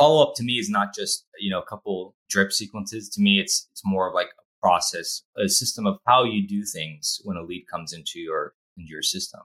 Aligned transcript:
follow 0.00 0.26
up 0.26 0.34
to 0.36 0.42
me 0.42 0.54
is 0.54 0.70
not 0.70 0.94
just 0.94 1.26
you 1.38 1.50
know 1.50 1.60
a 1.60 1.66
couple 1.66 2.14
drip 2.28 2.52
sequences. 2.52 3.08
To 3.10 3.20
me, 3.20 3.38
it's 3.38 3.68
it's 3.70 3.82
more 3.84 4.08
of 4.08 4.14
like 4.14 4.28
a 4.28 4.42
process, 4.62 5.22
a 5.36 5.48
system 5.48 5.86
of 5.86 5.98
how 6.06 6.24
you 6.24 6.46
do 6.46 6.64
things 6.64 7.20
when 7.24 7.36
a 7.36 7.42
lead 7.42 7.66
comes 7.70 7.92
into 7.92 8.18
your 8.18 8.54
into 8.76 8.90
your 8.90 9.02
system. 9.02 9.40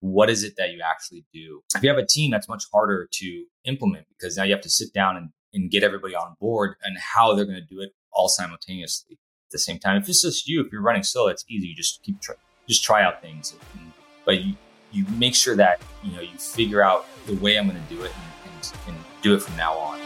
What 0.00 0.30
is 0.30 0.42
it 0.42 0.54
that 0.56 0.72
you 0.72 0.80
actually 0.82 1.26
do? 1.32 1.62
If 1.76 1.82
you 1.82 1.90
have 1.90 1.98
a 1.98 2.06
team, 2.06 2.30
that's 2.30 2.48
much 2.48 2.64
harder 2.72 3.06
to 3.12 3.44
implement 3.66 4.06
because 4.18 4.36
now 4.36 4.44
you 4.44 4.52
have 4.52 4.62
to 4.62 4.70
sit 4.70 4.94
down 4.94 5.18
and, 5.18 5.28
and 5.52 5.70
get 5.70 5.82
everybody 5.82 6.14
on 6.14 6.36
board 6.40 6.76
and 6.82 6.96
how 6.96 7.34
they're 7.34 7.44
going 7.44 7.60
to 7.60 7.74
do 7.74 7.82
it 7.82 7.90
all 8.10 8.28
simultaneously 8.28 9.18
at 9.48 9.52
the 9.52 9.58
same 9.58 9.78
time. 9.78 10.00
If 10.00 10.08
it's 10.08 10.22
just 10.22 10.48
you, 10.48 10.64
if 10.64 10.72
you're 10.72 10.80
running 10.80 11.02
solo, 11.02 11.28
it's 11.28 11.44
easy. 11.50 11.66
You 11.68 11.74
just 11.74 12.02
keep 12.02 12.18
try, 12.22 12.36
just 12.66 12.82
try 12.82 13.02
out 13.02 13.20
things, 13.20 13.54
and, 13.74 13.92
but 14.24 14.42
you 14.42 14.54
you 14.92 15.04
make 15.18 15.34
sure 15.34 15.54
that 15.56 15.82
you 16.02 16.12
know 16.12 16.20
you 16.20 16.36
figure 16.38 16.82
out 16.82 17.04
the 17.26 17.34
way 17.36 17.58
I'm 17.58 17.68
going 17.68 17.80
to 17.80 17.94
do 17.94 18.02
it 18.02 18.12
and, 18.46 18.52
and, 18.88 18.96
and 18.96 19.09
do 19.22 19.34
it 19.34 19.42
from 19.42 19.56
now 19.56 19.74
on. 19.74 20.00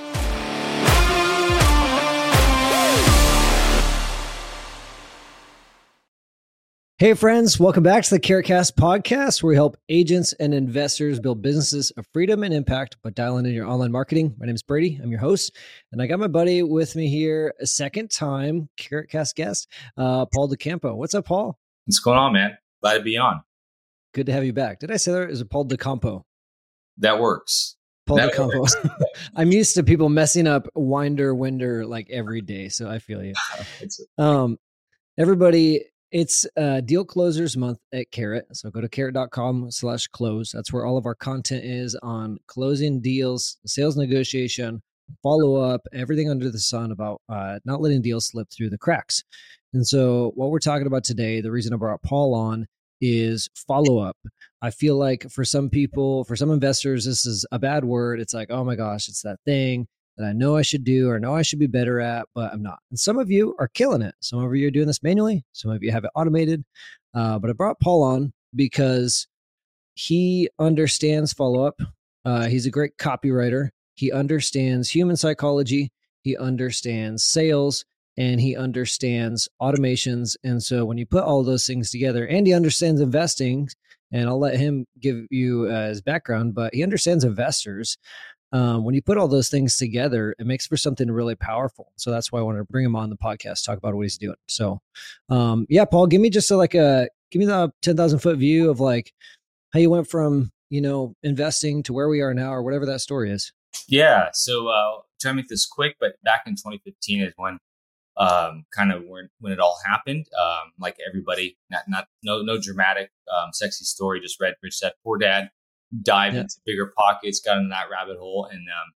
Hey, 6.99 7.13
friends, 7.15 7.59
welcome 7.59 7.83
back 7.83 8.05
to 8.05 8.11
the 8.11 8.21
Carrotcast 8.21 8.77
podcast, 8.77 9.43
where 9.43 9.51
we 9.51 9.57
help 9.57 9.77
agents 9.89 10.33
and 10.35 10.55
investors 10.55 11.19
build 11.19 11.43
businesses 11.43 11.91
of 11.97 12.07
freedom 12.13 12.45
and 12.45 12.55
impact 12.55 12.97
by 13.03 13.11
dialing 13.11 13.47
in 13.47 13.53
your 13.53 13.67
online 13.67 13.91
marketing. 13.91 14.33
My 14.39 14.47
name 14.47 14.55
is 14.55 14.63
Brady. 14.63 15.01
I'm 15.03 15.11
your 15.11 15.19
host, 15.19 15.57
and 15.91 16.01
I 16.01 16.07
got 16.07 16.21
my 16.21 16.29
buddy 16.29 16.63
with 16.63 16.95
me 16.95 17.09
here, 17.09 17.53
a 17.61 17.67
second 17.67 18.13
time 18.13 18.69
Carrotcast 18.79 19.35
guest, 19.35 19.69
uh, 19.97 20.25
Paul 20.33 20.49
DeCampo. 20.49 20.95
What's 20.95 21.17
up, 21.17 21.27
Paul? 21.27 21.59
What's 21.85 21.99
going 21.99 22.17
on, 22.17 22.33
man? 22.33 22.57
Glad 22.81 22.99
to 22.99 23.03
be 23.03 23.19
on. 23.19 23.43
Good 24.15 24.27
to 24.27 24.33
have 24.33 24.45
you 24.45 24.53
back. 24.53 24.79
Did 24.79 24.93
I 24.93 24.97
say 24.97 25.11
that? 25.13 25.31
Is 25.31 25.41
it 25.41 25.51
Paul 25.51 25.67
DeCampo? 25.67 26.23
That 26.99 27.19
works. 27.19 27.75
Paul 28.07 28.31
works. 28.37 28.77
I'm 29.37 29.53
used 29.53 29.75
to 29.75 29.83
people 29.83 30.09
messing 30.09 30.47
up 30.47 30.67
Winder 30.75 31.35
Winder 31.35 31.87
like 31.87 32.09
every 32.11 32.41
day, 32.41 32.69
so 32.69 32.89
I 32.89 32.99
feel 32.99 33.23
you. 33.23 33.35
Um, 34.19 34.59
everybody, 35.19 35.85
it's 36.11 36.47
uh, 36.57 36.81
deal 36.81 37.05
closers 37.05 37.57
month 37.57 37.79
at 37.93 38.11
Carrot. 38.11 38.47
So 38.53 38.71
go 38.71 38.81
to 38.81 38.89
carrot.com 38.89 39.71
slash 39.71 40.07
close. 40.07 40.53
That's 40.53 40.73
where 40.73 40.87
all 40.87 40.97
of 40.97 41.07
our 41.07 41.15
content 41.15 41.65
is 41.65 41.97
on 42.03 42.39
closing 42.47 43.01
deals, 43.01 43.59
sales 43.67 43.97
negotiation, 43.97 44.81
follow 45.23 45.57
up, 45.57 45.83
everything 45.93 46.31
under 46.31 46.51
the 46.51 46.59
sun 46.59 46.93
about 46.93 47.21
uh, 47.29 47.59
not 47.65 47.81
letting 47.81 48.03
deals 48.03 48.29
slip 48.29 48.49
through 48.51 48.71
the 48.71 48.79
cracks. 48.79 49.23
And 49.73 49.87
so, 49.87 50.33
what 50.37 50.51
we're 50.51 50.61
talking 50.61 50.87
about 50.87 51.05
today, 51.05 51.41
the 51.41 51.51
reason 51.51 51.75
I 51.75 51.77
brought 51.77 52.03
Paul 52.03 52.35
on 52.35 52.67
is 53.01 53.49
follow 53.55 53.99
up. 53.99 54.17
I 54.63 54.71
feel 54.71 54.97
like 54.97 55.31
for 55.31 55.45
some 55.45 55.69
people, 55.69 56.25
for 56.25 56.37
some 56.37 56.51
investors, 56.51 57.05
this 57.05 57.27
is 57.27 57.45
a 57.53 57.59
bad 57.59 57.85
word. 57.85 58.21
It's 58.21 58.35
like, 58.35 58.51
oh 58.51 58.65
my 58.65 58.77
gosh, 58.77 59.09
it's 59.09 59.23
that 59.23 59.41
thing 59.45 59.87
that 60.17 60.27
I 60.27 60.33
know 60.33 60.57
I 60.57 60.63
should 60.63 60.85
do 60.85 61.11
or 61.11 61.19
know 61.19 61.35
I 61.35 61.43
should 61.43 61.59
be 61.59 61.67
better 61.67 62.01
at, 62.01 62.27
but 62.35 62.53
I'm 62.53 62.63
not. 62.63 62.79
And 62.91 62.99
some 62.99 63.19
of 63.19 63.31
you 63.31 63.55
are 63.59 63.69
killing 63.69 64.03
it. 64.03 64.15
Some 64.21 64.39
of 64.39 64.55
you 64.55 64.69
are 64.69 64.71
doing 64.71 64.87
this 64.87 65.03
manually. 65.03 65.45
Some 65.53 65.71
of 65.71 65.83
you 65.83 65.91
have 65.91 66.05
it 66.05 66.11
automated. 66.15 66.65
Uh, 67.15 67.39
but 67.39 67.51
I 67.51 67.53
brought 67.53 67.81
Paul 67.81 68.03
on 68.03 68.33
because 68.55 69.27
he 69.95 70.49
understands 70.59 71.33
follow 71.33 71.65
up. 71.65 71.81
Uh, 72.25 72.47
he's 72.47 72.67
a 72.67 72.71
great 72.71 72.97
copywriter. 72.97 73.71
He 73.97 74.13
understands 74.13 74.91
human 74.91 75.17
psychology. 75.17 75.93
He 76.23 76.37
understands 76.37 77.25
sales 77.25 77.85
and 78.17 78.41
he 78.41 78.57
understands 78.57 79.49
automations. 79.61 80.37
And 80.45 80.63
so 80.63 80.85
when 80.85 80.99
you 80.99 81.07
put 81.07 81.25
all 81.25 81.43
those 81.43 81.67
things 81.67 81.91
together, 81.91 82.27
and 82.27 82.47
he 82.47 82.53
understands 82.53 83.01
investing, 83.01 83.69
and 84.13 84.29
I'll 84.29 84.39
let 84.39 84.57
him 84.57 84.87
give 85.01 85.27
you 85.31 85.67
uh, 85.67 85.89
his 85.89 86.01
background, 86.01 86.55
but 86.55 86.75
he 86.75 86.83
understands 86.83 87.25
investors 87.25 87.99
um, 88.55 88.85
when 88.85 88.95
you 88.95 89.03
put 89.03 89.19
all 89.19 89.27
those 89.27 89.49
things 89.49 89.77
together, 89.77 90.33
it 90.39 90.47
makes 90.47 90.65
for 90.65 90.77
something 90.77 91.11
really 91.11 91.35
powerful. 91.35 91.91
So 91.97 92.13
that's 92.13 92.31
why 92.31 92.39
I 92.39 92.43
wanted 92.43 92.59
to 92.59 92.65
bring 92.65 92.85
him 92.85 92.95
on 92.95 93.11
the 93.11 93.17
podcast, 93.17 93.65
talk 93.65 93.79
about 93.79 93.97
what 93.97 94.03
he's 94.03 94.17
doing. 94.17 94.37
So, 94.47 94.81
um, 95.29 95.67
yeah, 95.69 95.85
Paul, 95.85 96.07
give 96.07 96.21
me 96.21 96.31
just 96.31 96.53
a, 96.53 96.57
like 96.57 96.75
a 96.75 97.09
give 97.33 97.41
me 97.41 97.47
the 97.47 97.73
ten 97.83 97.97
thousand 97.97 98.21
foot 98.21 98.39
view 98.39 98.71
of 98.71 98.79
like 98.79 99.13
how 99.73 99.81
you 99.81 99.91
went 99.91 100.09
from 100.09 100.53
you 100.71 100.81
know 100.81 101.17
investing 101.25 101.83
to 101.83 101.93
where 101.93 102.09
we 102.09 102.21
are 102.21 102.33
now, 102.33 102.55
or 102.55 102.63
whatever 102.63 102.87
that 102.87 103.01
story 103.01 103.33
is. 103.33 103.53
Yeah. 103.89 104.29
So 104.33 104.69
uh, 104.69 105.01
try 105.21 105.33
to 105.33 105.35
make 105.35 105.49
this 105.49 105.67
quick, 105.67 105.97
but 105.99 106.13
back 106.23 106.45
in 106.47 106.55
2015 106.55 107.23
is 107.23 107.33
when 107.37 107.59
um, 108.17 108.65
kind 108.75 108.93
of 108.93 109.05
when, 109.07 109.29
when 109.41 109.53
it 109.53 109.61
all 109.61 109.79
happened. 109.85 110.27
Um, 110.41 110.73
like 110.79 110.97
everybody, 111.09 111.57
not 111.71 111.83
not 111.89 112.09
no 112.23 112.43
no 112.43 112.59
dramatic, 112.61 113.11
um, 113.33 113.51
sexy 113.53 113.85
story. 113.85 114.21
Just 114.21 114.41
read 114.41 114.55
Rich 114.63 114.81
Dad 114.81 114.93
Poor 115.03 115.19
Dad, 115.19 115.51
dived 116.03 116.35
Yeah. 116.37 116.43
into 116.43 116.57
BiggerPockets, 116.69 117.45
got 117.45 117.59
in 117.59 117.69
that 117.71 117.91
rabbit 117.91 118.19
hole, 118.19 118.47
and 118.51 118.61
um, 118.61 118.93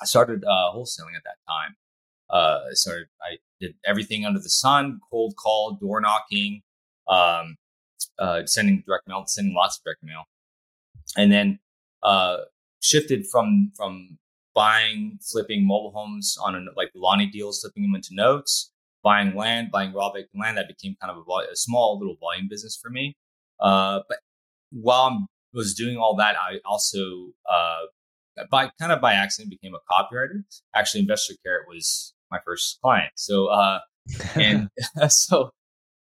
I 0.00 0.06
started 0.06 0.44
uh, 0.44 0.72
wholesaling 0.74 1.16
at 1.16 1.24
that 1.24 1.36
time. 1.48 1.76
Uh, 2.30 2.60
I 2.70 2.74
started. 2.74 3.08
I 3.22 3.38
did 3.60 3.74
everything 3.84 4.24
under 4.24 4.38
the 4.40 4.48
sun: 4.50 5.00
cold 5.10 5.34
call, 5.36 5.72
door 5.80 6.00
knocking, 6.00 6.62
um, 7.08 7.56
uh, 8.18 8.46
sending 8.46 8.82
direct 8.86 9.08
mail, 9.08 9.24
sending 9.26 9.54
lots 9.54 9.78
of 9.78 9.84
direct 9.84 10.02
mail, 10.02 10.24
and 11.16 11.30
then 11.32 11.58
uh, 12.02 12.38
shifted 12.80 13.26
from 13.30 13.72
from 13.76 14.18
buying, 14.54 15.18
flipping 15.22 15.66
mobile 15.66 15.92
homes 15.94 16.36
on 16.42 16.54
a, 16.54 16.60
like 16.76 16.90
Lonnie 16.94 17.26
deals, 17.26 17.60
flipping 17.60 17.82
them 17.82 17.94
into 17.94 18.10
notes, 18.12 18.72
buying 19.02 19.34
land, 19.34 19.70
buying 19.70 19.92
raw 19.92 20.10
vacant 20.12 20.40
land. 20.40 20.56
That 20.58 20.68
became 20.68 20.96
kind 21.00 21.10
of 21.10 21.18
a, 21.18 21.22
vol- 21.22 21.46
a 21.50 21.56
small 21.56 21.98
little 21.98 22.16
volume 22.20 22.48
business 22.48 22.78
for 22.80 22.90
me. 22.90 23.16
Uh, 23.60 24.00
but 24.08 24.18
while 24.70 25.08
I 25.10 25.18
was 25.52 25.74
doing 25.74 25.96
all 25.96 26.16
that, 26.16 26.36
I 26.36 26.58
also 26.64 26.98
uh, 27.50 27.80
by 28.50 28.70
kind 28.78 28.92
of 28.92 29.00
by 29.00 29.14
accident 29.14 29.50
became 29.50 29.74
a 29.74 29.80
copywriter. 29.92 30.42
Actually, 30.74 31.00
Investor 31.00 31.34
Carrot 31.44 31.66
was 31.68 32.14
my 32.30 32.38
first 32.44 32.78
client. 32.82 33.12
So 33.16 33.46
uh, 33.46 33.80
and 34.34 34.68
so 35.08 35.50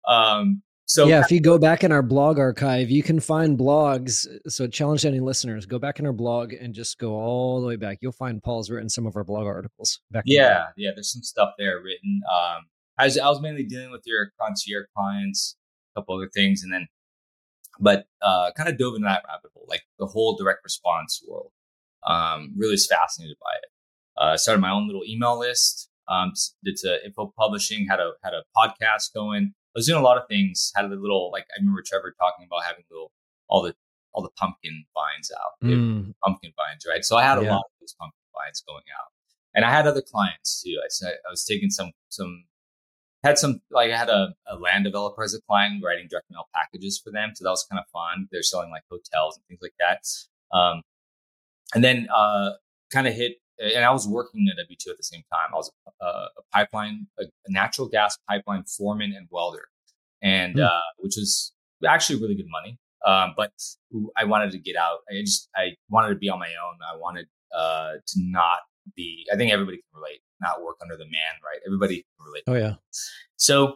um, 0.08 0.62
so 0.90 1.08
yeah, 1.08 1.20
if 1.20 1.32
you 1.32 1.40
go 1.40 1.60
back 1.60 1.84
in 1.84 1.92
our 1.92 2.02
blog 2.02 2.40
archive, 2.40 2.90
you 2.90 3.04
can 3.04 3.20
find 3.20 3.60
blogs. 3.60 4.26
So 4.48 4.66
challenge 4.66 5.06
any 5.06 5.20
listeners, 5.20 5.68
go 5.68 5.78
back 5.78 6.00
in 6.00 6.08
our 6.08 6.14
blog 6.14 6.52
and 6.54 6.74
just 6.74 6.98
go 6.98 7.12
all 7.14 7.62
the 7.62 7.68
way 7.68 7.76
back. 7.76 8.00
You'll 8.02 8.12
find 8.12 8.42
Paul's 8.42 8.72
written 8.72 8.90
some 8.90 9.06
of 9.06 9.16
our 9.16 9.24
blog 9.24 9.46
articles 9.46 10.00
back. 10.10 10.24
the. 10.26 10.34
Yeah, 10.34 10.66
yeah. 10.78 10.90
There's 10.96 11.14
some 11.14 11.22
stuff 11.22 11.52
there 11.60 11.78
written. 11.78 12.22
Um, 12.34 12.66
I 12.98 13.06
was 13.06 13.20
I 13.20 13.28
was 13.28 13.40
mainly 13.40 13.66
dealing 13.66 13.92
with 13.92 14.02
your 14.08 14.32
concierge 14.42 14.88
clients, 14.98 15.56
a 15.94 16.00
couple 16.00 16.16
other 16.16 16.28
things, 16.34 16.64
and 16.64 16.74
then, 16.74 16.88
but 17.80 18.08
uh, 18.24 18.50
kind 18.58 18.68
of 18.68 18.80
dove 18.80 18.96
into 18.96 19.06
that 19.06 19.22
rabbit 19.28 19.52
hole, 19.54 19.68
like 19.70 19.84
the 20.00 20.08
whole 20.08 20.36
direct 20.38 20.64
response 20.64 21.24
world. 21.28 21.52
Um, 22.08 22.52
really 22.58 22.72
was 22.72 22.88
fascinated 22.88 23.38
by 23.40 23.52
it. 23.62 23.70
Uh, 24.18 24.38
started 24.38 24.60
my 24.60 24.72
own 24.72 24.88
little 24.88 25.04
email 25.06 25.38
list. 25.38 25.92
Um, 26.08 26.34
did 26.66 26.80
some 26.80 26.98
info 27.06 27.32
publishing. 27.38 27.86
Had 27.88 28.00
a 28.00 28.14
had 28.24 28.34
a 28.34 28.42
podcast 28.58 29.14
going. 29.14 29.54
Was 29.80 29.88
doing 29.88 30.00
a 30.00 30.04
lot 30.04 30.18
of 30.18 30.28
things. 30.28 30.72
Had 30.76 30.86
a 30.86 30.90
little 30.90 31.32
like 31.32 31.46
I 31.56 31.60
remember 31.60 31.82
Trevor 31.86 32.14
talking 32.20 32.46
about 32.46 32.64
having 32.66 32.84
little 32.92 33.12
all 33.48 33.62
the 33.64 33.74
all 34.14 34.24
the 34.24 34.30
pumpkin 34.38 34.86
vines 34.94 35.32
out. 35.40 35.52
Mm, 35.64 36.14
pumpkin 36.26 36.52
vines, 36.58 36.86
right? 36.90 37.04
So 37.06 37.16
I 37.18 37.24
had 37.24 37.38
a 37.38 37.44
Yeah. 37.44 37.52
lot 37.52 37.66
of 37.66 37.72
those 37.80 37.96
pumpkin 38.00 38.20
vines 38.38 38.62
going 38.68 38.84
out, 39.00 39.10
and 39.56 39.64
I 39.66 39.72
had 39.72 39.88
other 39.88 40.02
clients 40.02 40.62
too. 40.62 40.76
I 40.84 40.90
said 40.90 41.14
I 41.28 41.30
was 41.30 41.44
taking 41.46 41.70
some 41.70 41.92
some 42.10 42.46
had 43.24 43.38
some 43.38 43.62
like 43.72 43.92
I 43.92 43.98
had 43.98 44.10
a, 44.10 44.34
a 44.48 44.56
land 44.58 44.84
developer 44.86 45.24
as 45.24 45.34
a 45.34 45.42
client 45.42 45.84
writing 45.84 46.08
direct 46.10 46.30
mail 46.32 46.48
packages 46.56 47.00
for 47.04 47.12
them, 47.12 47.32
so 47.36 47.44
that 47.44 47.50
was 47.52 47.66
kind 47.70 47.80
of 47.80 47.86
fun. 47.92 48.28
They're 48.32 48.44
selling 48.44 48.72
like 48.72 48.84
hotels 48.90 49.38
and 49.38 49.46
things 49.48 49.60
like 49.62 49.74
that. 49.80 50.02
Um, 50.58 50.82
and 51.76 51.84
then 51.84 52.08
uh, 52.14 52.52
kind 52.92 53.08
of 53.08 53.14
hit, 53.14 53.34
and 53.60 53.84
I 53.86 53.92
was 53.92 54.08
working 54.08 54.48
at 54.52 54.58
W 54.58 54.76
two 54.80 54.92
at 54.92 54.98
the 54.98 55.04
same 55.04 55.24
time. 55.32 55.50
I 55.54 55.56
was 55.58 55.72
a, 56.02 56.06
a 56.06 56.28
pipeline, 56.54 57.08
a, 57.20 57.26
natural 57.48 57.88
gas 57.88 58.18
pipeline 58.28 58.64
foreman 58.64 59.14
and 59.16 59.28
welder, 59.30 59.66
and 60.22 60.56
Hmm. 60.56 60.64
uh, 60.64 60.80
which 60.98 61.16
was 61.18 61.54
actually 61.88 62.22
really 62.22 62.36
good 62.36 62.50
money. 62.50 62.78
Um, 63.06 63.34
but 63.38 63.52
I 64.18 64.26
wanted 64.26 64.52
to 64.52 64.60
get 64.60 64.76
out. 64.76 65.00
I 65.10 65.22
just 65.22 65.50
I 65.56 65.70
wanted 65.90 66.10
to 66.10 66.16
be 66.16 66.30
on 66.30 66.40
my 66.40 66.48
own. 66.66 66.78
I 66.94 66.98
wanted 66.98 67.28
uh, 67.56 67.94
to 68.06 68.16
not 68.18 68.60
be. 68.96 69.26
I 69.32 69.36
think 69.38 69.52
everybody 69.52 69.78
can 69.78 70.02
relate. 70.02 70.20
Not 70.42 70.62
work 70.64 70.78
under 70.82 70.96
the 70.96 71.06
man, 71.06 71.34
right? 71.44 71.60
Everybody 71.66 71.96
can 71.98 72.26
relate. 72.26 72.44
oh 72.48 72.56
yeah. 72.56 72.76
So 73.38 73.76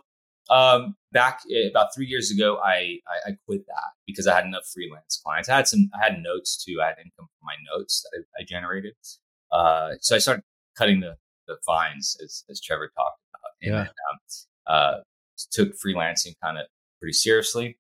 um, 0.49 0.95
back 1.11 1.39
eh, 1.53 1.67
about 1.69 1.93
three 1.95 2.05
years 2.05 2.31
ago, 2.31 2.57
I, 2.63 2.99
I 3.07 3.29
I 3.29 3.37
quit 3.45 3.65
that 3.67 3.91
because 4.07 4.27
I 4.27 4.35
had 4.35 4.45
enough 4.45 4.65
freelance 4.73 5.21
clients. 5.25 5.49
I 5.49 5.55
had 5.57 5.67
some. 5.67 5.89
I 5.99 6.03
had 6.03 6.21
notes 6.21 6.63
too. 6.63 6.81
I 6.81 6.87
had 6.87 6.97
income 6.99 7.27
from 7.27 7.45
my 7.45 7.55
notes 7.73 8.03
that 8.03 8.23
I, 8.39 8.41
I 8.41 8.45
generated. 8.45 8.93
Uh, 9.53 9.91
so 10.01 10.15
I 10.15 10.19
started 10.19 10.43
cutting 10.77 10.99
the 10.99 11.15
the 11.47 11.57
fines 11.65 12.17
as 12.23 12.43
as 12.49 12.59
Trevor 12.61 12.91
talked 12.97 13.19
about. 13.29 13.51
And 13.61 13.71
Yeah. 13.71 13.83
then, 13.83 13.93
um, 14.09 14.19
uh, 14.67 14.97
took 15.51 15.69
freelancing 15.79 16.33
kind 16.43 16.57
of 16.57 16.65
pretty 16.99 17.13
seriously. 17.13 17.65
And 17.65 17.75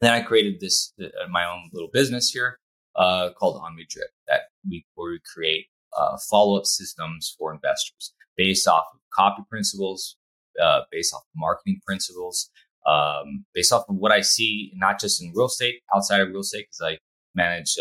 Then 0.00 0.12
I 0.12 0.22
created 0.22 0.60
this 0.60 0.92
uh, 1.02 1.28
my 1.28 1.44
own 1.44 1.70
little 1.72 1.90
business 1.92 2.30
here 2.30 2.58
uh, 2.96 3.30
called 3.38 3.60
Drip, 3.88 4.10
that 4.28 4.42
we 4.68 4.86
where 4.94 5.12
we 5.12 5.20
create 5.34 5.66
uh, 5.96 6.16
follow 6.30 6.58
up 6.58 6.66
systems 6.66 7.34
for 7.38 7.52
investors 7.52 8.14
based 8.36 8.68
off 8.68 8.84
of 8.94 9.00
copy 9.12 9.42
principles, 9.50 10.16
uh, 10.62 10.82
based 10.90 11.12
off 11.14 11.22
of 11.22 11.26
marketing 11.34 11.80
principles, 11.86 12.50
um, 12.86 13.44
based 13.54 13.72
off 13.72 13.84
of 13.88 13.96
what 13.96 14.12
I 14.12 14.20
see, 14.20 14.72
not 14.76 15.00
just 15.00 15.22
in 15.22 15.32
real 15.34 15.46
estate, 15.46 15.82
outside 15.94 16.20
of 16.20 16.28
real 16.28 16.40
estate, 16.40 16.66
because 16.70 16.94
I 16.94 16.98
manage 17.34 17.76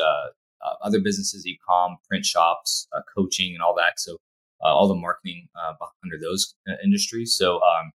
uh, 0.65 0.75
other 0.81 0.99
businesses, 0.99 1.45
e-com, 1.45 1.97
print 2.07 2.25
shops, 2.25 2.87
uh, 2.95 3.01
coaching, 3.15 3.53
and 3.53 3.61
all 3.61 3.75
that. 3.75 3.99
So 3.99 4.17
uh, 4.63 4.67
all 4.67 4.87
the 4.87 4.95
marketing 4.95 5.47
uh, 5.55 5.73
under 6.03 6.17
those 6.21 6.55
uh, 6.67 6.73
industries. 6.83 7.35
So 7.35 7.57
um, 7.57 7.91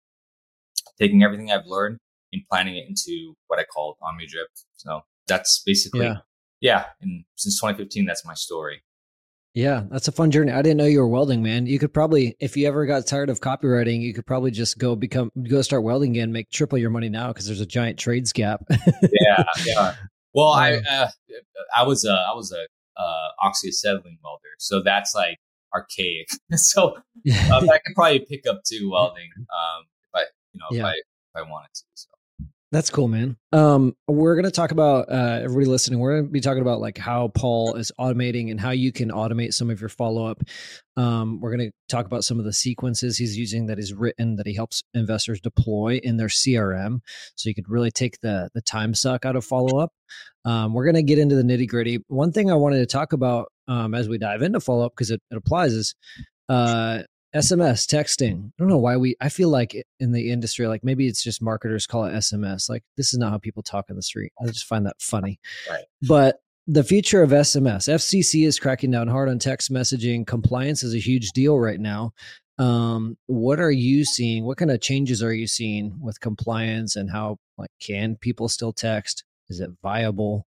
taking 0.99 1.23
everything 1.23 1.51
I've 1.51 1.67
learned 1.67 1.99
and 2.33 2.43
planning 2.51 2.77
it 2.77 2.87
into 2.89 3.35
what 3.49 3.59
I 3.59 3.65
call 3.65 3.97
OmniDrip. 4.03 4.47
So 4.77 5.01
that's 5.27 5.63
basically 5.65 6.07
yeah. 6.07 6.17
yeah. 6.61 6.85
And 7.01 7.25
since 7.37 7.59
2015, 7.61 8.05
that's 8.07 8.25
my 8.25 8.35
story. 8.35 8.83
Yeah, 9.53 9.83
that's 9.91 10.07
a 10.07 10.13
fun 10.13 10.31
journey. 10.31 10.53
I 10.53 10.63
didn't 10.63 10.77
know 10.77 10.85
you 10.85 11.01
were 11.01 11.09
welding, 11.09 11.43
man. 11.43 11.67
You 11.67 11.81
could 11.81 11.93
probably, 11.93 12.37
if 12.39 12.57
you 12.57 12.69
ever 12.69 12.87
got 12.87 13.05
tired 13.09 13.31
of 13.31 13.41
copywriting, 13.41 14.01
you 14.01 14.15
could 14.15 14.25
probably 14.25 14.53
just 14.53 14.79
go 14.79 14.95
become, 14.95 15.33
go 15.49 15.61
start 15.61 15.83
welding 15.83 16.13
again, 16.13 16.31
make 16.31 16.51
triple 16.51 16.79
your 16.79 16.91
money 16.91 17.09
now 17.09 17.29
because 17.29 17.47
there's 17.47 17.61
a 17.61 17.67
giant 17.67 17.99
trades 17.99 18.33
gap. 18.33 18.63
yeah, 18.71 19.45
yeah. 19.67 19.95
Well, 20.35 20.49
I, 20.49 20.75
uh, 20.77 21.09
I 21.77 21.85
was 21.85 22.05
a, 22.05 22.13
I 22.13 22.35
was 22.35 22.53
a 22.53 22.67
uh, 23.01 23.29
oxyacetylene 23.43 24.19
welder, 24.23 24.55
so 24.59 24.83
that's 24.83 25.15
like 25.15 25.39
archaic. 25.75 26.29
so 26.55 26.97
um, 27.53 27.71
I 27.71 27.79
could 27.85 27.95
probably 27.95 28.21
pick 28.21 28.47
up 28.49 28.61
to 28.67 28.91
welding, 28.91 29.31
um, 29.39 29.85
if 30.13 30.15
I, 30.15 30.25
you 30.53 30.61
know, 30.61 30.67
yeah. 30.71 30.81
if 30.81 30.85
I, 30.85 30.93
if 30.93 31.47
I 31.47 31.51
wanted 31.51 31.75
to. 31.75 31.85
So. 31.95 32.10
That's 32.73 32.89
cool, 32.89 33.09
man. 33.09 33.37
Um, 33.53 33.97
we're 34.07 34.37
going 34.37 34.45
to 34.45 34.53
talk 34.53 34.71
about 34.71 35.11
uh, 35.11 35.41
everybody 35.43 35.67
listening. 35.67 35.99
We're 35.99 36.13
going 36.13 36.27
to 36.27 36.31
be 36.31 36.41
talking 36.41 36.63
about 36.63 36.81
like 36.81 36.99
how 36.99 37.27
Paul 37.27 37.75
is 37.75 37.91
automating 37.99 38.53
and 38.53 38.61
how 38.61 38.71
you 38.71 38.93
can 38.93 39.11
automate 39.11 39.55
some 39.55 39.71
of 39.71 39.81
your 39.81 39.89
follow 39.89 40.25
up. 40.27 40.41
Um, 40.97 41.41
we're 41.41 41.57
going 41.57 41.69
to 41.69 41.75
talk 41.89 42.07
about 42.07 42.23
some 42.23 42.39
of 42.39 42.45
the 42.45 42.53
sequences 42.53 43.19
he's 43.19 43.37
using 43.37 43.67
that 43.67 43.79
he's 43.79 43.93
written 43.93 44.37
that 44.37 44.47
he 44.47 44.55
helps 44.55 44.85
investors 44.95 45.41
deploy 45.41 45.99
in 46.01 46.17
their 46.17 46.29
CRM, 46.29 47.01
so 47.35 47.49
you 47.49 47.57
could 47.57 47.69
really 47.69 47.91
take 47.91 48.21
the 48.21 48.51
the 48.55 48.63
time 48.63 48.95
suck 48.95 49.25
out 49.25 49.35
of 49.35 49.45
follow 49.45 49.81
up. 49.81 49.93
Um, 50.45 50.73
we're 50.73 50.85
going 50.85 50.95
to 50.95 51.03
get 51.03 51.19
into 51.19 51.35
the 51.35 51.43
nitty 51.43 51.67
gritty. 51.67 52.05
One 52.07 52.31
thing 52.31 52.53
I 52.53 52.55
wanted 52.55 52.79
to 52.79 52.87
talk 52.87 53.13
about 53.13 53.51
um, 53.67 53.95
as 53.95 54.09
we 54.09 54.17
dive 54.17 54.43
into 54.43 54.61
follow 54.61 54.87
up 54.87 54.93
because 54.93 55.11
it, 55.11 55.21
it 55.33 55.37
applies 55.37 55.73
is 55.73 55.97
uh, 56.49 57.03
SMS 57.35 57.87
texting. 57.87 58.49
I 58.49 58.53
don't 58.59 58.69
know 58.69 58.79
why 58.79 58.97
we. 58.97 59.17
I 59.21 59.29
feel 59.29 59.49
like 59.49 59.77
in 60.01 60.13
the 60.13 60.33
industry, 60.33 60.67
like 60.67 60.83
maybe 60.83 61.07
it's 61.07 61.23
just 61.23 61.41
marketers 61.43 61.87
call 61.87 62.05
it 62.05 62.13
SMS. 62.13 62.69
Like 62.69 62.83
this 62.97 63.13
is 63.13 63.19
not 63.19 63.31
how 63.31 63.39
people 63.39 63.63
talk 63.63 63.87
in 63.89 63.97
the 63.97 64.03
street. 64.03 64.33
I 64.41 64.47
just 64.47 64.67
find 64.67 64.87
that 64.87 65.01
funny. 65.01 65.39
Right. 65.69 65.85
But 66.03 66.41
the 66.67 66.85
future 66.85 67.23
of 67.23 67.31
SMS, 67.31 67.89
FCC 67.89 68.47
is 68.47 68.59
cracking 68.59 68.91
down 68.91 69.09
hard 69.09 69.29
on 69.29 69.39
text 69.39 69.73
messaging. 69.73 70.27
Compliance 70.27 70.83
is 70.83 70.95
a 70.95 70.99
huge 70.99 71.31
deal 71.31 71.59
right 71.59 71.81
now. 71.81 72.13
Um, 72.59 73.17
what 73.27 73.59
are 73.59 73.71
you 73.71 74.05
seeing? 74.05 74.45
What 74.45 74.59
kind 74.59 74.71
of 74.71 74.81
changes 74.81 75.23
are 75.23 75.33
you 75.33 75.47
seeing 75.47 75.99
with 76.01 76.21
compliance 76.21 76.97
and 76.97 77.11
how 77.11 77.39
like 77.57 77.71
can 77.81 78.17
people 78.17 78.49
still 78.49 78.73
text? 78.73 79.25
Is 79.49 79.61
it 79.61 79.71
viable? 79.83 80.47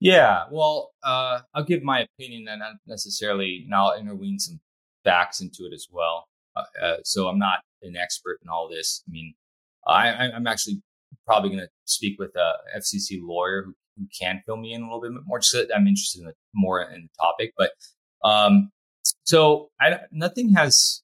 Yeah, 0.00 0.44
well, 0.50 0.90
uh, 1.02 1.40
I'll 1.54 1.64
give 1.64 1.82
my 1.82 2.00
opinion 2.18 2.48
and 2.48 2.60
not 2.60 2.74
necessarily, 2.86 3.62
and 3.64 3.74
I'll 3.74 3.96
intervene 3.96 4.38
some 4.38 4.60
facts 5.06 5.40
into 5.40 5.64
it 5.64 5.72
as 5.72 5.86
well. 5.90 6.26
Uh, 6.54 6.62
uh, 6.82 6.96
so 7.04 7.28
I'm 7.28 7.38
not 7.38 7.60
an 7.82 7.96
expert 7.96 8.38
in 8.42 8.48
all 8.48 8.68
this. 8.68 9.02
I 9.08 9.10
mean, 9.10 9.34
I, 9.86 10.28
am 10.34 10.46
actually 10.46 10.82
probably 11.26 11.50
going 11.50 11.60
to 11.60 11.68
speak 11.84 12.18
with 12.18 12.34
a 12.36 12.52
FCC 12.76 13.20
lawyer 13.22 13.62
who, 13.64 13.74
who, 13.96 14.06
can 14.18 14.42
fill 14.44 14.56
me 14.56 14.72
in 14.72 14.82
a 14.82 14.84
little 14.84 15.00
bit 15.00 15.12
more. 15.26 15.38
Just 15.38 15.54
I'm 15.74 15.86
interested 15.86 16.20
in 16.20 16.26
the, 16.26 16.34
more 16.54 16.82
in 16.82 17.02
the 17.02 17.24
topic, 17.24 17.52
but 17.56 17.70
um, 18.24 18.70
so 19.24 19.70
I, 19.80 20.00
nothing 20.10 20.54
has 20.54 21.02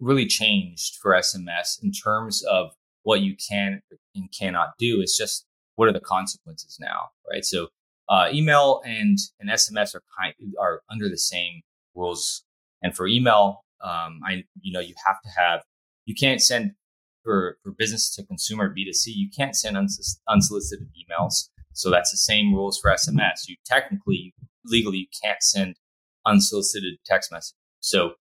really 0.00 0.26
changed 0.26 0.96
for 0.96 1.12
SMS 1.12 1.82
in 1.82 1.92
terms 1.92 2.42
of 2.42 2.72
what 3.02 3.20
you 3.20 3.36
can 3.48 3.80
and 4.14 4.28
cannot 4.36 4.70
do. 4.78 5.00
It's 5.00 5.16
just 5.16 5.46
what 5.76 5.88
are 5.88 5.92
the 5.92 6.00
consequences 6.00 6.78
now, 6.80 7.10
right? 7.30 7.44
So 7.44 7.68
uh, 8.08 8.28
email 8.32 8.82
and 8.84 9.18
and 9.38 9.50
SMS 9.50 9.94
are 9.94 10.02
kind 10.18 10.34
are 10.60 10.80
under 10.90 11.08
the 11.08 11.18
same 11.18 11.62
rules 11.94 12.45
and 12.82 12.94
for 12.94 13.06
email, 13.06 13.64
um, 13.82 14.20
I 14.24 14.44
you 14.60 14.72
know 14.72 14.80
you 14.80 14.94
have 15.06 15.20
to 15.22 15.28
have 15.36 15.62
you 16.04 16.14
can't 16.14 16.40
send 16.40 16.72
for 17.22 17.58
for 17.62 17.72
business 17.72 18.14
to 18.16 18.24
consumer 18.24 18.68
B 18.68 18.84
2 18.84 18.92
C. 18.92 19.12
You 19.12 19.28
can't 19.36 19.56
send 19.56 19.76
uns- 19.76 20.20
unsolicited 20.28 20.88
emails. 20.88 21.48
So 21.72 21.90
that's 21.90 22.10
the 22.10 22.16
same 22.16 22.54
rules 22.54 22.78
for 22.80 22.90
SMS. 22.90 23.48
You 23.48 23.56
technically 23.66 24.34
legally 24.64 24.98
you 24.98 25.06
can't 25.22 25.42
send 25.42 25.76
unsolicited 26.24 26.94
text 27.04 27.30
message. 27.30 27.56
So 27.80 28.12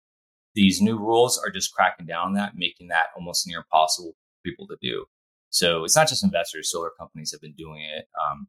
these 0.56 0.82
new 0.82 0.98
rules 0.98 1.38
are 1.38 1.50
just 1.52 1.74
cracking 1.74 2.06
down 2.06 2.28
on 2.28 2.34
that, 2.34 2.54
making 2.56 2.88
that 2.90 3.08
almost 3.16 3.48
near 3.48 3.60
impossible 3.60 4.12
for 4.12 4.50
people 4.50 4.68
to 4.68 4.78
do. 4.82 5.06
So 5.50 5.84
it's 5.86 5.96
not 5.96 6.10
just 6.10 6.24
investors; 6.24 6.72
solar 6.72 6.92
companies 7.00 7.32
have 7.32 7.42
been 7.42 7.56
doing 7.58 7.82
it. 7.82 8.08
Um, 8.22 8.48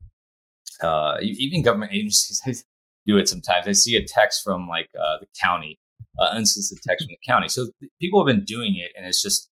uh, 0.82 1.18
even 1.22 1.62
government 1.62 1.92
agencies 1.92 2.64
do 3.06 3.18
it 3.18 3.28
sometimes. 3.28 3.68
I 3.68 3.72
see 3.72 3.96
a 3.96 4.04
text 4.04 4.42
from 4.42 4.68
like 4.68 4.88
uh, 4.98 5.18
the 5.20 5.26
county 5.40 5.78
uh, 6.18 6.24
unsolicited 6.24 6.82
text 6.82 7.04
from 7.04 7.12
the 7.12 7.18
county. 7.26 7.48
So 7.48 7.68
people 8.00 8.24
have 8.24 8.34
been 8.34 8.44
doing 8.44 8.76
it, 8.76 8.92
and 8.96 9.06
it's 9.06 9.22
just 9.22 9.50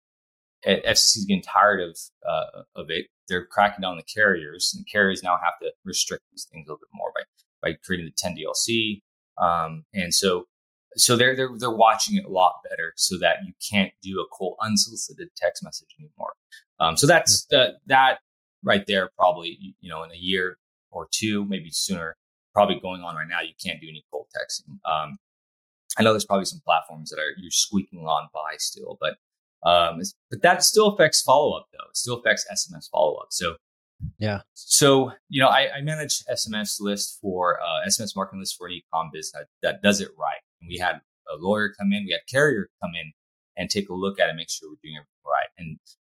FCC 0.66 1.18
is 1.18 1.24
getting 1.26 1.42
tired 1.42 1.80
of 1.80 1.98
uh, 2.28 2.62
of 2.76 2.86
it. 2.90 3.06
They're 3.28 3.46
cracking 3.46 3.82
down 3.82 3.92
on 3.92 3.96
the 3.96 4.02
carriers, 4.02 4.74
and 4.76 4.86
carriers 4.90 5.22
now 5.22 5.36
have 5.42 5.58
to 5.62 5.72
restrict 5.84 6.24
these 6.32 6.46
things 6.50 6.66
a 6.66 6.72
little 6.72 6.80
bit 6.80 6.88
more 6.92 7.12
by 7.14 7.22
by 7.62 7.76
creating 7.84 8.06
the 8.06 8.12
10 8.16 8.36
DLC. 8.36 9.00
Um, 9.38 9.84
and 9.94 10.12
so 10.14 10.46
so 10.96 11.16
they're, 11.16 11.36
they're 11.36 11.50
they're 11.56 11.70
watching 11.70 12.16
it 12.16 12.24
a 12.24 12.30
lot 12.30 12.54
better, 12.68 12.92
so 12.96 13.16
that 13.18 13.38
you 13.46 13.52
can't 13.70 13.92
do 14.02 14.20
a 14.20 14.26
cold 14.36 14.56
unsolicited 14.62 15.28
text 15.36 15.62
message 15.62 15.88
anymore. 15.98 16.32
Um, 16.80 16.96
so 16.96 17.06
that's 17.06 17.46
the, 17.46 17.74
that 17.86 18.18
right 18.64 18.84
there. 18.86 19.10
Probably 19.16 19.74
you 19.80 19.88
know 19.88 20.02
in 20.02 20.10
a 20.10 20.16
year 20.16 20.58
or 20.90 21.08
two, 21.12 21.44
maybe 21.44 21.70
sooner. 21.70 22.16
Probably 22.52 22.80
going 22.80 23.02
on 23.02 23.14
right 23.14 23.28
now. 23.28 23.40
You 23.40 23.52
can't 23.64 23.80
do 23.80 23.86
any 23.88 24.04
cold 24.10 24.26
texting. 24.36 24.78
Um, 24.90 25.18
I 25.98 26.02
know 26.02 26.12
there's 26.12 26.24
probably 26.24 26.44
some 26.44 26.60
platforms 26.64 27.10
that 27.10 27.18
are 27.18 27.32
you're 27.38 27.50
squeaking 27.50 28.00
on 28.00 28.28
by 28.32 28.54
still, 28.58 28.98
but 29.00 29.16
um, 29.68 30.00
but 30.30 30.42
that 30.42 30.62
still 30.62 30.88
affects 30.88 31.20
follow 31.20 31.56
up 31.56 31.66
though. 31.72 31.88
It 31.88 31.96
still 31.96 32.18
affects 32.18 32.46
SMS 32.50 32.88
follow 32.90 33.16
up. 33.16 33.28
So 33.30 33.56
yeah. 34.18 34.40
So 34.54 35.12
you 35.28 35.42
know, 35.42 35.48
I, 35.48 35.68
I 35.76 35.80
manage 35.82 36.24
SMS 36.24 36.80
list 36.80 37.18
for 37.20 37.60
uh, 37.60 37.86
SMS 37.86 38.16
marketing 38.16 38.40
list 38.40 38.56
for 38.56 38.68
an 38.68 38.74
ecom 38.74 39.10
business 39.12 39.32
that, 39.32 39.46
that 39.62 39.82
does 39.82 40.00
it 40.00 40.08
right. 40.18 40.40
And 40.60 40.68
we 40.68 40.78
had 40.78 41.00
a 41.32 41.36
lawyer 41.38 41.72
come 41.78 41.92
in, 41.92 42.04
we 42.04 42.12
had 42.12 42.22
carrier 42.30 42.68
come 42.82 42.92
in 42.94 43.12
and 43.56 43.68
take 43.68 43.88
a 43.88 43.94
look 43.94 44.18
at 44.18 44.28
it, 44.28 44.36
make 44.36 44.50
sure 44.50 44.70
we're 44.70 44.76
doing 44.82 44.96
everything 44.96 45.24
right. 45.26 45.48
And 45.58 45.78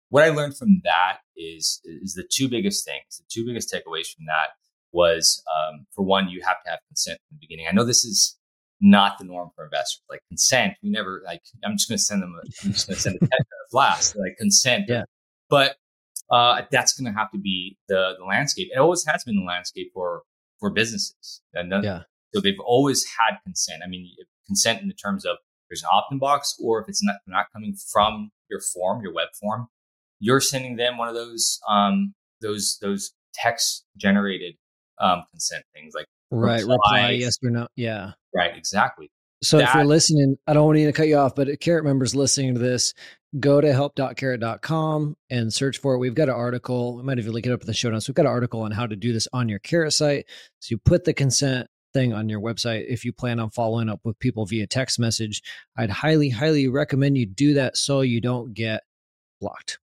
what 0.09 0.25
I 0.25 0.31
learned 0.31 0.57
from 0.57 0.81
that 0.85 1.19
is 1.37 1.81
is 1.85 2.15
the 2.15 2.29
two 2.31 2.49
biggest 2.49 2.85
things. 2.85 3.19
The 3.19 3.25
two 3.31 3.47
biggest 3.47 3.73
takeaways 3.73 4.13
from 4.15 4.27
that 4.27 4.51
was 4.93 5.43
um, 5.57 5.87
for 5.95 6.05
one, 6.05 6.29
you 6.29 6.43
have 6.45 6.63
to 6.65 6.71
have 6.71 6.81
consent 6.89 7.19
from 7.29 7.39
the 7.39 7.47
beginning. 7.47 7.67
I 7.71 7.73
know 7.75 7.85
this 7.85 8.05
is 8.05 8.37
not 8.81 9.19
the 9.19 9.25
norm 9.25 9.51
for 9.55 9.65
investors. 9.65 10.03
Like 10.09 10.21
consent, 10.29 10.75
we 10.83 10.91
never 10.91 11.23
like. 11.25 11.43
I'm 11.65 11.77
just 11.77 11.89
going 11.89 11.99
to 11.99 12.03
send 12.03 12.23
them. 12.23 12.35
A, 12.37 12.47
I'm 12.65 12.73
just 12.73 12.87
going 12.87 12.97
to 12.97 13.01
send 13.01 13.17
a 13.17 13.21
text 13.21 13.49
blast. 13.71 14.17
Like 14.17 14.37
consent, 14.39 14.87
yeah. 14.89 15.05
But 15.49 15.77
uh, 16.31 16.63
that's 16.71 16.99
going 16.99 17.13
to 17.13 17.19
have 17.19 17.31
to 17.33 17.39
be 17.39 17.77
the 17.89 18.15
the 18.19 18.25
landscape. 18.25 18.69
It 18.75 18.79
always 18.79 19.05
has 19.07 19.25
been 19.25 19.37
the 19.37 19.47
landscape 19.47 19.91
for 19.95 20.23
for 20.59 20.71
businesses. 20.71 21.41
And 21.55 21.73
then, 21.73 21.83
yeah. 21.83 22.03
So 22.35 22.41
they've 22.41 22.61
always 22.65 23.05
had 23.19 23.39
consent. 23.45 23.83
I 23.85 23.89
mean, 23.89 24.09
consent 24.47 24.81
in 24.81 24.89
the 24.89 24.95
terms 24.95 25.25
of 25.25 25.37
there's 25.69 25.83
an 25.83 25.89
opt-in 25.93 26.19
box, 26.19 26.57
or 26.63 26.81
if 26.81 26.89
it's 26.89 27.03
not 27.03 27.17
not 27.27 27.47
coming 27.53 27.75
from 27.93 28.31
your 28.49 28.61
form, 28.61 29.03
your 29.03 29.13
web 29.13 29.29
form, 29.41 29.69
you're 30.21 30.41
sending 30.41 30.77
them 30.77 30.99
one 30.99 31.09
of 31.09 31.15
those 31.15 31.59
um 31.69 32.15
those 32.41 32.79
those 32.81 33.13
text 33.35 33.85
generated 33.97 34.55
um 35.01 35.25
consent 35.31 35.65
things 35.75 35.95
like 35.95 36.07
right 36.31 36.61
reply, 36.61 36.75
reply 36.75 37.11
yes 37.11 37.37
or 37.43 37.51
no 37.51 37.67
yeah 37.77 38.13
Right, 38.35 38.57
exactly. 38.57 39.11
So 39.43 39.59
that, 39.59 39.69
if 39.69 39.75
you're 39.75 39.85
listening, 39.85 40.37
I 40.47 40.53
don't 40.53 40.67
want 40.67 40.79
to 40.79 40.93
cut 40.93 41.09
you 41.09 41.17
off, 41.17 41.35
but 41.35 41.49
Carrot 41.61 41.85
members 41.85 42.15
listening 42.15 42.55
to 42.55 42.61
this, 42.61 42.93
go 43.39 43.61
to 43.61 43.73
help.carrot.com 43.73 45.17
and 45.31 45.53
search 45.53 45.79
for 45.79 45.95
it. 45.95 45.99
We've 45.99 46.15
got 46.15 46.29
an 46.29 46.35
article. 46.35 46.97
We 46.97 47.03
might 47.05 47.19
even 47.19 47.33
link 47.33 47.47
it 47.47 47.53
up 47.53 47.63
in 47.63 47.67
the 47.67 47.75
show 47.75 47.91
notes. 47.91 48.07
We've 48.07 48.15
got 48.15 48.27
an 48.27 48.33
article 48.33 48.63
on 48.63 48.73
how 48.73 48.87
to 48.87 48.97
do 48.97 49.13
this 49.13 49.29
on 49.33 49.49
your 49.49 49.61
Carrot 49.61 49.95
site. 49.95 50.27
So 50.59 50.73
you 50.73 50.79
put 50.79 51.05
the 51.05 51.15
consent 51.15 51.69
thing 51.93 52.13
on 52.13 52.29
your 52.29 52.41
website 52.41 52.85
if 52.89 53.05
you 53.05 53.13
plan 53.13 53.41
on 53.41 53.51
following 53.51 53.89
up 53.89 54.01
with 54.05 54.19
people 54.19 54.47
via 54.47 54.67
text 54.67 54.99
message. 54.99 55.43
I'd 55.77 55.91
highly, 55.91 56.29
highly 56.29 56.69
recommend 56.69 57.17
you 57.17 57.27
do 57.27 57.55
that 57.55 57.77
so 57.77 58.03
you 58.03 58.21
don't 58.21 58.53
get 58.53 58.83
blocked. 59.41 59.79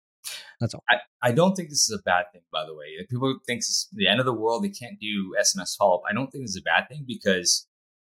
That's 0.60 0.74
all. 0.74 0.84
I, 0.90 0.96
I 1.22 1.32
don't 1.32 1.54
think 1.54 1.68
this 1.68 1.88
is 1.88 1.98
a 1.98 2.02
bad 2.02 2.24
thing, 2.32 2.42
by 2.52 2.64
the 2.66 2.74
way. 2.74 2.86
If 2.98 3.08
people 3.08 3.34
think 3.46 3.58
it's 3.58 3.88
the 3.92 4.08
end 4.08 4.20
of 4.20 4.26
the 4.26 4.34
world, 4.34 4.64
they 4.64 4.68
can't 4.68 4.98
do 5.00 5.34
SMS 5.40 5.76
follow 5.76 5.96
up. 5.96 6.02
I 6.08 6.12
don't 6.12 6.30
think 6.30 6.44
this 6.44 6.50
is 6.50 6.62
a 6.62 6.62
bad 6.62 6.88
thing 6.88 7.04
because 7.06 7.66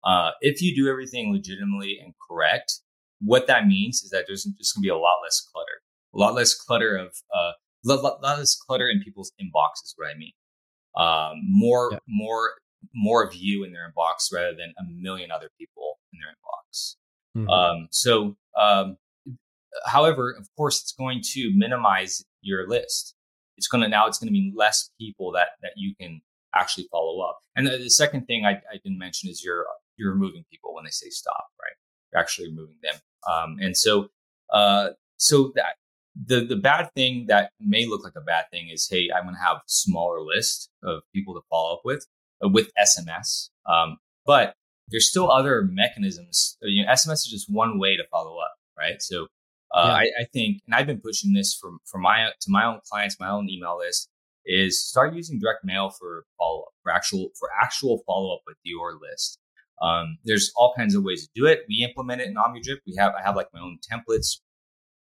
uh, 0.07 0.31
if 0.39 0.61
you 0.61 0.73
do 0.73 0.89
everything 0.89 1.33
legitimately 1.33 1.99
and 2.01 2.13
correct, 2.29 2.79
what 3.19 3.45
that 3.47 3.67
means 3.67 4.03
is 4.03 4.09
that 4.11 4.23
there's 4.25 4.43
just 4.43 4.73
going 4.73 4.81
to 4.81 4.85
be 4.85 4.89
a 4.89 4.95
lot 4.95 5.17
less 5.21 5.45
clutter, 5.53 5.81
a 6.15 6.17
lot 6.17 6.33
less 6.33 6.53
clutter 6.53 6.95
of, 6.95 7.13
uh, 7.35 7.51
a 7.85 7.93
lot, 7.93 8.23
lot 8.23 8.37
less 8.39 8.55
clutter 8.55 8.87
in 8.87 9.01
people's 9.03 9.33
inboxes. 9.41 9.93
What 9.97 10.09
I 10.09 10.17
mean, 10.17 10.31
um, 10.95 11.41
more, 11.45 11.89
yeah. 11.91 11.99
more, 12.07 12.53
more 12.95 13.21
of 13.21 13.35
you 13.35 13.65
in 13.65 13.73
their 13.73 13.91
inbox 13.91 14.33
rather 14.33 14.55
than 14.55 14.73
a 14.79 14.83
million 14.89 15.29
other 15.29 15.49
people 15.59 15.99
in 16.13 16.19
their 16.19 16.29
inbox. 16.29 16.95
Mm-hmm. 17.35 17.49
Um, 17.49 17.87
so, 17.91 18.37
um, 18.57 18.97
however, 19.85 20.33
of 20.39 20.47
course, 20.55 20.81
it's 20.81 20.93
going 20.93 21.21
to 21.33 21.51
minimize 21.53 22.23
your 22.41 22.67
list. 22.67 23.13
It's 23.57 23.67
going 23.67 23.81
to 23.81 23.89
now 23.89 24.07
it's 24.07 24.19
going 24.19 24.27
to 24.27 24.33
mean 24.33 24.53
less 24.55 24.89
people 24.99 25.31
that 25.33 25.49
that 25.63 25.71
you 25.75 25.95
can 25.99 26.21
actually 26.55 26.87
follow 26.91 27.21
up. 27.21 27.39
And 27.55 27.67
the, 27.67 27.71
the 27.77 27.89
second 27.89 28.25
thing 28.25 28.45
I, 28.45 28.61
I, 28.71 28.77
didn't 28.83 28.97
mention 28.97 29.29
is 29.29 29.43
you're 29.43 29.65
you're 29.97 30.11
removing 30.11 30.43
people 30.51 30.73
when 30.73 30.85
they 30.85 30.91
say 30.91 31.09
stop, 31.09 31.45
right? 31.61 31.75
You're 32.11 32.21
actually 32.21 32.49
removing 32.49 32.77
them. 32.81 32.95
Um, 33.29 33.57
and 33.59 33.75
so 33.75 34.07
uh, 34.53 34.89
so 35.17 35.51
that 35.55 35.75
the 36.15 36.45
the 36.45 36.55
bad 36.55 36.89
thing 36.95 37.25
that 37.27 37.51
may 37.59 37.85
look 37.85 38.03
like 38.03 38.13
a 38.15 38.21
bad 38.21 38.45
thing 38.51 38.69
is 38.69 38.87
hey, 38.89 39.09
I'm 39.15 39.23
going 39.23 39.35
to 39.35 39.41
have 39.41 39.61
smaller 39.67 40.21
list 40.21 40.69
of 40.83 41.01
people 41.13 41.33
to 41.35 41.41
follow 41.49 41.75
up 41.75 41.81
with 41.83 42.05
uh, 42.43 42.49
with 42.49 42.71
SMS. 42.79 43.49
Um, 43.69 43.97
but 44.25 44.55
there's 44.89 45.09
still 45.09 45.31
other 45.31 45.67
mechanisms. 45.71 46.57
You 46.61 46.85
know, 46.85 46.91
SMS 46.91 47.13
is 47.13 47.29
just 47.29 47.47
one 47.49 47.79
way 47.79 47.97
to 47.97 48.03
follow 48.11 48.37
up, 48.37 48.55
right? 48.77 49.01
So 49.01 49.27
uh, 49.73 49.85
yeah. 49.85 49.93
I, 49.93 50.01
I, 50.21 50.25
think, 50.33 50.61
and 50.65 50.73
I've 50.73 50.87
been 50.87 51.01
pushing 51.01 51.33
this 51.33 51.57
for 51.59 51.71
for 51.85 51.97
my 51.97 52.29
to 52.39 52.49
my 52.49 52.65
own 52.65 52.79
clients, 52.89 53.19
my 53.19 53.29
own 53.29 53.49
email 53.49 53.77
list, 53.77 54.09
is 54.45 54.83
start 54.87 55.13
using 55.13 55.39
direct 55.39 55.63
mail 55.63 55.89
for 55.89 56.25
follow 56.37 56.61
up, 56.61 56.73
for 56.83 56.91
actual 56.91 57.29
for 57.37 57.49
actual 57.61 58.01
follow 58.05 58.33
up 58.33 58.41
with 58.47 58.57
your 58.63 58.93
list. 58.93 59.39
Um, 59.81 60.17
there's 60.25 60.51
all 60.55 60.73
kinds 60.75 60.95
of 60.95 61.03
ways 61.03 61.23
to 61.23 61.29
do 61.35 61.45
it. 61.45 61.61
We 61.69 61.83
implement 61.83 62.21
it 62.21 62.27
in 62.27 62.35
OmniDrip. 62.35 62.77
We 62.85 62.95
have 62.97 63.13
I 63.13 63.21
have 63.21 63.35
like 63.35 63.47
my 63.53 63.59
own 63.59 63.77
templates 63.91 64.39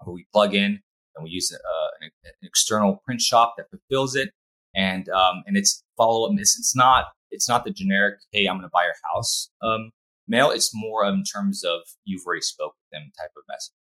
where 0.00 0.14
we 0.14 0.26
plug 0.32 0.54
in 0.54 0.80
and 1.14 1.24
we 1.24 1.30
use 1.30 1.52
uh, 1.52 1.88
an, 2.00 2.10
an, 2.24 2.32
external 2.42 3.02
print 3.04 3.20
shop 3.20 3.54
that 3.56 3.66
fulfills 3.70 4.14
it, 4.14 4.30
and 4.74 5.08
um, 5.08 5.42
and 5.46 5.56
it's 5.56 5.82
follow 5.96 6.28
up. 6.28 6.32
It's, 6.38 6.58
it's 6.58 6.74
not 6.74 7.06
it's 7.30 7.48
not 7.48 7.64
the 7.64 7.70
generic 7.70 8.18
hey 8.32 8.46
I'm 8.46 8.56
going 8.56 8.62
to 8.62 8.70
buy 8.72 8.84
your 8.84 8.94
house 9.14 9.50
um, 9.62 9.90
mail. 10.26 10.50
It's 10.50 10.70
more 10.74 11.06
in 11.06 11.22
terms 11.22 11.64
of 11.64 11.80
you've 12.04 12.24
already 12.26 12.42
spoke 12.42 12.74
with 12.74 13.00
them 13.00 13.12
type 13.18 13.30
of 13.36 13.42
message. 13.48 13.74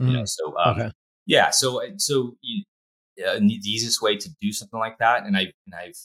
Mm. 0.00 0.06
You 0.08 0.12
know, 0.18 0.22
mm. 0.24 0.28
so 0.28 0.58
um, 0.58 0.78
okay. 0.78 0.90
yeah, 1.26 1.50
so 1.50 1.82
so 1.96 2.36
you, 2.42 2.64
uh, 3.26 3.38
the 3.38 3.60
easiest 3.64 4.02
way 4.02 4.16
to 4.16 4.28
do 4.42 4.52
something 4.52 4.78
like 4.78 4.98
that, 4.98 5.24
and 5.24 5.36
I 5.38 5.52
and 5.66 5.74
I've 5.74 5.96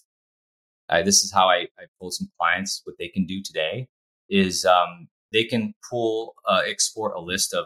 I, 0.90 1.02
this 1.02 1.24
is 1.24 1.32
how 1.34 1.50
I, 1.50 1.68
I 1.80 1.86
told 2.00 2.14
some 2.14 2.30
clients 2.40 2.82
what 2.84 2.96
they 3.00 3.08
can 3.08 3.26
do 3.26 3.42
today 3.42 3.88
is 4.30 4.66
um, 4.66 5.08
they 5.32 5.44
can 5.44 5.74
pull 5.90 6.36
uh, 6.48 6.62
export 6.68 7.14
a 7.16 7.22
list 7.22 7.54
of 7.54 7.66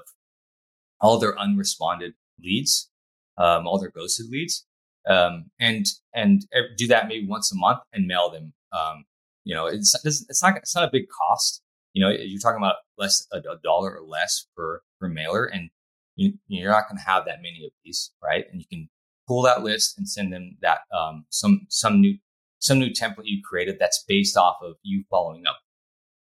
all 1.01 1.19
their 1.19 1.37
unresponded 1.37 2.13
leads, 2.41 2.89
um, 3.37 3.67
all 3.67 3.79
their 3.79 3.91
ghosted 3.91 4.27
leads, 4.29 4.65
um, 5.07 5.45
and 5.59 5.85
and 6.13 6.45
do 6.77 6.87
that 6.87 7.07
maybe 7.07 7.27
once 7.27 7.51
a 7.51 7.55
month 7.55 7.79
and 7.93 8.07
mail 8.07 8.29
them. 8.29 8.53
Um, 8.71 9.05
you 9.43 9.55
know, 9.55 9.65
it's 9.65 9.95
it's 10.03 10.43
not 10.43 10.57
it's 10.57 10.75
not 10.75 10.87
a 10.87 10.91
big 10.91 11.05
cost. 11.09 11.61
You 11.93 12.03
know, 12.03 12.09
you're 12.09 12.39
talking 12.39 12.57
about 12.57 12.75
less 12.97 13.25
a, 13.31 13.37
a 13.37 13.57
dollar 13.63 13.97
or 13.97 14.05
less 14.05 14.47
per 14.55 14.81
per 14.99 15.07
mailer, 15.07 15.45
and 15.45 15.69
you, 16.15 16.33
you're 16.47 16.71
not 16.71 16.87
going 16.89 16.97
to 16.97 17.03
have 17.03 17.25
that 17.25 17.41
many 17.41 17.63
of 17.65 17.71
these, 17.85 18.11
right? 18.23 18.45
And 18.51 18.59
you 18.59 18.67
can 18.67 18.89
pull 19.27 19.41
that 19.43 19.63
list 19.63 19.97
and 19.97 20.07
send 20.07 20.33
them 20.33 20.57
that 20.61 20.79
um, 20.97 21.25
some 21.29 21.61
some 21.69 22.01
new 22.01 22.17
some 22.59 22.79
new 22.79 22.89
template 22.89 23.25
you 23.25 23.41
created 23.47 23.77
that's 23.79 24.03
based 24.07 24.35
off 24.35 24.57
of 24.61 24.75
you 24.81 25.03
following 25.09 25.45
up, 25.47 25.57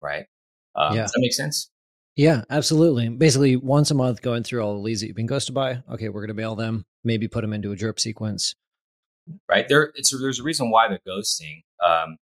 right? 0.02 0.26
Um, 0.74 0.94
yeah. 0.94 1.02
Does 1.02 1.12
that 1.12 1.20
make 1.20 1.32
sense? 1.32 1.70
Yeah, 2.16 2.44
absolutely. 2.48 3.10
Basically, 3.10 3.56
once 3.56 3.90
a 3.90 3.94
month, 3.94 4.22
going 4.22 4.42
through 4.42 4.62
all 4.62 4.74
the 4.74 4.80
leads 4.80 5.00
that 5.00 5.06
you've 5.06 5.16
been 5.16 5.26
ghosted 5.26 5.54
by. 5.54 5.82
Okay, 5.92 6.08
we're 6.08 6.22
going 6.22 6.28
to 6.28 6.42
mail 6.42 6.56
them. 6.56 6.86
Maybe 7.04 7.28
put 7.28 7.42
them 7.42 7.52
into 7.52 7.72
a 7.72 7.76
drip 7.76 8.00
sequence. 8.00 8.54
Right 9.48 9.68
there, 9.68 9.92
it's 9.96 10.18
there's 10.18 10.40
a 10.40 10.42
reason 10.42 10.70
why 10.70 10.88
they're 10.88 11.00
ghosting, 11.06 11.64
um, 11.84 12.16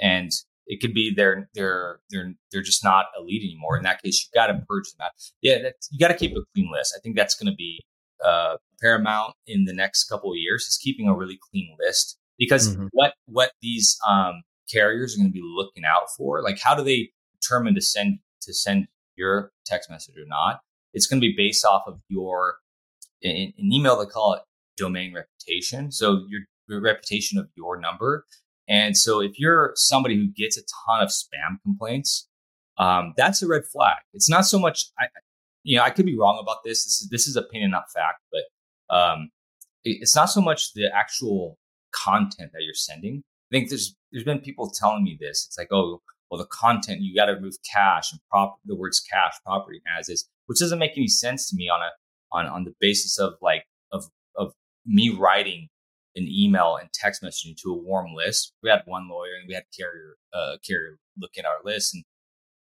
and 0.00 0.32
it 0.66 0.80
could 0.80 0.94
be 0.94 1.12
they're 1.14 1.48
they're 1.54 2.00
they're 2.10 2.34
they're 2.50 2.62
just 2.62 2.82
not 2.82 3.06
a 3.18 3.22
lead 3.22 3.42
anymore. 3.44 3.76
In 3.76 3.84
that 3.84 4.02
case, 4.02 4.24
you've 4.24 4.34
got 4.34 4.46
to 4.46 4.54
purge 4.68 4.90
them 4.90 5.04
out. 5.04 5.12
Yeah, 5.40 5.58
you 5.90 5.98
got 5.98 6.08
to 6.08 6.16
keep 6.16 6.32
a 6.32 6.40
clean 6.54 6.70
list. 6.72 6.94
I 6.96 7.00
think 7.00 7.16
that's 7.16 7.34
going 7.34 7.52
to 7.52 7.56
be 7.56 7.84
uh, 8.24 8.56
paramount 8.80 9.34
in 9.46 9.66
the 9.66 9.74
next 9.74 10.04
couple 10.04 10.30
of 10.30 10.36
years. 10.36 10.62
Is 10.66 10.78
keeping 10.82 11.06
a 11.06 11.14
really 11.14 11.38
clean 11.50 11.76
list 11.78 12.18
because 12.38 12.74
mm-hmm. 12.74 12.86
what 12.92 13.14
what 13.26 13.52
these 13.60 13.98
um, 14.08 14.42
carriers 14.72 15.14
are 15.14 15.18
going 15.18 15.30
to 15.30 15.32
be 15.32 15.42
looking 15.44 15.84
out 15.84 16.08
for, 16.16 16.42
like 16.42 16.58
how 16.62 16.74
do 16.74 16.82
they 16.82 17.10
determine 17.40 17.74
to 17.74 17.82
send 17.82 18.18
to 18.42 18.54
send 18.54 18.86
your 19.16 19.52
text 19.66 19.90
message 19.90 20.16
or 20.16 20.26
not? 20.26 20.60
It's 20.94 21.06
going 21.06 21.20
to 21.20 21.26
be 21.26 21.34
based 21.36 21.64
off 21.64 21.82
of 21.86 22.00
your 22.08 22.56
in, 23.20 23.52
in 23.56 23.72
email. 23.72 23.98
They 23.98 24.06
call 24.06 24.34
it 24.34 24.42
domain 24.76 25.14
reputation. 25.14 25.92
So 25.92 26.24
your, 26.28 26.40
reputation 26.80 27.38
of 27.38 27.48
your 27.54 27.78
number 27.78 28.24
and 28.68 28.96
so 28.96 29.20
if 29.20 29.38
you're 29.38 29.72
somebody 29.74 30.16
who 30.16 30.28
gets 30.28 30.56
a 30.56 30.62
ton 30.86 31.02
of 31.02 31.08
spam 31.08 31.60
complaints, 31.62 32.28
um, 32.78 33.12
that's 33.16 33.42
a 33.42 33.46
red 33.46 33.64
flag. 33.64 33.98
It's 34.14 34.30
not 34.30 34.46
so 34.46 34.58
much, 34.58 34.90
I, 34.98 35.06
you 35.62 35.76
know, 35.76 35.82
I 35.82 35.90
could 35.90 36.06
be 36.06 36.16
wrong 36.16 36.38
about 36.40 36.58
this. 36.64 36.84
This 36.84 37.00
is, 37.02 37.08
this 37.10 37.26
is 37.26 37.36
opinion, 37.36 37.70
not 37.72 37.84
fact, 37.94 38.20
but, 38.30 38.94
um, 38.94 39.30
it's 39.84 40.14
not 40.14 40.26
so 40.26 40.40
much 40.40 40.74
the 40.74 40.88
actual 40.94 41.58
content 41.92 42.52
that 42.52 42.62
you're 42.62 42.74
sending. 42.74 43.22
I 43.50 43.56
think 43.56 43.68
there's, 43.68 43.96
there's 44.12 44.24
been 44.24 44.40
people 44.40 44.70
telling 44.70 45.04
me 45.04 45.16
this. 45.20 45.46
It's 45.46 45.58
like, 45.58 45.68
oh, 45.72 46.00
well, 46.30 46.38
the 46.38 46.46
content, 46.46 47.00
you 47.00 47.14
got 47.14 47.26
to 47.26 47.32
remove 47.32 47.54
cash 47.70 48.12
and 48.12 48.20
prop 48.30 48.56
the 48.64 48.76
words 48.76 49.00
cash 49.00 49.34
property 49.44 49.80
as 49.98 50.08
is, 50.08 50.28
which 50.46 50.58
doesn't 50.58 50.78
make 50.78 50.92
any 50.96 51.08
sense 51.08 51.50
to 51.50 51.56
me 51.56 51.68
on 51.68 51.80
a, 51.82 51.90
on, 52.30 52.46
on 52.46 52.64
the 52.64 52.74
basis 52.80 53.18
of 53.18 53.34
like, 53.42 53.64
of, 53.90 54.04
of 54.36 54.52
me 54.86 55.10
writing 55.10 55.68
an 56.16 56.26
email 56.28 56.76
and 56.76 56.92
text 56.92 57.22
messaging 57.22 57.56
to 57.62 57.70
a 57.70 57.76
warm 57.76 58.14
list. 58.14 58.52
We 58.62 58.70
had 58.70 58.82
one 58.84 59.08
lawyer 59.08 59.34
and 59.38 59.48
we 59.48 59.54
had 59.54 59.64
carrier 59.76 60.16
uh, 60.32 60.56
carrier 60.66 60.98
look 61.18 61.32
at 61.38 61.44
our 61.44 61.58
list, 61.64 61.94
and 61.94 62.04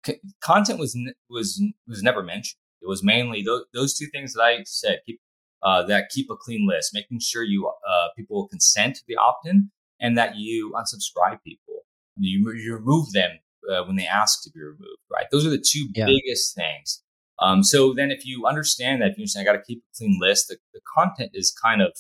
c- 0.07 0.21
content 0.41 0.79
was 0.79 0.97
was 1.29 1.63
was 1.87 2.03
never 2.03 2.23
mentioned. 2.23 2.59
It 2.81 2.89
was 2.89 3.03
mainly 3.03 3.43
those, 3.43 3.65
those 3.73 3.95
two 3.95 4.07
things 4.07 4.35
that 4.35 4.43
I 4.43 4.63
said. 4.65 5.01
Keep 5.07 5.21
uh, 5.63 5.83
that 5.87 6.09
keep 6.11 6.29
a 6.31 6.37
clean 6.37 6.67
list, 6.69 6.93
making 6.95 7.21
sure 7.21 7.45
you 7.45 7.69
uh, 7.69 8.09
people 8.17 8.49
consent 8.49 8.97
to 8.97 9.03
the 9.07 9.17
opt-in, 9.17 9.71
and 10.03 10.19
that 10.19 10.37
you 10.37 10.75
unsubscribe 10.77 11.39
people. 11.43 11.85
You, 12.19 12.53
you 12.53 12.75
remove 12.75 13.13
them 13.13 13.31
uh, 13.73 13.85
when 13.85 13.97
they 13.97 14.07
ask 14.07 14.43
to 14.43 14.51
be 14.51 14.61
removed. 14.61 15.01
Right? 15.11 15.25
Those 15.33 15.47
are 15.47 15.51
the 15.51 15.65
two 15.67 15.89
yeah. 15.95 16.05
biggest 16.05 16.55
things. 16.55 17.03
Um, 17.39 17.65
so 17.65 17.95
then, 17.95 18.11
if 18.11 18.27
you 18.27 18.47
understand 18.47 19.01
that, 19.01 19.13
if 19.13 19.19
you 19.19 19.23
understand, 19.23 19.49
I 19.49 19.53
got 19.53 19.59
to 19.59 19.65
keep 19.65 19.79
a 19.79 19.97
clean 19.97 20.19
list. 20.21 20.49
The, 20.49 20.59
the 20.75 20.81
content 20.95 21.31
is 21.33 21.51
kind 21.51 21.81
of 21.81 21.93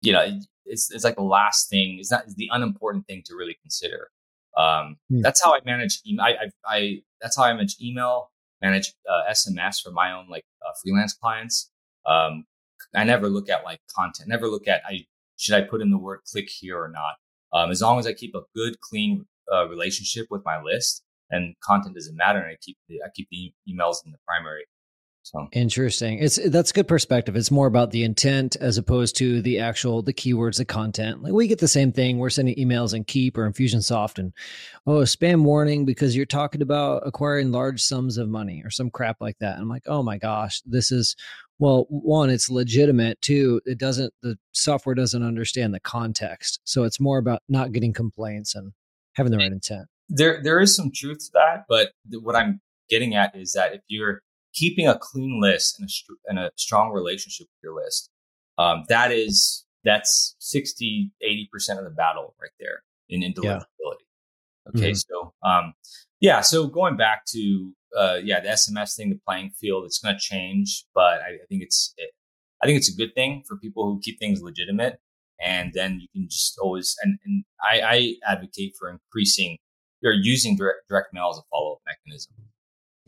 you 0.00 0.12
know, 0.12 0.26
it's 0.64 0.90
it's 0.92 1.04
like 1.04 1.16
the 1.16 1.22
last 1.22 1.68
thing. 1.70 1.96
It's 1.98 2.10
not 2.10 2.24
it's 2.24 2.34
the 2.34 2.48
unimportant 2.52 3.06
thing 3.06 3.22
to 3.26 3.34
really 3.34 3.56
consider. 3.60 4.10
Um, 4.56 4.96
mm. 5.10 5.22
That's 5.22 5.42
how 5.42 5.54
I 5.54 5.60
manage. 5.64 6.00
I, 6.20 6.30
I, 6.30 6.50
I 6.66 7.02
that's 7.20 7.36
how 7.36 7.44
I 7.44 7.52
manage 7.52 7.76
email, 7.82 8.30
manage 8.62 8.94
uh, 9.08 9.30
SMS 9.30 9.82
for 9.82 9.90
my 9.90 10.12
own 10.12 10.28
like 10.28 10.44
uh, 10.66 10.72
freelance 10.82 11.14
clients. 11.14 11.70
Um, 12.06 12.44
I 12.94 13.04
never 13.04 13.28
look 13.28 13.48
at 13.48 13.64
like 13.64 13.80
content. 13.94 14.28
Never 14.28 14.48
look 14.48 14.68
at 14.68 14.82
I 14.86 15.06
should 15.38 15.54
I 15.54 15.62
put 15.62 15.80
in 15.80 15.90
the 15.90 15.98
word 15.98 16.20
click 16.30 16.48
here 16.50 16.78
or 16.78 16.88
not. 16.88 17.14
Um, 17.52 17.70
as 17.70 17.80
long 17.80 17.98
as 17.98 18.06
I 18.06 18.12
keep 18.12 18.34
a 18.34 18.42
good, 18.54 18.78
clean 18.80 19.26
uh, 19.52 19.66
relationship 19.68 20.26
with 20.30 20.42
my 20.44 20.60
list, 20.60 21.02
and 21.30 21.54
content 21.62 21.94
doesn't 21.94 22.16
matter, 22.16 22.38
and 22.38 22.50
I 22.50 22.56
keep 22.60 22.76
the, 22.88 22.96
I 23.02 23.08
keep 23.14 23.28
the 23.30 23.52
emails 23.68 24.04
in 24.04 24.12
the 24.12 24.18
primary 24.26 24.64
so 25.28 25.46
interesting. 25.52 26.18
It's 26.20 26.38
that's 26.48 26.72
good 26.72 26.88
perspective. 26.88 27.36
It's 27.36 27.50
more 27.50 27.66
about 27.66 27.90
the 27.90 28.02
intent 28.02 28.56
as 28.56 28.78
opposed 28.78 29.14
to 29.16 29.42
the 29.42 29.58
actual 29.58 30.00
the 30.00 30.14
keywords, 30.14 30.56
the 30.56 30.64
content. 30.64 31.22
Like 31.22 31.32
we 31.32 31.46
get 31.46 31.58
the 31.58 31.68
same 31.68 31.92
thing. 31.92 32.18
We're 32.18 32.30
sending 32.30 32.54
emails 32.56 32.94
in 32.94 33.04
Keap 33.04 33.36
or 33.36 33.48
Infusionsoft, 33.48 34.18
and 34.18 34.32
oh, 34.86 35.00
spam 35.00 35.42
warning 35.42 35.84
because 35.84 36.16
you're 36.16 36.24
talking 36.24 36.62
about 36.62 37.02
acquiring 37.04 37.52
large 37.52 37.82
sums 37.82 38.16
of 38.16 38.28
money 38.28 38.62
or 38.64 38.70
some 38.70 38.90
crap 38.90 39.18
like 39.20 39.36
that. 39.40 39.54
And 39.54 39.62
I'm 39.62 39.68
like, 39.68 39.84
oh 39.86 40.02
my 40.02 40.16
gosh, 40.16 40.62
this 40.62 40.90
is 40.90 41.14
well, 41.58 41.86
one, 41.88 42.30
it's 42.30 42.50
legitimate. 42.50 43.20
Two, 43.20 43.60
it 43.64 43.78
doesn't 43.78 44.12
the 44.22 44.36
software 44.52 44.94
doesn't 44.94 45.22
understand 45.22 45.74
the 45.74 45.80
context, 45.80 46.60
so 46.64 46.84
it's 46.84 47.00
more 47.00 47.18
about 47.18 47.42
not 47.48 47.72
getting 47.72 47.92
complaints 47.92 48.54
and 48.54 48.72
having 49.14 49.32
the 49.32 49.38
right 49.38 49.52
intent. 49.52 49.86
There, 50.08 50.40
there 50.42 50.60
is 50.60 50.74
some 50.74 50.90
truth 50.94 51.18
to 51.18 51.30
that, 51.34 51.64
but 51.68 51.90
what 52.22 52.36
I'm 52.36 52.60
getting 52.88 53.14
at 53.14 53.36
is 53.36 53.52
that 53.52 53.74
if 53.74 53.82
you're 53.88 54.22
keeping 54.54 54.88
a 54.88 54.98
clean 54.98 55.40
list 55.40 55.78
and 55.78 55.88
a, 55.88 56.30
and 56.30 56.38
a 56.38 56.50
strong 56.56 56.92
relationship 56.92 57.46
with 57.46 57.62
your 57.62 57.74
list, 57.74 58.10
um, 58.56 58.84
that 58.88 59.12
is 59.12 59.66
that's 59.84 60.34
60, 60.38 61.12
80% 61.22 61.78
of 61.78 61.84
the 61.84 61.90
battle 61.90 62.34
right 62.40 62.50
there 62.58 62.82
in, 63.08 63.22
in 63.22 63.32
deliverability. 63.32 63.64
Yeah. 64.04 64.70
Okay. 64.74 64.90
Mm-hmm. 64.90 64.94
So, 64.94 65.32
um, 65.42 65.74
yeah. 66.20 66.40
So 66.40 66.66
going 66.66 66.96
back 66.96 67.24
to, 67.32 67.72
uh, 67.96 68.18
yeah, 68.22 68.40
the 68.40 68.48
SMS 68.48 68.96
thing, 68.96 69.10
the 69.10 69.20
playing 69.26 69.50
field, 69.50 69.84
it's 69.84 69.98
going 69.98 70.14
to 70.14 70.20
change, 70.20 70.84
but 70.94 71.20
I, 71.20 71.34
I 71.42 71.46
think 71.48 71.62
it's, 71.62 71.94
it, 71.96 72.10
I 72.62 72.66
think 72.66 72.78
it's 72.78 72.92
a 72.92 72.96
good 72.96 73.14
thing 73.14 73.42
for 73.46 73.56
people 73.56 73.84
who 73.84 74.00
keep 74.00 74.18
things 74.18 74.40
legitimate. 74.42 74.98
And 75.40 75.72
then 75.72 76.00
you 76.00 76.08
can 76.12 76.28
just 76.28 76.58
always, 76.58 76.96
and, 77.02 77.18
and 77.24 77.44
I, 77.62 77.80
I 77.80 78.14
advocate 78.32 78.74
for 78.78 78.90
increasing, 78.90 79.58
you're 80.00 80.12
using 80.12 80.56
direct, 80.56 80.88
direct 80.88 81.14
mail 81.14 81.30
as 81.30 81.38
a 81.38 81.42
follow 81.50 81.74
up 81.74 81.78
mechanism. 81.86 82.34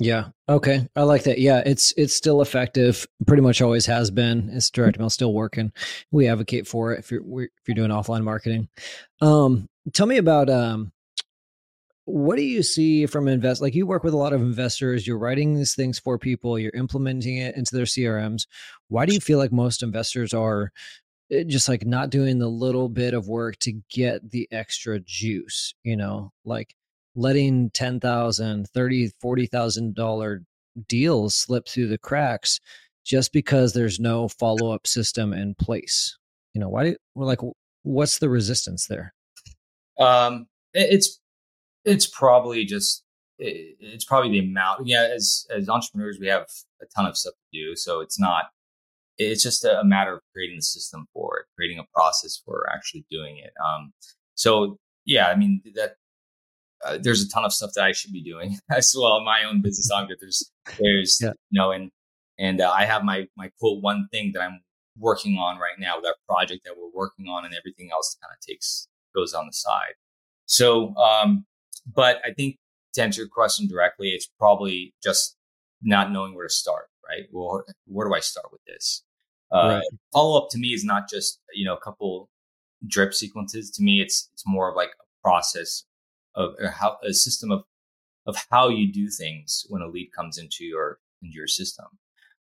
Yeah. 0.00 0.28
Okay. 0.48 0.88
I 0.96 1.02
like 1.02 1.24
that. 1.24 1.38
Yeah, 1.38 1.62
it's 1.66 1.92
it's 1.98 2.14
still 2.14 2.40
effective. 2.40 3.06
Pretty 3.26 3.42
much 3.42 3.60
always 3.60 3.84
has 3.84 4.10
been. 4.10 4.48
It's 4.50 4.70
direct 4.70 4.98
mail 4.98 5.10
still 5.10 5.34
working. 5.34 5.72
We 6.10 6.26
advocate 6.26 6.66
for 6.66 6.92
it 6.92 7.00
if 7.00 7.10
you're 7.10 7.42
if 7.42 7.50
you're 7.68 7.74
doing 7.74 7.90
offline 7.90 8.24
marketing. 8.24 8.70
Um, 9.20 9.68
tell 9.92 10.06
me 10.06 10.16
about 10.16 10.48
um, 10.48 10.90
what 12.10 12.36
do 12.36 12.42
you 12.42 12.62
see 12.62 13.06
from 13.06 13.28
invest? 13.28 13.60
Like 13.60 13.74
you 13.74 13.86
work 13.86 14.04
with 14.04 14.14
a 14.14 14.18
lot 14.18 14.32
of 14.32 14.40
investors. 14.40 15.06
You're 15.06 15.18
writing 15.18 15.54
these 15.54 15.74
things 15.74 15.98
for 15.98 16.18
people. 16.18 16.58
You're 16.58 16.72
implementing 16.74 17.36
it 17.38 17.56
into 17.56 17.74
their 17.74 17.84
CRMs. 17.84 18.46
Why 18.88 19.06
do 19.06 19.14
you 19.14 19.20
feel 19.20 19.38
like 19.38 19.52
most 19.52 19.82
investors 19.82 20.34
are 20.34 20.72
eh, 21.30 21.44
just 21.44 21.68
like 21.68 21.86
not 21.86 22.10
doing 22.10 22.38
the 22.38 22.48
little 22.48 22.88
bit 22.88 23.14
of 23.14 23.28
work 23.28 23.58
to 23.60 23.80
get 23.90 24.30
the 24.30 24.48
extra 24.50 24.98
juice, 25.00 25.74
you 25.84 25.96
know, 25.96 26.32
like 26.44 26.74
letting 27.14 27.70
10,000, 27.70 28.68
30, 28.68 29.10
40,000 29.20 29.94
dollar 29.94 30.42
deals 30.88 31.34
slip 31.34 31.68
through 31.68 31.88
the 31.88 31.98
cracks 31.98 32.60
just 33.04 33.32
because 33.32 33.72
there's 33.72 34.00
no 34.00 34.28
follow-up 34.28 34.86
system 34.86 35.32
in 35.32 35.54
place. 35.54 36.16
You 36.54 36.60
know, 36.60 36.68
why 36.68 36.84
do 36.84 36.96
we're 37.14 37.26
like 37.26 37.40
what's 37.82 38.18
the 38.18 38.28
resistance 38.28 38.86
there? 38.86 39.14
Um 39.98 40.46
it's 40.72 41.20
it's 41.84 42.06
probably 42.06 42.64
just 42.64 43.04
it's 43.38 44.04
probably 44.04 44.30
the 44.30 44.46
amount. 44.46 44.86
Yeah, 44.86 45.08
as 45.14 45.46
as 45.54 45.68
entrepreneurs, 45.68 46.18
we 46.20 46.26
have 46.28 46.46
a 46.82 46.86
ton 46.94 47.06
of 47.06 47.16
stuff 47.16 47.34
to 47.34 47.58
do, 47.58 47.76
so 47.76 48.00
it's 48.00 48.18
not. 48.18 48.46
It's 49.18 49.42
just 49.42 49.64
a 49.64 49.82
matter 49.84 50.14
of 50.14 50.20
creating 50.32 50.56
the 50.56 50.62
system 50.62 51.06
for 51.12 51.40
it, 51.40 51.46
creating 51.56 51.78
a 51.78 51.84
process 51.94 52.40
for 52.44 52.66
actually 52.72 53.04
doing 53.10 53.38
it. 53.38 53.52
Um, 53.64 53.92
so 54.34 54.78
yeah, 55.04 55.28
I 55.28 55.36
mean 55.36 55.62
that 55.74 55.96
uh, 56.84 56.98
there's 57.00 57.22
a 57.22 57.28
ton 57.28 57.44
of 57.44 57.52
stuff 57.52 57.72
that 57.74 57.84
I 57.84 57.92
should 57.92 58.12
be 58.12 58.22
doing 58.22 58.58
as 58.70 58.94
well. 58.96 59.22
My 59.24 59.44
own 59.44 59.62
business 59.62 59.90
on 59.90 60.08
There's 60.20 60.50
there's 60.78 61.18
yeah. 61.20 61.32
you 61.50 61.60
know, 61.60 61.72
and 61.72 61.90
and 62.38 62.60
uh, 62.60 62.70
I 62.70 62.84
have 62.84 63.04
my 63.04 63.26
my 63.36 63.50
quote 63.58 63.82
one 63.82 64.08
thing 64.10 64.32
that 64.34 64.42
I'm 64.42 64.60
working 64.98 65.36
on 65.36 65.58
right 65.58 65.78
now 65.78 65.96
with 65.96 66.06
our 66.06 66.16
project 66.28 66.62
that 66.64 66.74
we're 66.76 66.90
working 66.92 67.26
on, 67.26 67.44
and 67.44 67.54
everything 67.54 67.90
else 67.92 68.16
kind 68.22 68.32
of 68.32 68.46
takes 68.46 68.88
goes 69.14 69.34
on 69.34 69.46
the 69.46 69.52
side. 69.52 69.94
So, 70.46 70.94
um, 70.96 71.46
but 71.94 72.20
I 72.24 72.32
think 72.32 72.56
to 72.94 73.02
answer 73.02 73.22
your 73.22 73.28
question 73.28 73.66
directly, 73.66 74.08
it's 74.08 74.28
probably 74.38 74.94
just 75.02 75.36
not 75.82 76.12
knowing 76.12 76.34
where 76.34 76.46
to 76.46 76.52
start, 76.52 76.86
right? 77.08 77.26
Well, 77.32 77.64
where 77.86 78.08
do 78.08 78.14
I 78.14 78.20
start 78.20 78.46
with 78.52 78.62
this? 78.66 79.02
Uh, 79.52 79.80
right. 79.80 79.82
Follow 80.12 80.40
up 80.40 80.48
to 80.50 80.58
me 80.58 80.68
is 80.68 80.84
not 80.84 81.08
just 81.08 81.40
you 81.52 81.64
know 81.64 81.74
a 81.74 81.80
couple 81.80 82.28
drip 82.86 83.14
sequences. 83.14 83.70
To 83.72 83.82
me, 83.82 84.00
it's 84.00 84.28
it's 84.32 84.44
more 84.46 84.68
of 84.70 84.76
like 84.76 84.90
a 85.00 85.28
process 85.28 85.84
of 86.34 86.54
how 86.72 86.98
a 87.02 87.12
system 87.12 87.50
of 87.50 87.64
of 88.26 88.36
how 88.50 88.68
you 88.68 88.92
do 88.92 89.08
things 89.08 89.66
when 89.68 89.82
a 89.82 89.88
lead 89.88 90.10
comes 90.16 90.38
into 90.38 90.64
your 90.64 90.98
into 91.22 91.34
your 91.34 91.48
system. 91.48 91.86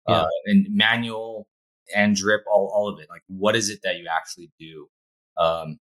Yeah. 0.08 0.22
Uh, 0.22 0.28
and 0.46 0.66
manual 0.70 1.46
and 1.94 2.16
drip, 2.16 2.42
all 2.50 2.70
all 2.74 2.88
of 2.88 2.98
it. 3.00 3.08
Like, 3.10 3.22
what 3.26 3.56
is 3.56 3.68
it 3.68 3.80
that 3.82 3.98
you 3.98 4.06
actually 4.10 4.50
do? 4.58 4.88
Um, 5.36 5.78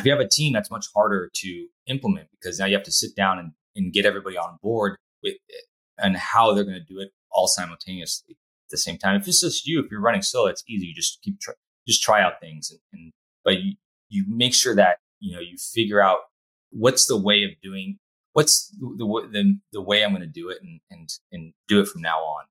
if 0.00 0.06
you 0.06 0.12
have 0.12 0.20
a 0.20 0.28
team, 0.28 0.52
that's 0.52 0.70
much 0.70 0.86
harder 0.94 1.30
to 1.32 1.66
implement 1.86 2.28
because 2.32 2.58
now 2.58 2.66
you 2.66 2.74
have 2.74 2.84
to 2.84 2.92
sit 2.92 3.14
down 3.14 3.38
and 3.38 3.52
and 3.76 3.92
get 3.92 4.04
everybody 4.04 4.36
on 4.36 4.58
board 4.62 4.96
with 5.22 5.36
it 5.48 5.64
and 5.98 6.16
how 6.16 6.52
they're 6.52 6.64
going 6.64 6.74
to 6.74 6.84
do 6.84 6.98
it 6.98 7.10
all 7.30 7.46
simultaneously 7.46 8.32
at 8.32 8.70
the 8.70 8.76
same 8.76 8.98
time. 8.98 9.20
If 9.20 9.28
it's 9.28 9.40
just 9.40 9.66
you, 9.66 9.80
if 9.80 9.90
you're 9.90 10.00
running 10.00 10.22
solo, 10.22 10.48
it's 10.48 10.64
easy. 10.68 10.86
You 10.86 10.94
just 10.94 11.20
keep 11.22 11.40
try, 11.40 11.54
just 11.86 12.02
try 12.02 12.22
out 12.22 12.40
things, 12.40 12.70
and, 12.70 12.80
and 12.92 13.12
but 13.44 13.60
you 13.60 13.74
you 14.08 14.24
make 14.28 14.54
sure 14.54 14.74
that 14.74 14.98
you 15.20 15.34
know 15.34 15.40
you 15.40 15.56
figure 15.56 16.00
out 16.00 16.18
what's 16.70 17.06
the 17.06 17.16
way 17.16 17.44
of 17.44 17.50
doing 17.62 17.98
what's 18.32 18.68
the 18.78 19.28
the, 19.32 19.58
the 19.72 19.82
way 19.82 20.04
I'm 20.04 20.10
going 20.10 20.22
to 20.22 20.26
do 20.26 20.48
it 20.48 20.58
and 20.62 20.80
and 20.90 21.08
and 21.32 21.52
do 21.68 21.80
it 21.80 21.88
from 21.88 22.02
now 22.02 22.18
on. 22.18 22.44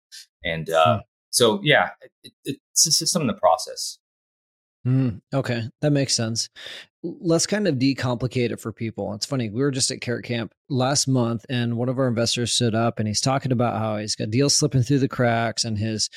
And 0.43 0.69
uh, 0.69 0.95
hmm. 0.95 1.01
so 1.29 1.59
yeah, 1.63 1.89
it, 2.23 2.33
it, 2.45 2.57
it's 2.71 2.87
a 2.87 2.91
system 2.91 3.21
in 3.21 3.27
the 3.27 3.33
process. 3.33 3.99
Mm, 4.87 5.21
okay, 5.33 5.63
that 5.81 5.91
makes 5.91 6.15
sense. 6.15 6.49
Let's 7.03 7.45
kind 7.47 7.67
of 7.67 7.75
decomplicate 7.75 8.51
it 8.51 8.59
for 8.59 8.71
people. 8.71 9.13
It's 9.13 9.25
funny. 9.25 9.49
We 9.49 9.61
were 9.61 9.71
just 9.71 9.91
at 9.91 10.01
Carrot 10.01 10.25
Camp 10.25 10.53
last 10.69 11.07
month, 11.07 11.45
and 11.49 11.77
one 11.77 11.89
of 11.89 11.99
our 11.99 12.07
investors 12.07 12.53
stood 12.53 12.75
up 12.75 12.99
and 12.99 13.07
he's 13.07 13.21
talking 13.21 13.51
about 13.51 13.77
how 13.77 13.97
he's 13.97 14.15
got 14.15 14.29
deals 14.29 14.55
slipping 14.55 14.81
through 14.81 14.99
the 14.99 15.07
cracks, 15.07 15.65
and 15.65 15.77
his 15.77 16.09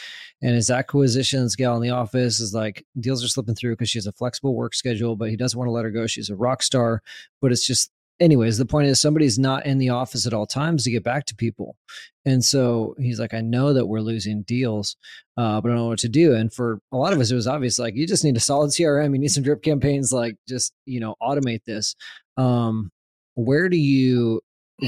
and 0.42 0.54
his 0.54 0.70
acquisitions 0.70 1.56
gal 1.56 1.76
in 1.76 1.82
the 1.82 1.90
office 1.90 2.40
is 2.40 2.54
like 2.54 2.84
deals 2.98 3.24
are 3.24 3.28
slipping 3.28 3.54
through 3.54 3.72
because 3.72 3.90
she 3.90 3.98
has 3.98 4.06
a 4.06 4.12
flexible 4.12 4.54
work 4.54 4.74
schedule, 4.74 5.16
but 5.16 5.30
he 5.30 5.36
doesn't 5.36 5.58
want 5.58 5.68
to 5.68 5.72
let 5.72 5.84
her 5.84 5.90
go. 5.90 6.06
She's 6.06 6.30
a 6.30 6.36
rock 6.36 6.62
star, 6.62 7.02
but 7.40 7.52
it's 7.52 7.66
just 7.66 7.90
anyways, 8.22 8.56
the 8.56 8.64
point 8.64 8.86
is 8.86 9.00
somebody's 9.00 9.38
not 9.38 9.66
in 9.66 9.78
the 9.78 9.90
office 9.90 10.26
at 10.26 10.32
all 10.32 10.46
times 10.46 10.84
to 10.84 10.90
get 10.90 11.02
back 11.02 11.26
to 11.26 11.34
people. 11.34 11.76
And 12.24 12.44
so 12.44 12.94
he's 12.98 13.18
like, 13.18 13.34
I 13.34 13.40
know 13.40 13.72
that 13.72 13.86
we're 13.86 14.00
losing 14.00 14.42
deals, 14.42 14.96
uh, 15.36 15.60
but 15.60 15.68
I 15.68 15.74
don't 15.74 15.82
know 15.82 15.88
what 15.88 15.98
to 16.00 16.08
do. 16.08 16.34
And 16.34 16.52
for 16.52 16.80
a 16.92 16.96
lot 16.96 17.12
of 17.12 17.20
us, 17.20 17.30
it 17.30 17.34
was 17.34 17.48
obvious 17.48 17.78
like 17.78 17.96
you 17.96 18.06
just 18.06 18.24
need 18.24 18.36
a 18.36 18.40
solid 18.40 18.70
CRM, 18.70 19.12
you 19.12 19.18
need 19.18 19.28
some 19.28 19.42
drip 19.42 19.62
campaigns, 19.62 20.12
like 20.12 20.36
just, 20.48 20.72
you 20.86 21.00
know, 21.00 21.16
automate 21.20 21.64
this. 21.64 21.96
Um, 22.36 22.92
where 23.34 23.68
do 23.68 23.76
you 23.76 24.40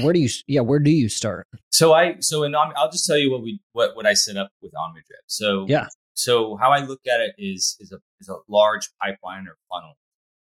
where 0.03 0.13
do 0.13 0.19
you 0.19 0.29
yeah 0.47 0.61
where 0.61 0.79
do 0.79 0.91
you 0.91 1.07
start 1.07 1.47
so 1.71 1.93
i 1.93 2.15
so 2.19 2.43
in 2.43 2.53
i'll 2.53 2.91
just 2.91 3.05
tell 3.05 3.17
you 3.17 3.31
what 3.31 3.41
we 3.41 3.59
what 3.71 3.95
what 3.95 4.05
i 4.05 4.13
set 4.13 4.35
up 4.35 4.49
with 4.61 4.71
omnidrip 4.73 5.23
so 5.25 5.65
yeah 5.67 5.87
so 6.13 6.57
how 6.57 6.71
i 6.71 6.79
look 6.79 6.99
at 7.07 7.21
it 7.21 7.33
is 7.37 7.77
is 7.79 7.91
a 7.91 7.97
is 8.19 8.27
a 8.27 8.35
large 8.47 8.89
pipeline 9.01 9.47
or 9.47 9.57
funnel 9.71 9.93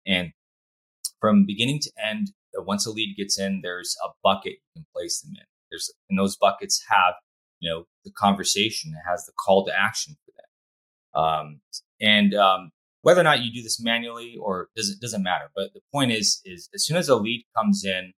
and 0.06 0.32
from 1.20 1.46
beginning 1.46 1.80
to 1.80 1.92
end 2.04 2.32
once 2.56 2.86
a 2.86 2.92
lead 2.92 3.16
gets 3.16 3.40
in, 3.40 3.62
there's 3.64 3.96
a 4.04 4.10
bucket 4.24 4.54
you 4.54 4.74
can 4.76 4.86
place 4.94 5.22
them 5.22 5.34
in. 5.36 5.46
There's 5.72 5.92
and 6.10 6.20
those 6.20 6.36
buckets 6.36 6.84
have 6.90 7.16
you 7.60 7.70
know 7.70 7.86
the 8.04 8.12
conversation. 8.12 8.94
It 8.94 9.10
has 9.10 9.26
the 9.26 9.34
call 9.34 9.66
to 9.66 9.74
action 9.78 10.16
for 10.26 10.32
them. 10.38 11.24
Um, 11.24 11.62
and 12.02 12.34
um, 12.34 12.72
whether 13.02 13.22
or 13.22 13.24
not 13.24 13.42
you 13.42 13.52
do 13.52 13.62
this 13.62 13.82
manually 13.82 14.38
or 14.40 14.70
doesn't 14.76 15.02
doesn't 15.02 15.24
matter. 15.24 15.50
But 15.56 15.74
the 15.74 15.82
point 15.92 16.12
is 16.12 16.42
is 16.46 16.70
as 16.74 16.86
soon 16.86 16.98
as 16.98 17.10
a 17.10 17.16
lead 17.16 17.46
comes 17.56 17.84
in, 17.86 18.14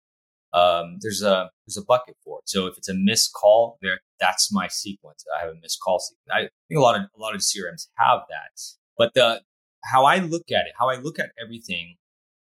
um, 0.52 0.98
there's 1.00 1.22
a 1.22 1.50
there's 1.66 1.76
a 1.76 1.84
bucket 1.84 2.16
for 2.24 2.38
it. 2.38 2.48
So 2.48 2.66
if 2.66 2.78
it's 2.78 2.88
a 2.88 2.94
missed 2.94 3.32
call, 3.32 3.78
there 3.82 4.00
that's 4.20 4.52
my 4.52 4.68
sequence. 4.68 5.24
I 5.36 5.40
have 5.40 5.50
a 5.50 5.60
missed 5.60 5.80
call 5.80 5.98
sequence. 5.98 6.28
I 6.32 6.40
think 6.68 6.78
a 6.78 6.80
lot 6.80 6.96
of 6.96 7.02
a 7.16 7.20
lot 7.20 7.34
of 7.34 7.40
CRMs 7.40 7.88
have 7.98 8.20
that. 8.30 8.60
But 8.96 9.14
the 9.14 9.42
how 9.84 10.04
I 10.04 10.18
look 10.18 10.50
at 10.50 10.66
it, 10.66 10.72
how 10.78 10.88
I 10.88 10.96
look 10.96 11.18
at 11.18 11.30
everything 11.42 11.96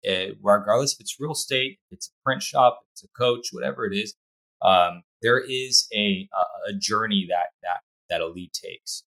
uh, 0.07 0.33
regardless 0.41 0.93
if 0.93 0.99
it's 0.99 1.19
real 1.19 1.33
estate, 1.33 1.79
it's 1.91 2.07
a 2.07 2.23
print 2.23 2.41
shop, 2.41 2.81
it's 2.93 3.03
a 3.03 3.07
coach, 3.17 3.49
whatever 3.51 3.85
it 3.85 3.95
is, 3.95 4.15
um, 4.61 5.03
there 5.21 5.39
is 5.39 5.87
a, 5.93 6.27
a 6.67 6.73
journey 6.73 7.27
that 7.29 7.51
that 7.63 7.81
that 8.09 8.21
a 8.21 8.27
lead 8.27 8.51
takes, 8.53 9.03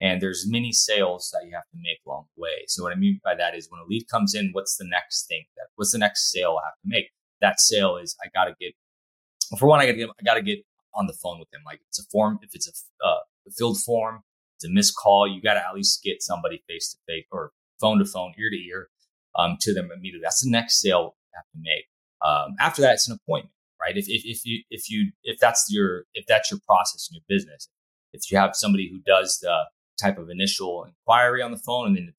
and 0.00 0.20
there's 0.20 0.48
many 0.48 0.72
sales 0.72 1.30
that 1.32 1.46
you 1.46 1.54
have 1.54 1.68
to 1.72 1.78
make 1.80 1.98
along 2.06 2.26
the 2.36 2.42
way. 2.42 2.64
So 2.66 2.82
what 2.82 2.92
I 2.92 2.96
mean 2.96 3.20
by 3.24 3.34
that 3.34 3.54
is 3.54 3.68
when 3.70 3.80
a 3.80 3.84
lead 3.84 4.06
comes 4.08 4.34
in, 4.34 4.50
what's 4.52 4.76
the 4.76 4.86
next 4.86 5.26
thing? 5.26 5.44
That 5.56 5.66
what's 5.76 5.92
the 5.92 5.98
next 5.98 6.30
sale 6.30 6.58
I 6.62 6.66
have 6.66 6.74
to 6.74 6.88
make? 6.88 7.10
That 7.40 7.60
sale 7.60 7.96
is 7.96 8.16
I 8.24 8.28
got 8.34 8.46
to 8.46 8.54
get. 8.60 8.74
For 9.58 9.68
one, 9.68 9.80
I 9.80 9.86
got 9.86 9.92
to 9.92 9.98
get 9.98 10.10
I 10.20 10.22
got 10.24 10.34
to 10.34 10.42
get 10.42 10.60
on 10.94 11.06
the 11.06 11.14
phone 11.14 11.38
with 11.38 11.50
them. 11.50 11.62
Like 11.66 11.80
it's 11.88 11.98
a 11.98 12.04
form, 12.10 12.38
if 12.42 12.50
it's 12.54 12.68
a, 12.68 13.06
uh, 13.06 13.20
a 13.46 13.50
filled 13.50 13.78
form, 13.80 14.22
it's 14.56 14.64
a 14.64 14.70
missed 14.70 14.94
call. 14.96 15.26
You 15.26 15.42
got 15.42 15.54
to 15.54 15.66
at 15.66 15.74
least 15.74 16.02
get 16.02 16.22
somebody 16.22 16.62
face 16.68 16.92
to 16.92 16.98
face 17.06 17.26
or 17.30 17.50
phone 17.80 17.98
to 17.98 18.04
phone, 18.04 18.32
ear 18.38 18.50
to 18.50 18.56
ear 18.56 18.88
um, 19.36 19.56
to 19.60 19.74
them 19.74 19.90
immediately. 19.94 20.24
That's 20.24 20.42
the 20.42 20.50
next 20.50 20.80
sale 20.80 21.16
you 21.32 21.36
have 21.36 21.44
to 21.52 21.58
make. 21.60 21.86
Um, 22.24 22.54
after 22.60 22.82
that, 22.82 22.94
it's 22.94 23.08
an 23.08 23.18
appointment, 23.22 23.54
right? 23.80 23.96
If, 23.96 24.06
if, 24.08 24.22
if 24.24 24.44
you, 24.44 24.62
if 24.70 24.90
you, 24.90 25.12
if 25.22 25.38
that's 25.38 25.66
your, 25.70 26.04
if 26.14 26.26
that's 26.26 26.50
your 26.50 26.60
process 26.66 27.08
in 27.10 27.16
your 27.16 27.24
business, 27.28 27.68
if 28.12 28.30
you 28.30 28.38
have 28.38 28.54
somebody 28.54 28.88
who 28.90 29.00
does 29.04 29.38
the 29.40 29.64
type 30.00 30.18
of 30.18 30.30
initial 30.30 30.84
inquiry 30.84 31.42
on 31.42 31.50
the 31.50 31.58
phone 31.58 31.88
and 31.88 31.96
then 31.96 32.04
it 32.08 32.14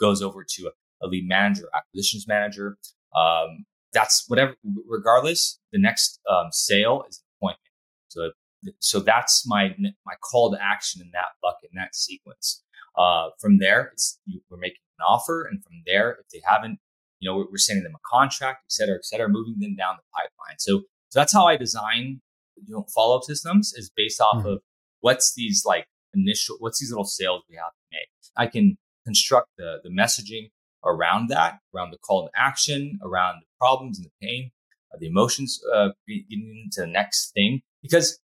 goes 0.00 0.22
over 0.22 0.44
to 0.48 0.66
a, 0.66 1.06
a 1.06 1.08
lead 1.08 1.26
manager, 1.26 1.68
acquisitions 1.74 2.26
manager, 2.28 2.76
um, 3.16 3.64
that's 3.92 4.24
whatever, 4.28 4.54
regardless, 4.88 5.58
the 5.72 5.78
next 5.78 6.20
um, 6.30 6.48
sale 6.50 7.04
is 7.08 7.18
an 7.18 7.24
appointment. 7.38 7.60
So, 8.08 8.30
so 8.78 9.00
that's 9.00 9.46
my, 9.46 9.74
my 10.04 10.14
call 10.22 10.52
to 10.52 10.58
action 10.62 11.00
in 11.02 11.10
that 11.12 11.28
bucket, 11.42 11.70
in 11.72 11.76
that 11.76 11.94
sequence. 11.94 12.62
Uh, 12.96 13.28
from 13.40 13.58
there, 13.58 13.90
it's, 13.92 14.18
you, 14.24 14.40
we're 14.48 14.56
making 14.56 14.78
an 14.98 15.04
offer. 15.06 15.44
And 15.44 15.62
from 15.62 15.82
there, 15.86 16.12
if 16.12 16.28
they 16.32 16.40
haven't, 16.44 16.78
you 17.20 17.30
know, 17.30 17.46
we're 17.50 17.58
sending 17.58 17.84
them 17.84 17.94
a 17.94 18.08
contract, 18.08 18.64
et 18.66 18.72
cetera, 18.72 18.96
et 18.96 19.04
cetera, 19.04 19.28
moving 19.28 19.56
them 19.58 19.74
down 19.76 19.96
the 19.96 20.02
pipeline. 20.12 20.58
So, 20.58 20.80
so 21.08 21.20
that's 21.20 21.32
how 21.32 21.46
I 21.46 21.56
design, 21.56 22.20
you 22.56 22.74
know, 22.74 22.86
follow 22.94 23.16
up 23.16 23.24
systems 23.24 23.74
is 23.76 23.90
based 23.94 24.20
off 24.20 24.38
mm-hmm. 24.38 24.48
of 24.48 24.58
what's 25.00 25.34
these 25.34 25.62
like 25.64 25.86
initial, 26.14 26.56
what's 26.60 26.80
these 26.80 26.90
little 26.90 27.04
sales 27.04 27.42
we 27.50 27.56
have 27.56 27.72
to 27.72 27.86
make. 27.92 28.08
I 28.36 28.46
can 28.46 28.76
construct 29.04 29.48
the, 29.56 29.78
the 29.84 29.90
messaging 29.90 30.50
around 30.84 31.28
that, 31.28 31.58
around 31.74 31.90
the 31.90 31.98
call 31.98 32.26
to 32.26 32.30
action, 32.36 32.98
around 33.02 33.40
the 33.40 33.46
problems 33.58 33.98
and 33.98 34.06
the 34.06 34.26
pain, 34.26 34.50
uh, 34.92 34.98
the 34.98 35.06
emotions, 35.06 35.60
uh, 35.74 35.88
getting 36.06 36.64
into 36.64 36.80
the 36.80 36.86
next 36.86 37.32
thing. 37.32 37.60
Because, 37.82 38.18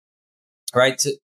right, 0.75 0.97
to 0.99 1.17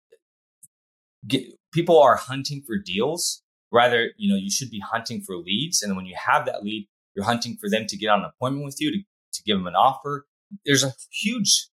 get, 1.27 1.43
people 1.73 2.01
are 2.01 2.17
hunting 2.17 2.63
for 2.67 2.77
deals 2.77 3.43
Rather, 3.73 4.13
you 4.17 4.33
know, 4.33 4.39
you 4.39 4.51
should 4.51 4.71
be 4.71 4.81
hunting 4.81 5.21
for 5.21 5.37
leads. 5.37 5.83
And 5.83 5.97
when 5.97 6.07
you 6.07 6.15
have 6.17 6.47
that 6.47 6.63
lead, 6.63 6.89
you're 7.15 7.25
hunting 7.25 7.57
for 7.61 7.69
them 7.69 7.87
to 7.87 7.97
get 7.97 8.09
on 8.09 8.21
an 8.21 8.27
appointment 8.27 8.65
with 8.65 8.81
you 8.81 8.93
to, 8.93 8.99
to 8.99 9.43
give 9.45 9.59
them 9.59 9.67
an 9.67 9.75
offer. 9.75 10.27
There's 10.65 10.85
a 10.85 10.93
huge, 11.11 11.69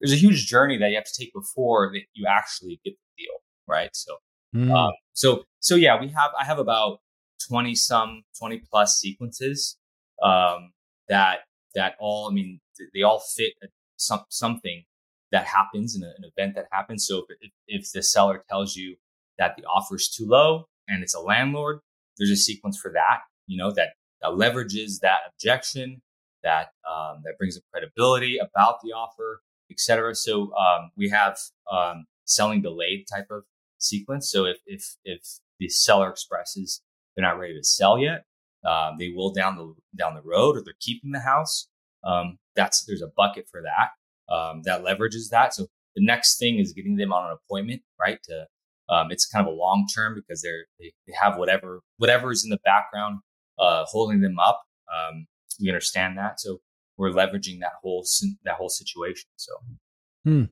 there's 0.00 0.12
a 0.12 0.16
huge 0.16 0.46
journey 0.46 0.76
that 0.76 0.90
you 0.90 0.96
have 0.96 1.04
to 1.04 1.18
take 1.18 1.32
before 1.32 1.90
that 1.92 2.02
you 2.12 2.26
actually 2.28 2.80
get 2.84 2.94
the 2.94 3.24
deal. 3.24 3.34
Right. 3.66 3.90
So, 3.92 4.16
mm. 4.54 4.70
um, 4.72 4.92
so, 5.14 5.44
so 5.60 5.74
yeah, 5.74 5.98
we 5.98 6.08
have, 6.08 6.30
I 6.38 6.44
have 6.44 6.58
about 6.58 7.00
20 7.48 7.74
some, 7.74 8.24
20 8.38 8.62
plus 8.70 8.98
sequences, 8.98 9.78
um, 10.22 10.72
that, 11.08 11.40
that 11.74 11.94
all, 11.98 12.28
I 12.30 12.34
mean, 12.34 12.60
they 12.94 13.02
all 13.02 13.20
fit 13.20 13.54
some, 13.96 14.20
something 14.28 14.84
that 15.32 15.46
happens 15.46 15.94
in 15.94 16.02
an 16.02 16.14
event 16.24 16.54
that 16.54 16.66
happens. 16.72 17.06
So 17.06 17.24
if, 17.40 17.50
if 17.66 17.92
the 17.92 18.02
seller 18.02 18.44
tells 18.48 18.76
you 18.76 18.96
that 19.38 19.56
the 19.56 19.64
offer 19.64 19.96
is 19.96 20.08
too 20.08 20.26
low, 20.26 20.66
and 20.88 21.02
it's 21.02 21.14
a 21.14 21.20
landlord, 21.20 21.80
there's 22.16 22.30
a 22.30 22.36
sequence 22.36 22.78
for 22.78 22.92
that. 22.92 23.20
you 23.46 23.58
know 23.58 23.70
that, 23.72 23.90
that 24.22 24.30
leverages 24.30 25.00
that 25.02 25.20
objection, 25.28 26.02
that 26.42 26.68
um, 26.88 27.22
that 27.24 27.36
brings 27.38 27.56
up 27.56 27.62
credibility 27.72 28.38
about 28.38 28.80
the 28.82 28.92
offer, 28.92 29.42
etc. 29.70 30.14
So 30.14 30.52
um, 30.54 30.90
we 30.96 31.10
have 31.10 31.38
um, 31.70 32.06
selling 32.24 32.62
delayed 32.62 33.06
type 33.12 33.26
of 33.30 33.44
sequence. 33.78 34.30
So 34.30 34.44
if 34.46 34.58
if 34.66 34.96
if 35.04 35.20
the 35.58 35.68
seller 35.68 36.10
expresses 36.10 36.82
they're 37.14 37.24
not 37.24 37.38
ready 37.38 37.54
to 37.54 37.64
sell 37.64 37.98
yet, 37.98 38.24
um, 38.64 38.96
they 38.98 39.10
will 39.10 39.32
down 39.32 39.56
the 39.56 39.74
down 39.96 40.14
the 40.14 40.22
road, 40.22 40.56
or 40.56 40.62
they're 40.64 40.74
keeping 40.80 41.12
the 41.12 41.20
house. 41.20 41.68
Um, 42.04 42.38
that's 42.56 42.84
there's 42.84 43.02
a 43.02 43.10
bucket 43.16 43.46
for 43.50 43.60
that 43.62 43.90
um, 44.30 44.62
that 44.64 44.82
leverages 44.82 45.30
that. 45.30 45.54
So 45.54 45.66
the 45.94 46.04
next 46.04 46.38
thing 46.38 46.58
is 46.58 46.72
getting 46.72 46.96
them 46.96 47.12
on 47.12 47.30
an 47.30 47.36
appointment, 47.42 47.82
right? 48.00 48.18
To 48.24 48.46
um, 48.88 49.08
it's 49.10 49.26
kind 49.26 49.46
of 49.46 49.52
a 49.52 49.56
long 49.56 49.86
term 49.94 50.14
because 50.14 50.42
they're 50.42 50.66
they, 50.78 50.92
they, 51.06 51.12
have 51.20 51.36
whatever 51.36 51.80
whatever 51.98 52.30
is 52.30 52.44
in 52.44 52.50
the 52.50 52.58
background 52.64 53.18
uh, 53.58 53.84
holding 53.86 54.20
them 54.20 54.38
up. 54.38 54.62
Um, 54.92 55.26
we 55.60 55.68
understand 55.68 56.16
that, 56.16 56.40
so 56.40 56.60
we're 56.96 57.10
leveraging 57.10 57.60
that 57.60 57.72
whole 57.82 58.06
that 58.44 58.54
whole 58.54 58.68
situation. 58.68 59.28
So. 59.36 59.52
Hmm. 60.24 60.44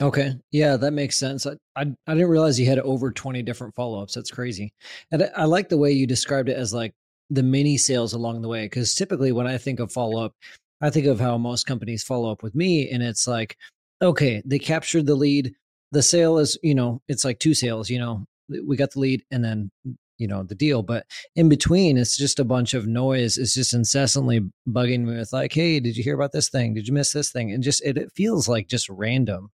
Okay. 0.00 0.32
Yeah, 0.50 0.76
that 0.76 0.92
makes 0.92 1.16
sense. 1.16 1.46
I, 1.46 1.52
I, 1.76 1.82
I 2.06 2.14
didn't 2.14 2.30
realize 2.30 2.58
you 2.58 2.66
had 2.66 2.78
over 2.78 3.10
20 3.10 3.42
different 3.42 3.74
follow 3.74 4.02
ups. 4.02 4.14
That's 4.14 4.30
crazy. 4.30 4.72
And 5.12 5.24
I, 5.24 5.30
I, 5.36 5.44
like 5.44 5.68
the 5.68 5.76
way 5.76 5.92
you 5.92 6.06
described 6.06 6.48
it 6.48 6.56
as 6.56 6.72
like 6.72 6.94
the 7.28 7.42
mini 7.42 7.76
sales 7.76 8.14
along 8.14 8.40
the 8.40 8.48
way. 8.48 8.66
Cause 8.70 8.94
typically 8.94 9.30
when 9.30 9.46
I 9.46 9.58
think 9.58 9.78
of 9.78 9.92
follow 9.92 10.24
up, 10.24 10.32
I 10.80 10.90
think 10.90 11.06
of 11.06 11.20
how 11.20 11.36
most 11.38 11.66
companies 11.66 12.02
follow 12.02 12.30
up 12.30 12.42
with 12.42 12.54
me. 12.54 12.90
And 12.90 13.02
it's 13.02 13.26
like, 13.26 13.56
okay, 14.00 14.42
they 14.44 14.58
captured 14.58 15.06
the 15.06 15.14
lead. 15.14 15.54
The 15.92 16.02
sale 16.02 16.38
is, 16.38 16.58
you 16.62 16.74
know, 16.74 17.02
it's 17.08 17.24
like 17.24 17.38
two 17.38 17.54
sales, 17.54 17.90
you 17.90 17.98
know, 17.98 18.24
we 18.66 18.76
got 18.76 18.92
the 18.92 19.00
lead 19.00 19.24
and 19.30 19.44
then 19.44 19.70
you 20.20 20.28
know 20.28 20.42
the 20.42 20.54
deal 20.54 20.82
but 20.82 21.06
in 21.34 21.48
between 21.48 21.96
it's 21.96 22.16
just 22.16 22.38
a 22.38 22.44
bunch 22.44 22.74
of 22.74 22.86
noise 22.86 23.38
it's 23.38 23.54
just 23.54 23.72
incessantly 23.72 24.40
bugging 24.68 25.00
me 25.06 25.16
with 25.16 25.32
like 25.32 25.52
hey 25.52 25.80
did 25.80 25.96
you 25.96 26.04
hear 26.04 26.14
about 26.14 26.32
this 26.32 26.50
thing 26.50 26.74
did 26.74 26.86
you 26.86 26.92
miss 26.92 27.12
this 27.12 27.32
thing 27.32 27.50
and 27.50 27.62
just 27.62 27.82
it, 27.84 27.96
it 27.96 28.12
feels 28.12 28.46
like 28.46 28.68
just 28.68 28.88
random 28.90 29.50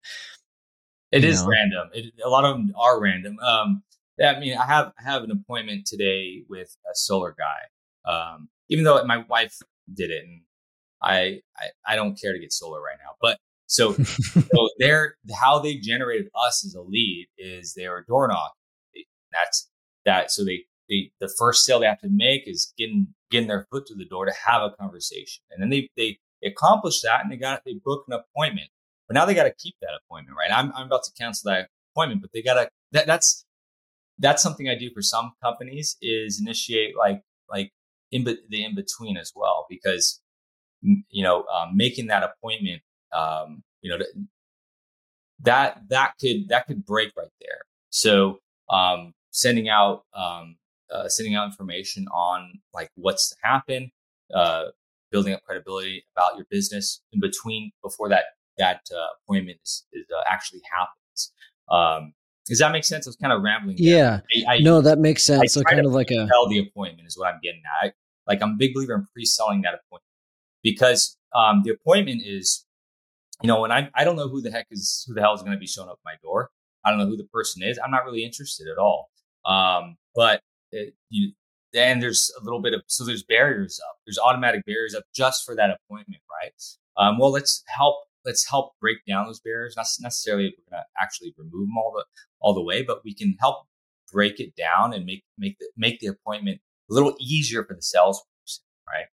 It 1.12 1.24
is 1.24 1.44
know? 1.44 1.50
random 1.50 1.90
it, 1.94 2.14
a 2.24 2.30
lot 2.30 2.46
of 2.46 2.56
them 2.56 2.74
are 2.76 3.00
random 3.00 3.38
um 3.40 3.84
i 4.22 4.40
mean 4.40 4.58
i 4.58 4.66
have 4.66 4.92
i 5.00 5.04
have 5.04 5.24
an 5.24 5.32
appointment 5.32 5.86
today 5.86 6.44
with 6.50 6.76
a 6.92 6.96
solar 6.96 7.36
guy 7.38 8.12
um 8.12 8.50
even 8.68 8.84
though 8.84 9.02
my 9.06 9.18
wife 9.30 9.60
did 9.94 10.10
it 10.10 10.24
and 10.26 10.42
I, 11.02 11.42
I, 11.58 11.94
I 11.94 11.96
don't 11.96 12.20
care 12.20 12.34
to 12.34 12.40
get 12.40 12.54
solar 12.54 12.82
right 12.82 12.98
now, 13.04 13.12
but 13.22 13.38
so, 13.68 13.94
so 13.94 14.70
they're 14.80 15.16
how 15.40 15.60
they 15.60 15.76
generated 15.76 16.28
us 16.36 16.66
as 16.66 16.76
a 16.76 16.82
lead 16.82 17.28
is 17.38 17.74
they 17.74 17.88
were 17.88 18.06
door 18.08 18.28
knock. 18.28 18.54
That's 19.32 19.70
that. 20.06 20.32
So 20.32 20.46
they, 20.46 20.66
they, 20.90 21.12
the 21.20 21.34
first 21.38 21.66
sale 21.66 21.80
they 21.80 21.88
have 21.88 22.00
to 22.02 22.10
make 22.10 22.48
is 22.48 22.74
getting, 22.78 23.08
getting 23.32 23.48
their 23.48 23.68
foot 23.72 23.86
to 23.88 23.96
the 23.96 24.06
door 24.06 24.26
to 24.26 24.34
have 24.46 24.62
a 24.62 24.72
conversation. 24.80 25.44
And 25.52 25.62
then 25.62 25.70
they, 25.70 25.90
they 25.98 26.20
accomplished 26.48 27.02
that 27.04 27.22
and 27.24 27.32
they 27.32 27.38
got, 27.38 27.64
they 27.66 27.76
booked 27.84 28.08
an 28.10 28.20
appointment, 28.20 28.70
but 29.08 29.16
now 29.16 29.26
they 29.26 29.34
got 29.34 29.44
to 29.44 29.54
keep 29.58 29.76
that 29.82 30.00
appointment, 30.06 30.38
right? 30.38 30.56
I'm, 30.56 30.72
I'm 30.76 30.86
about 30.88 31.04
to 31.04 31.12
cancel 31.20 31.52
that 31.52 31.70
appointment, 31.94 32.22
but 32.22 32.32
they 32.34 32.42
got 32.42 32.54
to, 32.56 32.70
that, 32.92 33.08
that's, 33.08 33.46
that's 34.20 34.42
something 34.42 34.70
I 34.70 34.76
do 34.76 34.92
for 34.94 35.02
some 35.02 35.34
companies 35.44 35.98
is 36.02 36.40
initiate 36.40 36.96
like, 36.96 37.22
like 37.50 37.72
in 38.12 38.24
be, 38.24 38.38
the 38.50 38.64
in 38.64 38.76
between 38.76 39.18
as 39.18 39.32
well, 39.36 39.66
because, 39.70 40.22
you 41.10 41.24
know, 41.24 41.46
um, 41.46 41.76
making 41.76 42.08
that 42.08 42.24
appointment, 42.24 42.82
um, 43.14 43.64
you 43.82 43.90
know, 43.90 44.04
that, 45.44 45.82
that 45.90 46.14
could, 46.20 46.50
that 46.50 46.68
could 46.68 46.86
break 46.86 47.12
right 47.18 47.28
there. 47.42 47.62
So, 47.90 48.40
um, 48.70 49.14
sending 49.32 49.68
out 49.70 50.06
um, 50.14 50.56
uh, 50.92 51.08
sending 51.10 51.36
out 51.36 51.46
information 51.46 52.08
on 52.08 52.60
like 52.74 52.90
what's 52.96 53.30
to 53.30 53.36
happen, 53.44 53.92
uh, 54.34 54.66
building 55.12 55.34
up 55.34 55.44
credibility 55.44 56.06
about 56.16 56.38
your 56.38 56.46
business 56.50 57.02
in 57.12 57.20
between 57.20 57.72
before 57.84 58.10
that 58.10 58.24
that 58.58 58.82
uh, 58.94 59.08
appointment 59.24 59.58
is, 59.64 59.86
is 59.94 60.06
uh, 60.16 60.24
actually 60.30 60.62
happens. 60.72 61.32
Um, 61.70 62.14
does 62.46 62.60
that 62.60 62.72
make 62.72 62.84
sense? 62.84 63.08
I 63.08 63.10
was 63.10 63.16
kind 63.16 63.34
of 63.34 63.42
rambling. 63.42 63.78
There. 63.78 63.86
Yeah, 63.86 64.20
I, 64.48 64.56
I, 64.56 64.60
no, 64.60 64.82
that 64.82 65.00
makes 65.00 65.24
sense. 65.24 65.54
so 65.54 65.64
kind 65.64 65.86
of 65.86 65.92
like 65.92 66.12
a 66.12 66.28
sell 66.28 66.48
the 66.48 66.60
appointment 66.60 67.08
is 67.08 67.18
what 67.18 67.34
I'm 67.34 67.40
getting 67.44 67.62
at. 67.82 67.88
I, 67.88 67.94
like 68.28 68.42
I'm 68.42 68.52
a 68.52 68.56
big 68.58 68.74
believer 68.74 68.96
in 68.96 69.08
pre-selling 69.14 69.62
that 69.64 69.74
appointment 69.74 70.05
because 70.66 71.16
um, 71.36 71.62
the 71.64 71.70
appointment 71.70 72.24
is, 72.26 72.66
you 73.44 73.48
know, 73.48 73.62
when 73.62 73.72
I 73.72 73.90
I 73.94 74.04
don't 74.04 74.16
know 74.18 74.28
who 74.28 74.42
the 74.42 74.52
heck 74.52 74.68
is 74.72 75.06
who 75.08 75.14
the 75.14 75.22
hell 75.22 75.36
is 75.36 75.42
going 75.42 75.54
to 75.54 75.60
be 75.60 75.68
showing 75.68 75.90
up 75.90 76.00
my 76.04 76.16
door. 76.24 76.50
I 76.84 76.90
don't 76.90 77.00
know 77.00 77.06
who 77.06 77.18
the 77.18 77.30
person 77.32 77.64
is. 77.64 77.80
I'm 77.84 77.92
not 77.92 78.04
really 78.04 78.26
interested 78.26 78.68
at 78.68 78.78
all. 78.78 79.10
Um, 79.46 79.96
but 80.16 80.42
it, 80.72 80.96
you, 81.10 81.34
and 81.76 82.02
there's 82.02 82.32
a 82.40 82.44
little 82.44 82.62
bit 82.62 82.74
of 82.74 82.82
so 82.88 83.06
there's 83.06 83.24
barriers 83.24 83.80
up. 83.88 83.98
There's 84.06 84.18
automatic 84.18 84.66
barriers 84.66 84.96
up 84.96 85.04
just 85.14 85.46
for 85.46 85.56
that 85.56 85.70
appointment, 85.70 86.22
right? 86.42 86.52
Um, 86.98 87.20
well, 87.20 87.32
let's 87.32 87.64
help 87.68 87.98
let's 88.26 88.50
help 88.50 88.74
break 88.82 88.98
down 89.08 89.28
those 89.28 89.40
barriers. 89.40 89.76
Not 89.78 89.86
necessarily 90.02 90.46
we're 90.46 90.72
going 90.72 90.84
to 90.84 91.04
actually 91.04 91.36
remove 91.38 91.68
them 91.68 91.78
all 91.78 91.94
the 91.96 92.06
all 92.40 92.54
the 92.56 92.64
way, 92.64 92.82
but 92.82 93.02
we 93.06 93.14
can 93.14 93.36
help 93.40 93.68
break 94.12 94.40
it 94.40 94.56
down 94.56 94.94
and 94.94 95.06
make 95.06 95.24
make 95.38 95.60
the 95.60 95.70
make 95.78 96.00
the 96.00 96.08
appointment 96.08 96.60
a 96.90 96.94
little 96.94 97.16
easier 97.20 97.64
for 97.64 97.76
the 97.76 97.84
salesperson, 97.84 98.64
right? 98.88 99.06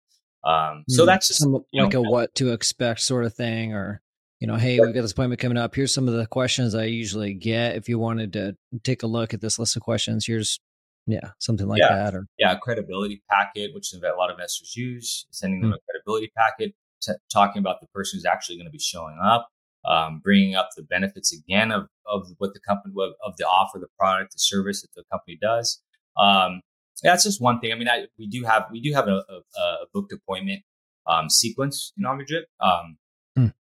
Um, 0.44 0.84
so 0.90 1.04
mm, 1.04 1.06
that's 1.06 1.28
just 1.28 1.42
Some, 1.42 1.64
you 1.72 1.82
know, 1.82 1.86
like 1.86 1.94
a 1.94 2.02
what 2.02 2.34
to 2.36 2.52
expect 2.52 3.02
sort 3.02 3.26
of 3.26 3.34
thing, 3.34 3.74
or 3.74 4.02
you 4.40 4.48
know, 4.48 4.56
hey, 4.56 4.80
we've 4.80 4.94
got 4.94 5.02
this 5.02 5.12
appointment 5.12 5.40
coming 5.40 5.58
up. 5.58 5.76
Here's 5.76 5.94
some 5.94 6.08
of 6.08 6.16
the 6.16 6.26
questions 6.26 6.74
I 6.74 6.86
usually 6.86 7.34
get. 7.34 7.76
If 7.76 7.88
you 7.88 8.00
wanted 8.00 8.34
to 8.34 8.58
take 8.84 9.04
a 9.04 9.08
look 9.08 9.34
at 9.34 9.42
this 9.42 9.60
list 9.60 9.76
of 9.76 9.84
questions, 9.84 10.26
here's 10.26 10.60
yeah, 11.06 11.32
something 11.40 11.68
like 11.68 11.80
yeah. 11.80 11.96
that. 11.96 12.16
Or 12.16 12.26
yeah, 12.40 12.54
a 12.54 12.58
credibility 12.58 13.22
packet, 13.30 13.72
which 13.74 13.94
a 13.94 13.98
lot 14.18 14.32
of 14.32 14.36
investors 14.38 14.76
use, 14.76 15.28
sending 15.32 15.62
them 15.62 15.70
mm-hmm. 15.72 15.76
a 15.76 15.92
credibility 15.92 16.32
packet, 16.36 16.74
t- 17.02 17.14
talking 17.32 17.60
about 17.60 17.82
the 17.82 17.88
person 17.94 18.18
who's 18.18 18.26
actually 18.26 18.56
going 18.58 18.66
to 18.66 18.72
be 18.72 18.80
showing 18.80 19.18
up, 19.24 19.48
um, 19.86 20.22
bringing 20.24 20.56
up 20.56 20.70
the 20.76 20.84
benefits 20.84 21.34
again 21.34 21.72
of 21.72 21.88
of 22.08 22.28
what 22.40 22.54
the 22.54 22.60
company 22.60 22.94
of, 22.98 23.14
of 23.24 23.38
the 23.38 23.46
offer, 23.46 23.78
the 23.78 23.88
product, 24.00 24.34
the 24.34 24.40
service 24.40 24.82
that 24.82 24.90
the 24.96 25.04
company 25.12 25.38
does. 25.40 25.82
Um, 26.20 26.62
that's 27.04 27.24
just 27.24 27.42
one 27.42 27.60
thing. 27.60 27.72
I 27.72 27.76
mean, 27.76 27.88
I, 27.88 28.06
we 28.18 28.28
do 28.28 28.44
have 28.44 28.66
we 28.72 28.82
do 28.82 28.94
have 28.94 29.08
a, 29.08 29.24
a, 29.30 29.60
a 29.60 29.78
booked 29.94 30.14
appointment 30.14 30.62
um, 31.08 31.30
sequence 31.30 31.94
in 31.98 32.04
OmniDrip. 32.04 32.44
Um, 32.60 32.98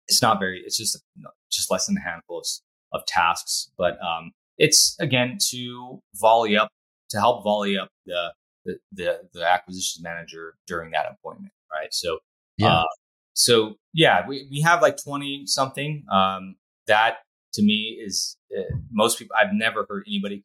it's 0.08 0.20
not 0.20 0.40
very 0.40 0.62
it's 0.64 0.76
just 0.76 1.02
just 1.50 1.70
less 1.70 1.86
than 1.86 1.96
a 1.96 2.00
handful 2.00 2.38
of, 2.38 2.46
of 2.92 3.06
tasks. 3.06 3.70
But 3.78 3.98
um, 4.02 4.32
it's 4.58 4.96
again 5.00 5.38
to 5.50 6.02
volley 6.16 6.56
up 6.56 6.70
to 7.10 7.18
help 7.18 7.44
volley 7.44 7.78
up 7.78 7.90
the 8.06 8.32
the 8.64 8.78
the, 8.92 9.20
the 9.32 9.48
acquisitions 9.48 10.02
manager 10.02 10.54
during 10.66 10.90
that 10.92 11.06
appointment 11.10 11.52
right? 11.72 11.92
So 11.92 12.18
yeah. 12.58 12.80
uh, 12.80 12.84
so 13.32 13.76
yeah 13.94 14.26
we, 14.26 14.46
we 14.50 14.60
have 14.60 14.82
like 14.82 14.96
20 15.02 15.46
something 15.46 16.04
um, 16.12 16.56
that 16.86 17.18
to 17.54 17.62
me 17.62 17.98
is 18.04 18.36
uh, 18.56 18.62
most 18.90 19.18
people 19.18 19.34
i've 19.40 19.52
never 19.52 19.86
heard 19.88 20.04
anybody 20.06 20.42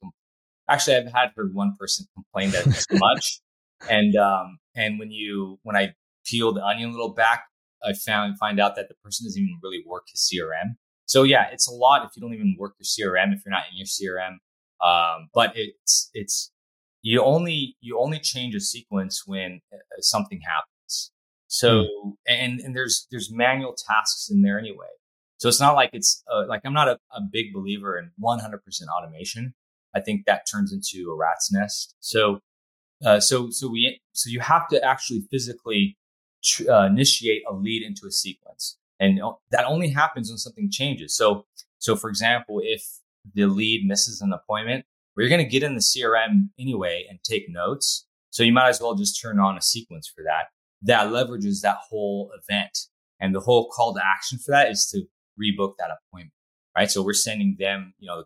actually 0.70 0.96
i've 0.96 1.12
had 1.12 1.32
heard 1.36 1.54
one 1.54 1.76
person 1.80 2.06
complain 2.14 2.52
that 2.52 2.66
it's 2.68 2.86
much 2.92 3.40
and 3.90 4.16
um 4.16 4.58
and 4.76 5.00
when 5.00 5.12
you 5.12 5.60
when 5.64 5.76
i 5.76 5.94
peel 6.26 6.54
the 6.54 6.64
onion 6.64 6.90
a 6.90 6.92
little 6.92 7.14
back 7.14 7.46
I 7.86 7.94
found 7.94 8.38
find 8.38 8.60
out 8.60 8.76
that 8.76 8.90
the 8.90 8.96
person 8.96 9.26
doesn't 9.26 9.42
even 9.42 9.60
really 9.62 9.84
work 9.86 10.08
his 10.12 10.30
CRM. 10.32 10.76
So 11.06 11.24
yeah, 11.24 11.48
it's 11.52 11.68
a 11.68 11.74
lot 11.74 12.04
if 12.04 12.12
you 12.16 12.22
don't 12.22 12.34
even 12.34 12.56
work 12.58 12.76
your 12.80 13.14
CRM 13.14 13.34
if 13.34 13.42
you're 13.46 13.52
not 13.52 13.64
in 13.72 13.78
your 13.78 13.86
CRM. 13.86 14.38
Um, 14.86 15.30
but 15.34 15.54
it's 15.56 16.10
it's 16.14 16.52
you 17.02 17.22
only 17.22 17.78
you 17.80 18.00
only 18.00 18.20
change 18.20 18.56
a 18.56 18.60
sequence 18.60 19.24
when 19.26 19.62
uh, 19.72 19.78
something 20.00 20.42
happens. 20.42 21.12
So 21.48 21.84
mm. 21.84 22.12
and 22.28 22.60
and 22.60 22.76
there's 22.76 23.08
there's 23.12 23.32
manual 23.32 23.76
tasks 23.76 24.30
in 24.30 24.42
there 24.42 24.60
anyway. 24.60 24.88
So 25.38 25.50
it's 25.50 25.60
not 25.60 25.76
like 25.76 25.92
it's 25.94 26.24
uh, 26.32 26.48
like 26.48 26.62
I'm 26.66 26.74
not 26.74 26.88
a, 26.88 26.98
a 27.12 27.22
big 27.22 27.54
believer 27.54 28.00
in 28.00 28.12
100% 28.22 28.62
automation. 28.88 29.54
I 29.96 30.02
think 30.02 30.26
that 30.26 30.46
turns 30.52 30.74
into 30.74 31.12
a 31.12 31.16
rat's 31.16 31.52
nest. 31.52 31.96
So 32.00 32.40
uh, 33.06 33.20
so 33.20 33.50
so 33.50 33.70
we 33.70 34.00
so 34.14 34.30
you 34.30 34.40
have 34.40 34.68
to 34.70 34.84
actually 34.84 35.22
physically 35.32 35.98
uh, 36.68 36.86
initiate 36.86 37.44
a 37.50 37.54
lead 37.54 37.84
into 37.84 38.06
a 38.08 38.12
sequence. 38.12 38.78
And 39.00 39.20
that 39.52 39.66
only 39.66 39.90
happens 39.90 40.30
when 40.30 40.38
something 40.38 40.70
changes. 40.72 41.16
So, 41.16 41.46
so 41.80 41.96
for 41.96 42.10
example, 42.10 42.62
if 42.64 42.84
the 43.34 43.46
lead 43.46 43.86
misses 43.86 44.22
an 44.22 44.32
appointment, 44.32 44.86
we're 45.16 45.30
going 45.30 45.44
to 45.44 45.50
get 45.50 45.64
in 45.64 45.76
the 45.76 45.82
CRM 45.82 46.50
anyway 46.60 47.06
and 47.10 47.20
take 47.24 47.50
notes. 47.50 48.06
So 48.30 48.44
you 48.44 48.54
might 48.54 48.70
as 48.70 48.82
well 48.82 48.96
just 48.96 49.22
turn 49.22 49.40
on 49.40 49.58
a 49.58 49.62
sequence 49.62 50.12
for 50.14 50.24
that. 50.24 50.46
That 50.82 51.08
leverages 51.08 51.62
that 51.62 51.78
whole 51.90 52.32
event. 52.42 52.78
And 53.20 53.34
the 53.34 53.40
whole 53.40 53.70
call 53.70 53.94
to 53.96 54.02
action 54.06 54.38
for 54.38 54.52
that 54.52 54.70
is 54.70 54.88
to 54.88 55.04
rebook 55.42 55.74
that 55.80 55.90
appointment, 55.90 56.34
right? 56.78 56.92
So 56.92 57.02
we're 57.02 57.14
sending 57.14 57.56
them, 57.60 57.94
you 57.98 58.08
know, 58.08 58.24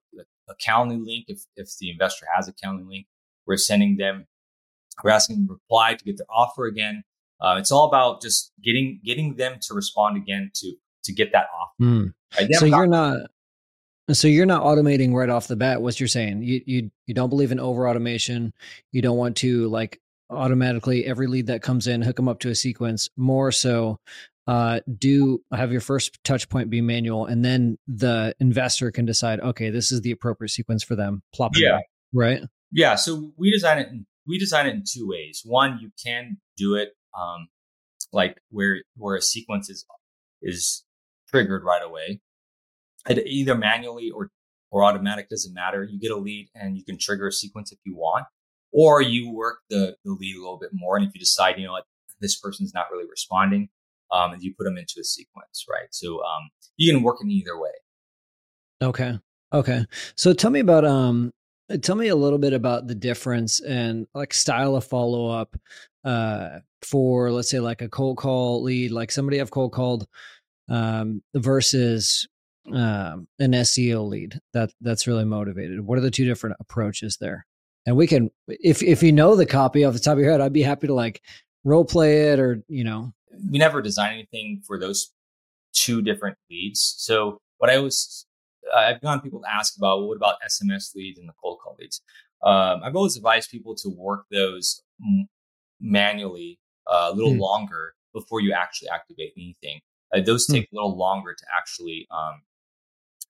a 0.50 0.56
Calendly 0.56 1.04
link. 1.06 1.26
If, 1.28 1.46
if 1.56 1.70
the 1.80 1.92
investor 1.92 2.26
has 2.36 2.48
a 2.48 2.54
Calendly 2.54 2.88
link, 2.88 3.08
we're 3.46 3.58
sending 3.58 3.98
them, 3.98 4.28
we're 5.04 5.12
asking 5.12 5.38
them 5.38 5.48
to 5.48 5.54
reply 5.54 5.96
to 5.96 6.04
get 6.04 6.18
their 6.18 6.28
offer 6.30 6.66
again. 6.66 7.04
Uh, 7.42 7.56
it's 7.58 7.72
all 7.72 7.86
about 7.86 8.22
just 8.22 8.52
getting 8.62 9.00
getting 9.04 9.36
them 9.36 9.58
to 9.62 9.74
respond 9.74 10.18
again 10.18 10.52
to 10.56 10.74
to 11.04 11.14
get 11.14 11.32
that 11.32 11.48
off. 11.58 11.70
Mm. 11.82 12.14
Right? 12.38 12.50
So 12.54 12.66
you're 12.66 12.86
not 12.86 13.30
so 14.12 14.28
you're 14.28 14.46
not 14.46 14.64
automating 14.64 15.14
right 15.14 15.30
off 15.30 15.48
the 15.48 15.56
bat. 15.56 15.82
What 15.82 16.00
you're 16.00 16.08
saying, 16.08 16.44
you 16.44 16.62
you 16.66 16.92
you 17.06 17.14
don't 17.14 17.30
believe 17.30 17.52
in 17.52 17.60
over 17.60 17.88
automation. 17.88 18.54
You 18.92 19.02
don't 19.02 19.18
want 19.18 19.38
to 19.38 19.68
like 19.70 20.02
automatically 20.30 21.06
every 21.06 21.28
lead 21.28 21.48
that 21.48 21.62
comes 21.62 21.88
in, 21.88 22.02
hook 22.02 22.16
them 22.16 22.28
up 22.28 22.40
to 22.40 22.50
a 22.50 22.56
sequence. 22.56 23.10
More 23.18 23.52
so, 23.52 24.00
uh, 24.50 24.80
do 24.98 25.44
have 25.54 25.72
your 25.72 25.82
first 25.82 26.24
touch 26.24 26.50
point 26.50 26.72
be 26.72 26.82
manual, 26.82 27.28
and 27.28 27.46
then 27.46 27.78
the 27.88 28.36
investor 28.40 28.90
can 28.92 29.06
decide, 29.06 29.40
okay, 29.42 29.70
this 29.70 29.92
is 29.92 30.02
the 30.02 30.12
appropriate 30.12 30.50
sequence 30.50 30.84
for 30.84 30.96
them. 30.96 31.22
Plop 31.36 31.56
it 31.56 31.62
Yeah. 31.62 31.78
back, 31.78 31.86
right? 32.14 32.42
Yeah, 32.72 32.96
so 32.96 33.32
we 33.38 33.52
design 33.52 33.78
it. 33.78 33.90
In, 33.90 34.08
we 34.28 34.40
design 34.40 34.66
it 34.66 34.74
in 34.74 34.84
two 34.92 35.08
ways. 35.08 35.44
One, 35.46 35.78
you 35.80 35.92
can 36.04 36.38
do 36.58 36.74
it 36.74 36.90
um, 37.16 37.48
like 38.12 38.42
where 38.50 38.84
where 38.96 39.16
a 39.16 39.22
sequence 39.22 39.70
is 39.70 39.86
is 40.42 40.84
triggered 41.30 41.64
right 41.64 41.84
away, 41.84 42.22
it 43.08 43.26
either 43.28 43.56
manually 43.56 44.10
or 44.10 44.32
or 44.72 44.84
automatic 44.84 45.30
doesn't 45.30 45.54
matter. 45.54 45.84
You 45.84 46.00
get 46.00 46.12
a 46.12 46.18
lead 46.18 46.50
and 46.56 46.76
you 46.76 46.84
can 46.84 46.98
trigger 46.98 47.28
a 47.28 47.32
sequence 47.32 47.72
if 47.72 47.80
you 47.86 47.96
want, 47.96 48.26
or 48.72 49.02
you 49.02 49.32
work 49.32 49.60
the 49.70 49.96
the 50.04 50.12
lead 50.12 50.36
a 50.36 50.40
little 50.40 50.58
bit 50.60 50.72
more. 50.74 50.98
And 50.98 51.06
if 51.08 51.14
you 51.14 51.20
decide, 51.20 51.60
you 51.60 51.66
know 51.66 51.74
what, 51.74 51.86
this 52.20 52.40
person's 52.40 52.74
not 52.74 52.86
really 52.92 53.06
responding, 53.08 53.70
um, 54.12 54.34
and 54.34 54.42
you 54.42 54.54
put 54.58 54.66
them 54.66 54.78
into 54.78 54.96
a 55.00 55.04
sequence, 55.04 55.66
right? 55.70 55.88
So 55.92 56.24
um, 56.24 56.50
you 56.78 56.94
can 56.94 57.04
work 57.04 57.18
in 57.22 57.30
either 57.30 57.60
way. 57.60 57.72
Okay. 58.82 59.20
Okay. 59.54 59.86
So 60.16 60.34
tell 60.34 60.52
me 60.52 60.60
about 60.60 60.86
um 60.86 61.32
tell 61.82 61.96
me 61.96 62.08
a 62.08 62.16
little 62.16 62.40
bit 62.40 62.54
about 62.54 62.88
the 62.88 62.96
difference 62.96 63.60
and 63.62 64.08
like 64.14 64.34
style 64.34 64.76
of 64.76 64.86
follow 64.86 65.30
up 65.30 65.56
uh 66.04 66.60
for 66.82 67.32
let's 67.32 67.50
say 67.50 67.60
like 67.60 67.82
a 67.82 67.90
cold 67.90 68.18
call 68.18 68.64
lead 68.64 68.92
like 68.92 69.12
somebody 69.12 69.42
I've 69.42 69.52
cold 69.52 69.74
called 69.74 70.08
um 70.70 71.22
versus 71.36 72.28
um 72.72 73.28
an 73.40 73.52
SEO 73.52 74.08
lead 74.08 74.40
that 74.54 74.72
that's 74.82 75.08
really 75.08 75.26
motivated. 75.26 75.82
What 75.82 75.98
are 75.98 76.02
the 76.02 76.12
two 76.12 76.26
different 76.26 76.58
approaches 76.60 77.18
there? 77.18 77.46
And 77.86 77.98
we 77.98 78.08
can 78.08 78.30
if 78.48 78.84
if 78.84 79.04
you 79.04 79.12
know 79.12 79.36
the 79.36 79.46
copy 79.46 79.84
off 79.84 79.94
the 79.94 80.00
top 80.00 80.14
of 80.14 80.20
your 80.20 80.32
head, 80.32 80.42
I'd 80.42 80.54
be 80.54 80.62
happy 80.62 80.88
to 80.88 80.94
like 80.94 81.22
role 81.64 81.86
play 81.86 82.30
it 82.30 82.40
or 82.40 82.64
you 82.68 82.84
know 82.84 83.14
we 83.50 83.58
never 83.58 83.82
design 83.82 84.14
anything 84.14 84.62
for 84.66 84.80
those 84.80 85.12
two 85.74 86.02
different 86.02 86.38
leads. 86.50 86.96
So 86.98 87.40
what 87.58 87.70
I 87.70 87.78
always 87.78 88.26
I've 88.76 89.02
gotten 89.02 89.22
people 89.22 89.42
to 89.42 89.52
ask 89.52 89.78
about, 89.78 90.00
well, 90.00 90.10
what 90.10 90.18
about 90.18 90.36
SMS 90.46 90.96
leads 90.96 91.20
and 91.20 91.28
the 91.28 91.34
cold 91.42 91.60
call 91.64 91.76
leads? 91.80 92.02
Um, 92.44 92.82
I've 92.84 92.96
always 92.96 93.18
advised 93.18 93.50
people 93.50 93.76
to 93.76 93.90
work 93.90 94.26
those 94.32 94.82
m- 95.02 95.28
manually 95.80 96.60
uh, 96.88 97.10
a 97.12 97.16
little 97.16 97.34
Hmm. 97.34 97.40
longer 97.40 97.94
before 98.14 98.42
you 98.42 98.54
actually 98.54 98.90
activate 98.90 99.34
anything. 99.38 99.82
Uh, 100.14 100.22
those 100.22 100.46
Hmm. 100.46 100.54
take 100.54 100.72
a 100.72 100.76
little 100.76 100.98
longer 100.98 101.34
to 101.34 101.46
actually 101.56 102.08
um, 102.12 102.42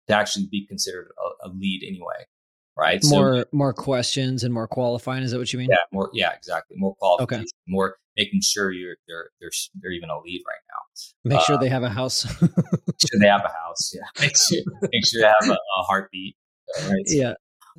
to 0.08 0.16
actually 0.16 0.48
be 0.48 0.66
considered 0.66 1.12
a, 1.44 1.48
a 1.48 1.50
lead 1.50 1.84
anyway, 1.88 2.26
right? 2.80 3.02
more 3.06 3.46
more 3.52 3.74
questions 3.74 4.44
and 4.44 4.54
more 4.54 4.68
qualifying. 4.68 5.24
Is 5.24 5.32
that 5.32 5.38
what 5.40 5.52
you 5.54 5.60
mean? 5.60 5.70
yeah, 5.70 5.78
more 5.92 6.10
yeah, 6.14 6.32
exactly, 6.34 6.78
more 6.78 6.96
qualification, 6.96 7.48
more 7.68 7.98
making 8.18 8.42
sure 8.42 8.72
you're 8.72 8.96
they're 9.08 9.30
they're 9.40 9.52
they're 9.82 9.92
even 9.92 10.10
a 10.10 10.20
lead 10.20 10.42
right 10.48 10.64
now. 10.70 11.36
Make 11.36 11.42
sure 11.46 11.56
Uh, 11.56 11.60
they 11.60 11.70
have 11.70 11.84
a 11.84 11.90
house. 11.90 12.26
Make 12.42 12.52
sure 13.00 13.20
they 13.20 13.28
have 13.28 13.46
a 13.46 13.54
house. 13.66 13.94
Yeah. 13.94 14.02
Make 14.22 14.36
sure, 14.38 14.64
make 14.92 15.06
sure 15.06 15.22
they 15.22 15.28
have 15.28 15.50
a, 15.50 15.54
a 15.54 15.84
heartbeat. 15.84 16.36
Right. 16.90 17.04
yeah. 17.08 17.34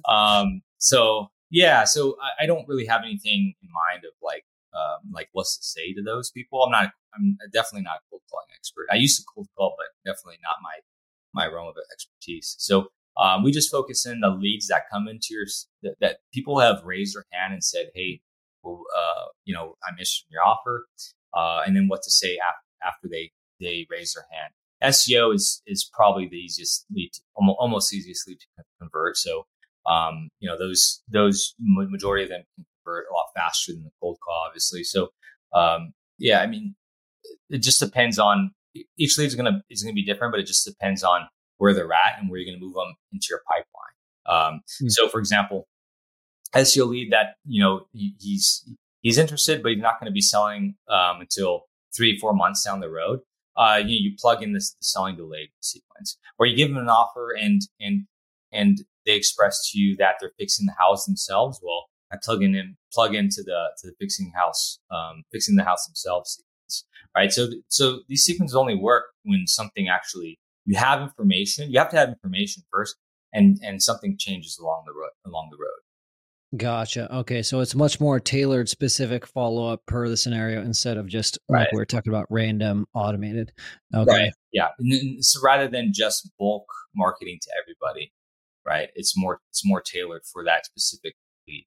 Um, 0.09 0.63
so 0.79 1.29
yeah, 1.51 1.85
so 1.85 2.17
I, 2.23 2.45
I 2.45 2.47
don't 2.47 2.67
really 2.69 2.87
have 2.87 3.03
anything 3.05 3.55
in 3.63 3.69
mind 3.69 4.05
of 4.05 4.13
like, 4.23 4.45
um, 4.73 5.13
like 5.13 5.29
what's 5.33 5.59
to 5.59 5.65
say 5.65 5.93
to 5.95 6.03
those 6.03 6.31
people. 6.31 6.63
I'm 6.63 6.71
not, 6.71 6.93
I'm 7.15 7.37
definitely 7.53 7.83
not 7.83 7.97
a 7.97 8.03
cold 8.09 8.23
calling 8.31 8.47
expert. 8.57 8.87
I 8.91 8.97
used 8.97 9.19
to 9.19 9.25
cold 9.35 9.49
call, 9.57 9.75
but 9.77 9.87
definitely 10.11 10.39
not 10.43 10.57
my, 10.63 10.77
my 11.35 11.53
realm 11.53 11.69
of 11.69 11.75
expertise. 11.93 12.55
So, 12.59 12.89
um, 13.21 13.43
we 13.43 13.53
just 13.53 13.71
focus 13.71 14.07
in 14.07 14.21
the 14.21 14.31
leads 14.31 14.67
that 14.69 14.85
come 14.91 15.07
into 15.07 15.29
your, 15.31 15.45
that, 15.83 15.97
that 16.01 16.17
people 16.33 16.59
have 16.59 16.83
raised 16.85 17.15
their 17.15 17.27
hand 17.33 17.53
and 17.53 17.63
said, 17.63 17.91
Hey, 17.95 18.21
well, 18.63 18.83
uh, 18.97 19.27
you 19.45 19.55
know, 19.55 19.77
I'm 19.87 19.95
interested 19.95 20.27
in 20.31 20.35
your 20.35 20.47
offer. 20.47 20.87
Uh, 21.37 21.63
and 21.67 21.77
then 21.77 21.87
what 21.89 22.03
to 22.03 22.11
say 22.11 22.39
after, 22.39 22.89
after 22.89 23.09
they, 23.11 23.31
they 23.61 23.87
raise 23.91 24.15
their 24.15 24.27
hand. 24.33 24.53
SEO 24.83 25.35
is 25.35 25.63
is 25.67 25.89
probably 25.93 26.27
the 26.27 26.37
easiest 26.37 26.87
lead, 26.91 27.11
to, 27.13 27.21
almost, 27.37 27.93
easiest 27.93 28.27
lead 28.27 28.41
to 28.41 28.65
convert. 28.81 29.17
So, 29.19 29.47
um, 29.87 30.31
you 30.41 30.49
know, 30.49 30.59
those 30.59 31.03
those 31.07 31.55
majority 31.59 32.25
of 32.25 32.31
them 32.31 32.43
convert 32.57 33.05
a 33.11 33.13
lot 33.13 33.27
faster 33.37 33.73
than 33.73 33.85
the 33.85 33.91
cold 34.01 34.17
call, 34.25 34.43
obviously. 34.47 34.83
So, 34.83 35.11
um, 35.53 35.93
yeah, 36.19 36.41
I 36.41 36.47
mean, 36.47 36.75
it 37.51 37.59
just 37.59 37.79
depends 37.79 38.19
on 38.19 38.53
each 38.97 39.19
lead 39.19 39.27
is 39.27 39.35
gonna 39.35 39.63
is 39.69 39.83
gonna 39.83 39.93
be 39.93 40.05
different, 40.05 40.33
but 40.33 40.41
it 40.41 40.47
just 40.47 40.65
depends 40.65 41.05
on 41.05 41.29
where 41.61 41.75
they're 41.75 41.93
at 41.93 42.19
and 42.19 42.31
where 42.31 42.41
you're 42.41 42.51
gonna 42.53 42.65
move 42.65 42.75
them 42.75 42.95
into 43.13 43.29
your 43.31 43.43
pipeline. 43.47 43.97
Um, 44.27 44.61
Hmm. 44.81 44.89
So, 44.89 45.09
for 45.09 45.19
example, 45.21 45.69
SEO 46.55 46.89
lead 46.89 47.13
that 47.13 47.37
you 47.45 47.63
know 47.63 47.87
he, 47.93 48.15
he's 48.21 48.69
he's 49.03 49.19
interested, 49.19 49.63
but 49.63 49.73
he's 49.73 49.81
not 49.83 50.01
going 50.01 50.11
to 50.11 50.15
be 50.15 50.21
selling 50.21 50.77
um, 50.89 51.21
until 51.21 51.67
three 51.97 52.19
four 52.19 52.33
months 52.35 52.65
down 52.65 52.81
the 52.81 52.91
road. 52.91 53.21
Uh, 53.57 53.81
you 53.85 53.97
you 54.11 54.17
plug 54.19 54.43
in 54.43 54.53
this 54.53 54.77
selling 54.81 55.17
delayed 55.17 55.51
sequence, 55.61 56.19
or 56.39 56.47
you 56.47 56.57
give 56.57 56.69
them 56.69 56.79
an 56.79 56.89
offer 56.89 57.33
and 57.33 57.63
and 57.81 58.07
and 58.53 58.79
they 59.07 59.15
express 59.15 59.71
to 59.71 59.79
you 59.79 59.97
that 59.97 60.17
they're 60.21 60.33
fixing 60.39 60.67
the 60.67 60.75
house 60.79 61.05
themselves. 61.07 61.61
Well, 61.63 61.87
I 62.13 62.17
plug 62.23 62.43
in 62.43 62.55
and 62.55 62.77
plug 62.93 63.15
into 63.15 63.43
the 63.45 63.71
to 63.79 63.89
the 63.89 63.95
fixing 64.01 64.33
house, 64.35 64.79
um, 64.91 65.23
fixing 65.33 65.57
the 65.57 65.65
house 65.65 65.87
themselves 65.87 66.37
sequence, 66.37 66.85
right? 67.17 67.33
So 67.33 67.49
so 67.69 68.01
these 68.09 68.25
sequences 68.25 68.57
only 68.57 68.75
work 68.77 69.05
when 69.25 69.47
something 69.47 69.89
actually 69.89 70.39
you 70.67 70.79
have 70.79 71.03
information. 71.03 71.71
You 71.71 71.79
have 71.79 71.91
to 71.91 71.97
have 71.97 72.09
information 72.09 72.63
first, 72.73 72.97
and 73.33 73.59
and 73.63 73.83
something 73.83 74.17
changes 74.19 74.59
along 74.59 74.85
the 74.87 74.93
road 74.93 75.11
along 75.27 75.49
the 75.51 75.57
road. 75.57 75.81
Gotcha. 76.57 77.15
Okay. 77.15 77.43
So 77.43 77.61
it's 77.61 77.77
much 77.77 78.01
more 78.01 78.19
tailored, 78.19 78.69
specific 78.69 79.25
follow 79.25 79.73
up 79.73 79.87
per 79.87 80.09
the 80.09 80.17
scenario 80.17 80.61
instead 80.63 80.97
of 80.97 81.07
just 81.07 81.39
like 81.49 81.71
we 81.73 81.81
are 81.81 81.87
talking 81.87 82.13
about 82.13 82.27
random 82.29 82.87
automated. 82.93 83.53
Okay. 83.95 84.11
Right. 84.11 84.33
Yeah. 84.53 84.69
Then, 84.81 85.19
so 85.21 85.41
rather 85.45 85.69
than 85.69 85.93
just 85.93 86.29
bulk 86.41 86.67
marketing 86.97 87.39
to 87.43 87.51
everybody, 87.63 88.13
right? 88.67 88.89
It's 88.97 89.17
more 89.17 89.41
it's 89.51 89.65
more 89.65 89.81
tailored 89.81 90.23
for 90.25 90.45
that 90.45 90.67
specific 90.67 91.15
lead. 91.47 91.67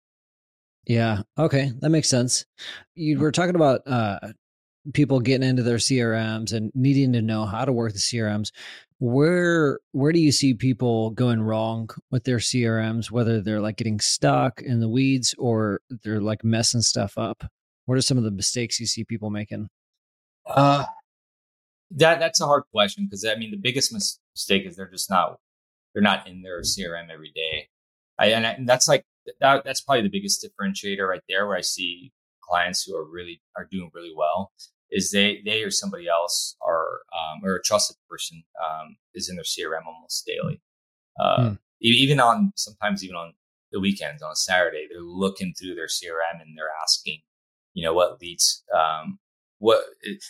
Yeah. 0.85 1.21
Okay. 1.37 1.71
That 1.79 1.89
makes 1.89 2.09
sense. 2.09 2.45
You 2.93 3.19
were 3.19 3.31
talking 3.31 3.55
about 3.55 3.87
uh, 3.87 4.19
people 4.91 5.19
getting 5.19 5.47
into 5.47 5.63
their 5.63 5.77
CRMs 5.77 6.51
and 6.51 6.71
needing 6.75 7.13
to 7.13 7.21
know 7.21 7.45
how 7.45 7.63
to 7.63 7.71
work 7.71 7.93
the 7.93 7.99
CRMs. 7.99 8.51
Where 8.99 9.79
where 9.91 10.11
do 10.11 10.19
you 10.19 10.31
see 10.31 10.53
people 10.53 11.11
going 11.11 11.41
wrong 11.41 11.89
with 12.11 12.23
their 12.23 12.37
CRMs? 12.37 13.11
Whether 13.11 13.41
they're 13.41 13.61
like 13.61 13.77
getting 13.77 13.99
stuck 13.99 14.61
in 14.61 14.79
the 14.79 14.89
weeds 14.89 15.35
or 15.37 15.81
they're 15.89 16.21
like 16.21 16.43
messing 16.43 16.81
stuff 16.81 17.17
up. 17.17 17.43
What 17.85 17.97
are 17.97 18.01
some 18.01 18.17
of 18.17 18.23
the 18.23 18.31
mistakes 18.31 18.79
you 18.79 18.85
see 18.85 19.03
people 19.03 19.29
making? 19.29 19.69
Uh 20.45 20.85
that 21.91 22.19
that's 22.19 22.41
a 22.41 22.45
hard 22.45 22.63
question 22.71 23.05
because 23.05 23.25
I 23.25 23.35
mean 23.35 23.51
the 23.51 23.57
biggest 23.57 23.93
mis- 23.93 24.19
mistake 24.35 24.65
is 24.65 24.75
they're 24.75 24.89
just 24.89 25.09
not 25.09 25.37
they're 25.93 26.01
not 26.01 26.27
in 26.27 26.41
their 26.41 26.61
CRM 26.61 27.09
every 27.11 27.31
day. 27.33 27.69
I 28.17 28.27
and, 28.27 28.47
I, 28.47 28.51
and 28.51 28.67
that's 28.67 28.87
like 28.87 29.05
that 29.39 29.63
that's 29.63 29.81
probably 29.81 30.03
the 30.03 30.09
biggest 30.09 30.45
differentiator 30.45 31.07
right 31.07 31.21
there 31.27 31.47
where 31.47 31.57
I 31.57 31.61
see 31.61 32.11
clients 32.41 32.83
who 32.83 32.95
are 32.95 33.05
really 33.05 33.41
are 33.57 33.67
doing 33.69 33.89
really 33.93 34.13
well 34.15 34.51
is 34.93 35.11
they 35.11 35.41
they 35.45 35.63
or 35.63 35.71
somebody 35.71 36.07
else 36.09 36.55
are 36.61 37.01
um, 37.17 37.41
or 37.43 37.55
a 37.57 37.63
trusted 37.63 37.97
person 38.09 38.43
um, 38.63 38.97
is 39.15 39.29
in 39.29 39.35
their 39.37 39.45
CRM 39.45 39.85
almost 39.87 40.25
daily. 40.27 40.61
Uh, 41.19 41.51
e- 41.81 41.89
Even 42.03 42.19
on 42.19 42.53
sometimes 42.55 43.03
even 43.03 43.15
on 43.15 43.33
the 43.71 43.79
weekends 43.79 44.21
on 44.21 44.31
a 44.31 44.35
Saturday, 44.35 44.87
they're 44.89 45.01
looking 45.01 45.53
through 45.59 45.75
their 45.75 45.87
CRM 45.87 46.41
and 46.41 46.57
they're 46.57 46.71
asking, 46.83 47.21
you 47.73 47.83
know, 47.83 47.93
what 47.93 48.21
leads, 48.21 48.63
um, 48.75 49.19
what 49.59 49.83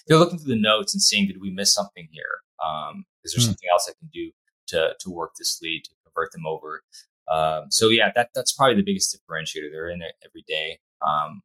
they're 0.07 0.17
looking 0.19 0.39
through 0.39 0.55
the 0.55 0.61
notes 0.61 0.93
and 0.93 1.01
seeing, 1.01 1.27
did 1.27 1.41
we 1.41 1.51
miss 1.51 1.73
something 1.73 2.07
here? 2.11 2.41
Um, 2.65 3.05
is 3.25 3.33
there 3.33 3.41
Hmm. 3.41 3.41
something 3.41 3.69
else 3.71 3.87
I 3.89 3.93
can 3.99 4.09
do 4.13 4.31
to 4.69 4.93
to 4.99 5.09
work 5.11 5.33
this 5.37 5.59
lead 5.61 5.83
to 5.85 5.91
convert 6.05 6.31
them 6.33 6.45
over? 6.47 6.83
Um, 7.31 7.65
so 7.71 7.89
yeah, 7.89 8.11
that 8.15 8.29
that's 8.35 8.53
probably 8.53 8.75
the 8.75 8.83
biggest 8.83 9.15
differentiator. 9.15 9.71
They're 9.71 9.89
in 9.89 10.01
it 10.01 10.15
every 10.25 10.43
day, 10.47 10.79
um, 11.07 11.41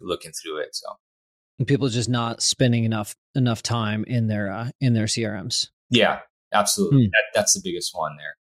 looking 0.00 0.32
through 0.32 0.58
it. 0.58 0.74
So 0.76 0.88
And 1.58 1.66
people 1.66 1.88
just 1.88 2.08
not 2.08 2.42
spending 2.42 2.84
enough 2.84 3.16
enough 3.34 3.62
time 3.62 4.04
in 4.04 4.26
their 4.26 4.50
uh, 4.50 4.70
in 4.80 4.92
their 4.92 5.06
CRMs. 5.06 5.68
yeah, 5.90 6.20
absolutely. 6.52 7.04
Hmm. 7.04 7.10
That, 7.10 7.24
that's 7.34 7.54
the 7.54 7.60
biggest 7.64 7.92
one 7.94 8.16
there. 8.16 8.36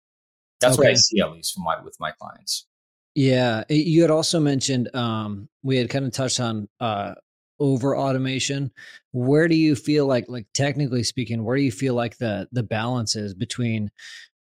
That's 0.62 0.78
what 0.78 0.88
I 0.88 0.94
see 0.94 1.20
at 1.20 1.32
least 1.32 1.54
from 1.54 1.64
my 1.64 1.82
with 1.82 1.98
my 2.00 2.12
clients. 2.12 2.68
Yeah, 3.16 3.66
you 3.70 4.04
had 4.04 4.12
also 4.12 4.40
mentioned 4.40 4.96
um, 4.96 5.50
we 5.64 5.76
had 5.78 5.90
kind 5.90 6.06
of 6.06 6.14
touched 6.14 6.40
on 6.40 6.70
uh, 6.80 7.16
over 7.60 7.96
automation. 7.96 8.72
Where 9.12 9.48
do 9.48 9.56
you 9.56 9.76
feel 9.76 10.08
like, 10.08 10.26
like 10.28 10.48
technically 10.54 11.04
speaking, 11.04 11.44
where 11.44 11.58
do 11.58 11.64
you 11.64 11.72
feel 11.72 11.94
like 11.94 12.18
the 12.18 12.48
the 12.52 12.64
balance 12.64 13.16
is 13.16 13.34
between 13.34 13.92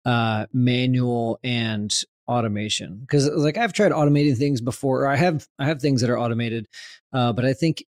uh, 0.05 0.45
manual 0.53 1.39
and 1.43 1.93
automation? 2.27 2.99
Because 2.99 3.27
like 3.29 3.57
I've 3.57 3.73
tried 3.73 3.91
automating 3.91 4.37
things 4.37 4.59
before. 4.59 5.03
Or 5.03 5.07
I 5.07 5.15
have 5.15 5.47
I 5.57 5.65
have 5.65 5.81
things 5.81 6.01
that 6.01 6.09
are 6.09 6.19
automated, 6.19 6.67
uh, 7.13 7.33
but 7.33 7.45
I 7.45 7.53
think 7.53 7.83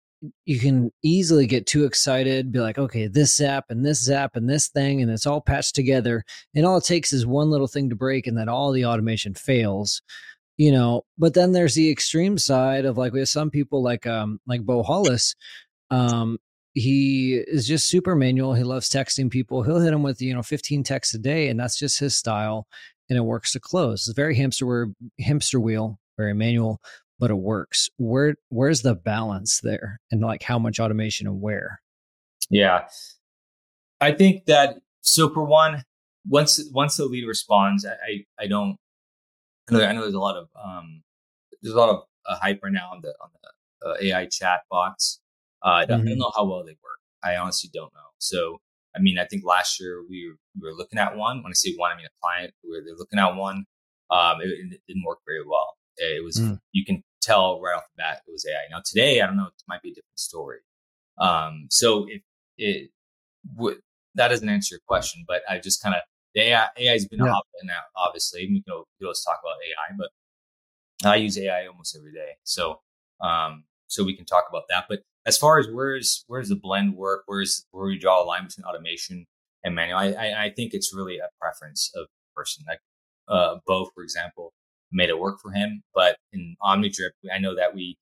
you 0.45 0.59
can 0.59 0.91
easily 1.03 1.47
get 1.47 1.67
too 1.67 1.85
excited, 1.85 2.51
be 2.51 2.59
like, 2.59 2.77
okay, 2.77 3.07
this 3.07 3.39
app 3.41 3.65
and 3.69 3.85
this 3.85 4.09
app 4.09 4.35
and 4.35 4.49
this 4.49 4.67
thing, 4.67 5.01
and 5.01 5.11
it's 5.11 5.25
all 5.25 5.41
patched 5.41 5.75
together, 5.75 6.23
and 6.53 6.65
all 6.65 6.77
it 6.77 6.83
takes 6.83 7.13
is 7.13 7.25
one 7.25 7.49
little 7.49 7.67
thing 7.67 7.89
to 7.89 7.95
break, 7.95 8.27
and 8.27 8.37
then 8.37 8.49
all 8.49 8.71
the 8.71 8.85
automation 8.85 9.33
fails 9.33 10.01
you 10.57 10.71
know, 10.71 11.03
but 11.17 11.33
then 11.33 11.51
there's 11.51 11.75
the 11.75 11.91
extreme 11.91 12.37
side 12.37 12.85
of 12.85 12.97
like 12.97 13.13
we 13.13 13.19
have 13.19 13.29
some 13.29 13.49
people 13.49 13.83
like 13.83 14.07
um 14.07 14.39
like 14.47 14.61
Bo 14.61 14.83
Hollis. 14.83 15.35
Um, 15.91 16.37
he 16.73 17.35
is 17.35 17.67
just 17.67 17.87
super 17.87 18.15
manual. 18.15 18.53
He 18.53 18.63
loves 18.63 18.89
texting 18.89 19.31
people. 19.31 19.63
He'll 19.63 19.79
hit 19.79 19.91
them 19.91 20.03
with, 20.03 20.21
you 20.21 20.33
know, 20.33 20.43
15 20.43 20.83
texts 20.83 21.13
a 21.13 21.17
day, 21.17 21.47
and 21.47 21.59
that's 21.59 21.79
just 21.79 21.99
his 21.99 22.17
style. 22.17 22.67
And 23.09 23.17
it 23.17 23.21
works 23.21 23.53
to 23.53 23.59
close. 23.59 24.07
It's 24.07 24.15
very 24.15 24.35
hamster 24.35 24.87
hamster 25.19 25.59
wheel, 25.59 25.99
very 26.17 26.33
manual, 26.33 26.81
but 27.19 27.31
it 27.31 27.35
works. 27.35 27.89
Where 27.97 28.35
where's 28.49 28.81
the 28.81 28.95
balance 28.95 29.61
there? 29.61 29.99
And 30.11 30.21
like 30.21 30.43
how 30.43 30.59
much 30.59 30.79
automation 30.79 31.27
and 31.27 31.41
where? 31.41 31.81
Yeah. 32.49 32.87
I 34.01 34.11
think 34.11 34.45
that 34.45 34.77
so 35.01 35.29
for 35.29 35.43
one, 35.43 35.83
once 36.27 36.61
once 36.71 36.97
the 36.97 37.05
lead 37.05 37.25
responds, 37.27 37.85
I 37.85 38.25
I 38.39 38.47
don't 38.47 38.77
I 39.69 39.73
know, 39.73 39.85
I 39.85 39.93
know 39.93 40.01
there's 40.01 40.13
a 40.13 40.19
lot 40.19 40.37
of 40.37 40.47
um 40.61 41.03
there's 41.61 41.75
a 41.75 41.79
lot 41.79 41.89
of 41.89 42.03
uh, 42.27 42.37
hype 42.41 42.59
right 42.63 42.73
now 42.73 42.91
on 42.91 43.01
the 43.01 43.13
on 43.21 43.29
the 43.33 43.89
uh, 43.89 43.95
AI 44.01 44.25
chat 44.27 44.61
bots. 44.69 45.19
Uh, 45.63 45.69
I, 45.69 45.85
don't, 45.85 45.99
mm-hmm. 45.99 46.07
I 46.07 46.09
don't 46.11 46.19
know 46.19 46.31
how 46.35 46.45
well 46.45 46.63
they 46.63 46.71
work. 46.83 46.99
I 47.23 47.37
honestly 47.37 47.69
don't 47.73 47.93
know. 47.93 48.11
So 48.19 48.59
I 48.95 48.99
mean, 48.99 49.17
I 49.17 49.25
think 49.25 49.43
last 49.43 49.79
year 49.79 50.03
we 50.07 50.27
were, 50.29 50.37
we 50.61 50.69
were 50.69 50.75
looking 50.75 50.99
at 50.99 51.15
one. 51.15 51.43
When 51.43 51.51
I 51.51 51.53
say 51.53 51.73
one, 51.75 51.91
I 51.91 51.97
mean 51.97 52.05
a 52.05 52.19
client 52.21 52.53
where 52.61 52.81
they're 52.83 52.95
looking 52.95 53.19
at 53.19 53.35
one. 53.35 53.65
Um, 54.11 54.41
it, 54.41 54.47
it, 54.47 54.81
didn't 54.87 55.03
work 55.05 55.19
very 55.25 55.43
well. 55.45 55.74
It 55.97 56.23
was 56.23 56.39
mm. 56.39 56.59
you 56.71 56.85
can 56.85 57.03
tell 57.21 57.61
right 57.61 57.75
off 57.75 57.83
the 57.95 58.01
bat 58.01 58.21
it 58.27 58.31
was 58.31 58.45
AI. 58.45 58.69
Now 58.69 58.81
today, 58.85 59.21
I 59.21 59.27
don't 59.27 59.37
know, 59.37 59.47
it 59.47 59.63
might 59.67 59.81
be 59.81 59.91
a 59.91 59.93
different 59.93 60.19
story. 60.19 60.59
Um, 61.17 61.67
so 61.69 62.05
if 62.09 62.21
it 62.57 62.91
would 63.55 63.77
that 64.15 64.29
doesn't 64.29 64.47
answer 64.47 64.75
your 64.75 64.81
question, 64.87 65.23
but 65.27 65.41
I 65.49 65.59
just 65.59 65.81
kind 65.81 65.95
of 65.95 66.01
the 66.33 66.41
AI, 66.41 66.69
has 66.77 67.07
been 67.07 67.19
yeah. 67.19 67.31
out. 67.31 67.43
Obviously, 67.95 68.47
we 68.47 68.61
can 68.61 68.83
let's 69.01 69.23
talk 69.23 69.39
about 69.41 69.55
AI, 69.63 69.95
but 69.97 71.09
I 71.09 71.15
use 71.15 71.37
AI 71.37 71.67
almost 71.67 71.95
every 71.97 72.13
day, 72.13 72.33
so 72.43 72.81
um, 73.21 73.63
so 73.87 74.03
we 74.03 74.15
can 74.15 74.25
talk 74.25 74.45
about 74.49 74.63
that. 74.69 74.85
But 74.89 75.01
as 75.25 75.37
far 75.37 75.59
as 75.59 75.67
where's 75.71 76.23
where's 76.27 76.49
the 76.49 76.55
blend 76.55 76.95
work, 76.95 77.23
where's 77.25 77.65
where 77.71 77.87
we 77.87 77.97
draw 77.97 78.21
a 78.21 78.25
line 78.25 78.45
between 78.45 78.65
automation 78.65 79.25
and 79.63 79.75
manual, 79.75 79.97
I, 79.97 80.11
I, 80.11 80.43
I 80.45 80.49
think 80.49 80.73
it's 80.73 80.93
really 80.93 81.17
a 81.17 81.29
preference 81.39 81.91
of 81.95 82.07
person. 82.35 82.65
Like 82.67 82.79
uh, 83.27 83.57
Bo, 83.65 83.89
for 83.95 84.03
example, 84.03 84.53
made 84.91 85.09
it 85.09 85.19
work 85.19 85.39
for 85.41 85.51
him, 85.51 85.83
but 85.93 86.17
in 86.31 86.55
OmniDrip, 86.63 87.11
I 87.33 87.39
know 87.39 87.55
that 87.55 87.75
we 87.75 87.97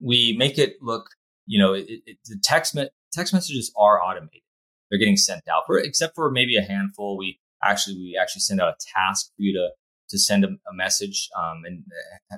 we 0.00 0.34
make 0.38 0.58
it 0.58 0.76
look, 0.80 1.10
you 1.46 1.58
know, 1.58 1.74
it, 1.74 1.86
it, 1.88 2.18
the 2.24 2.38
text 2.42 2.74
me- 2.74 2.90
text 3.12 3.32
messages 3.32 3.72
are 3.76 4.02
automated 4.02 4.42
they're 4.90 4.98
getting 4.98 5.16
sent 5.16 5.46
out 5.48 5.62
for 5.66 5.78
except 5.78 6.14
for 6.14 6.30
maybe 6.30 6.56
a 6.56 6.62
handful. 6.62 7.16
We 7.16 7.38
actually 7.64 7.96
we 7.96 8.18
actually 8.20 8.40
send 8.40 8.60
out 8.60 8.74
a 8.74 8.76
task 8.94 9.28
for 9.36 9.42
you 9.42 9.52
to 9.54 9.70
to 10.10 10.18
send 10.18 10.44
a, 10.44 10.48
a 10.48 10.74
message, 10.74 11.28
um, 11.38 11.62
and 11.64 11.84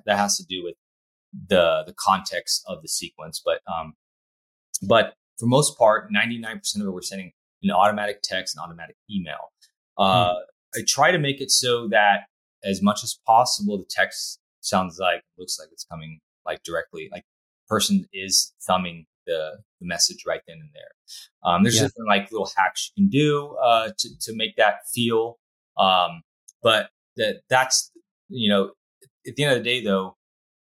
that 0.04 0.18
has 0.18 0.36
to 0.36 0.44
do 0.44 0.62
with 0.62 0.74
the 1.48 1.82
the 1.86 1.94
context 1.98 2.62
of 2.66 2.82
the 2.82 2.88
sequence. 2.88 3.42
But 3.44 3.60
um, 3.72 3.94
but 4.82 5.14
for 5.38 5.46
most 5.46 5.78
part, 5.78 6.12
ninety 6.12 6.38
nine 6.38 6.58
percent 6.58 6.82
of 6.82 6.88
it 6.88 6.92
we're 6.92 7.02
sending 7.02 7.32
an 7.62 7.70
automatic 7.70 8.20
text 8.22 8.54
and 8.54 8.62
automatic 8.62 8.96
email. 9.10 9.52
Uh, 9.96 10.34
hmm. 10.34 10.80
I 10.80 10.84
try 10.86 11.10
to 11.12 11.18
make 11.18 11.40
it 11.40 11.50
so 11.50 11.88
that 11.88 12.24
as 12.64 12.82
much 12.82 13.02
as 13.02 13.18
possible, 13.26 13.78
the 13.78 13.86
text 13.88 14.40
sounds 14.60 14.98
like 15.00 15.22
looks 15.38 15.58
like 15.58 15.68
it's 15.72 15.84
coming 15.84 16.20
like 16.46 16.62
directly, 16.62 17.08
like 17.12 17.24
person 17.68 18.06
is 18.12 18.52
thumbing 18.66 19.06
the, 19.26 19.58
the 19.80 19.86
message 19.86 20.24
right 20.26 20.40
then 20.46 20.58
and 20.60 20.70
there. 20.74 20.92
Um, 21.44 21.62
there's 21.62 21.76
yeah. 21.76 21.82
different 21.82 22.08
like 22.08 22.30
little 22.30 22.50
hacks 22.56 22.92
you 22.94 23.04
can 23.04 23.10
do 23.10 23.56
uh, 23.62 23.90
to 23.98 24.08
to 24.22 24.36
make 24.36 24.56
that 24.56 24.80
feel. 24.92 25.38
Um, 25.78 26.22
but 26.62 26.90
that 27.16 27.42
that's 27.48 27.90
you 28.28 28.48
know 28.48 28.72
at 29.26 29.36
the 29.36 29.44
end 29.44 29.56
of 29.56 29.62
the 29.62 29.64
day 29.64 29.82
though, 29.82 30.16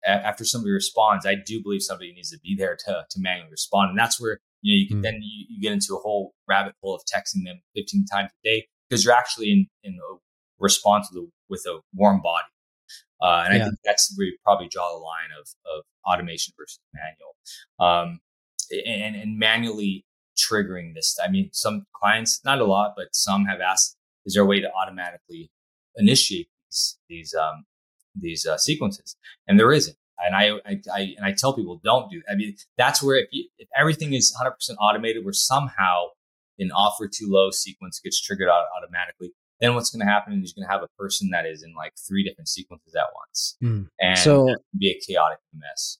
a- 0.04 0.10
after 0.10 0.44
somebody 0.44 0.72
responds, 0.72 1.26
I 1.26 1.34
do 1.34 1.62
believe 1.62 1.82
somebody 1.82 2.12
needs 2.12 2.30
to 2.30 2.38
be 2.38 2.54
there 2.56 2.76
to 2.86 3.06
to 3.08 3.20
manually 3.20 3.50
respond, 3.50 3.90
and 3.90 3.98
that's 3.98 4.20
where 4.20 4.40
you 4.62 4.74
know 4.74 4.80
you 4.80 4.88
can 4.88 4.98
mm. 4.98 5.02
then 5.02 5.14
you, 5.22 5.46
you, 5.48 5.60
get 5.60 5.72
into 5.72 5.94
a 5.94 6.00
whole 6.00 6.34
rabbit 6.48 6.74
hole 6.82 6.94
of 6.94 7.02
texting 7.02 7.44
them 7.44 7.60
15 7.74 8.06
times 8.06 8.30
a 8.30 8.48
day 8.48 8.66
because 8.88 9.04
you're 9.04 9.14
actually 9.14 9.50
in 9.50 9.66
in 9.82 9.94
a 9.94 10.16
response 10.58 11.08
with 11.12 11.24
a, 11.24 11.26
with 11.48 11.64
a 11.66 11.80
warm 11.94 12.20
body. 12.22 12.44
Uh, 13.20 13.44
and 13.46 13.54
yeah. 13.54 13.60
I 13.60 13.64
think 13.64 13.78
that's 13.84 14.12
where 14.16 14.26
you 14.26 14.36
probably 14.44 14.68
draw 14.68 14.90
the 14.92 14.98
line 14.98 15.30
of, 15.40 15.48
of 15.74 15.84
automation 16.06 16.54
versus 16.58 16.80
manual. 16.94 17.34
Um, 17.80 18.20
and, 18.86 19.16
and 19.16 19.38
manually 19.38 20.04
triggering 20.36 20.94
this. 20.94 21.18
I 21.22 21.28
mean, 21.28 21.50
some 21.52 21.86
clients, 21.94 22.40
not 22.44 22.60
a 22.60 22.64
lot, 22.64 22.94
but 22.96 23.08
some 23.12 23.46
have 23.46 23.60
asked, 23.60 23.96
is 24.24 24.34
there 24.34 24.42
a 24.42 24.46
way 24.46 24.60
to 24.60 24.70
automatically 24.72 25.50
initiate 25.96 26.48
these, 26.68 26.98
these, 27.08 27.34
um, 27.34 27.64
these 28.14 28.46
uh, 28.46 28.58
sequences? 28.58 29.16
And 29.48 29.58
there 29.58 29.72
isn't. 29.72 29.96
And 30.18 30.34
I, 30.34 30.58
I, 30.66 30.80
I, 30.92 31.00
and 31.16 31.26
I 31.26 31.32
tell 31.32 31.52
people 31.52 31.80
don't 31.84 32.10
do. 32.10 32.22
That. 32.26 32.32
I 32.32 32.36
mean, 32.36 32.56
that's 32.78 33.02
where 33.02 33.16
if, 33.16 33.28
you, 33.30 33.48
if 33.58 33.68
everything 33.78 34.14
is 34.14 34.34
100% 34.42 34.50
automated, 34.80 35.24
where 35.24 35.34
somehow 35.34 36.06
an 36.58 36.70
offer 36.72 37.06
too 37.06 37.26
low 37.28 37.50
sequence 37.50 38.00
gets 38.00 38.20
triggered 38.20 38.48
out 38.48 38.64
automatically, 38.76 39.32
then 39.60 39.74
what's 39.74 39.90
going 39.90 40.06
to 40.06 40.10
happen 40.12 40.34
is 40.42 40.54
you're 40.56 40.62
going 40.62 40.68
to 40.68 40.72
have 40.72 40.82
a 40.82 41.02
person 41.02 41.30
that 41.30 41.46
is 41.46 41.62
in 41.62 41.74
like 41.74 41.92
three 41.96 42.24
different 42.24 42.48
sequences 42.48 42.94
at 42.94 43.06
once, 43.14 43.56
mm. 43.62 43.86
and 44.00 44.18
so 44.18 44.54
be 44.78 44.90
a 44.90 45.00
chaotic 45.06 45.38
mess. 45.54 45.98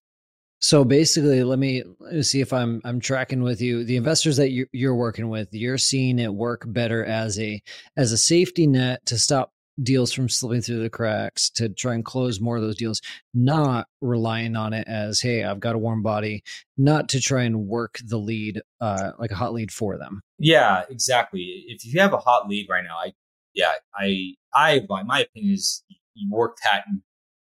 So 0.58 0.84
basically, 0.84 1.44
let 1.44 1.58
me, 1.58 1.84
let 2.00 2.14
me 2.14 2.22
see 2.22 2.40
if 2.40 2.52
I'm 2.52 2.80
I'm 2.84 2.98
tracking 2.98 3.42
with 3.42 3.60
you. 3.60 3.84
The 3.84 3.96
investors 3.96 4.38
that 4.38 4.50
you're, 4.50 4.68
you're 4.72 4.94
working 4.94 5.28
with, 5.28 5.48
you're 5.52 5.78
seeing 5.78 6.18
it 6.18 6.32
work 6.32 6.64
better 6.66 7.04
as 7.04 7.38
a 7.38 7.62
as 7.96 8.12
a 8.12 8.18
safety 8.18 8.66
net 8.66 9.04
to 9.06 9.18
stop 9.18 9.52
deals 9.82 10.12
from 10.12 10.28
slipping 10.28 10.62
through 10.62 10.82
the 10.82 10.90
cracks 10.90 11.50
to 11.50 11.68
try 11.68 11.94
and 11.94 12.04
close 12.04 12.40
more 12.40 12.56
of 12.56 12.62
those 12.62 12.76
deals, 12.76 13.02
not 13.34 13.86
relying 14.00 14.56
on 14.56 14.72
it 14.72 14.88
as, 14.88 15.20
hey, 15.20 15.44
I've 15.44 15.60
got 15.60 15.74
a 15.74 15.78
warm 15.78 16.02
body, 16.02 16.42
not 16.78 17.10
to 17.10 17.20
try 17.20 17.42
and 17.42 17.66
work 17.66 17.98
the 18.02 18.16
lead 18.16 18.62
uh, 18.80 19.12
like 19.18 19.32
a 19.32 19.36
hot 19.36 19.52
lead 19.52 19.70
for 19.70 19.98
them. 19.98 20.22
Yeah, 20.38 20.84
exactly. 20.88 21.64
If 21.68 21.84
you 21.84 22.00
have 22.00 22.14
a 22.14 22.18
hot 22.18 22.48
lead 22.48 22.68
right 22.70 22.84
now, 22.84 22.96
I 22.96 23.12
yeah, 23.56 23.72
I 23.94 24.34
I 24.54 24.86
my 24.88 25.20
opinion 25.20 25.54
is 25.54 25.82
you 26.14 26.30
work 26.30 26.58
that 26.62 26.84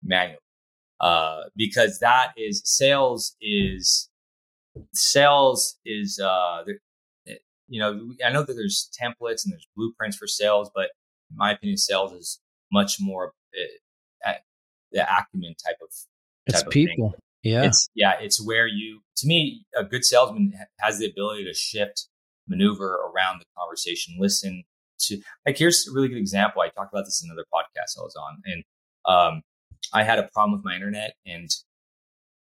manually 0.03 0.39
uh, 1.01 1.43
because 1.57 1.99
that 1.99 2.33
is 2.37 2.63
sales 2.65 3.37
is 3.41 4.09
sales 4.93 5.77
is 5.85 6.21
uh, 6.21 6.63
eh, 7.29 7.35
you 7.69 7.81
know 7.81 8.13
I 8.25 8.31
know 8.31 8.45
that 8.45 8.55
there's 8.55 8.89
templates 8.99 9.45
and 9.45 9.53
there's 9.53 9.67
blueprints 9.77 10.17
for 10.17 10.27
sales, 10.27 10.71
but 10.75 10.91
in 11.31 11.37
my 11.37 11.53
opinion, 11.53 11.77
sales 11.77 12.13
is 12.13 12.41
much 12.73 12.99
more 13.01 13.33
uh, 14.27 14.33
the 14.93 15.03
acumen 15.03 15.55
type 15.67 15.77
of 15.83 15.91
type 16.53 16.61
it's 16.61 16.63
of 16.63 16.71
people. 16.71 17.11
Thing. 17.11 17.21
Yeah, 17.43 17.65
it's 17.65 17.91
yeah, 17.95 18.13
it's 18.21 18.41
where 18.41 18.69
you 18.69 19.01
to 19.17 19.27
me 19.27 19.67
a 19.77 19.83
good 19.83 20.05
salesman 20.05 20.53
has 20.79 21.01
the 21.01 21.07
ability 21.11 21.45
to 21.45 21.55
shift, 21.55 22.09
maneuver 22.47 23.01
around 23.13 23.41
the 23.41 23.47
conversation, 23.59 24.15
listen 24.19 24.65
to 25.09 25.21
like 25.47 25.59
here's 25.59 25.87
a 25.89 25.93
really 25.93 26.09
good 26.09 26.19
example. 26.19 26.63
I 26.63 26.69
talked 26.69 26.93
about 26.93 27.05
this 27.05 27.23
in 27.23 27.31
another 27.31 27.47
podcast 27.53 27.99
I 27.99 28.03
was 28.03 28.17
on, 28.17 28.43
and 28.45 28.65
um, 29.07 29.43
I 29.93 30.03
had 30.03 30.19
a 30.19 30.29
problem 30.33 30.53
with 30.53 30.65
my 30.65 30.75
internet, 30.75 31.15
and 31.27 31.49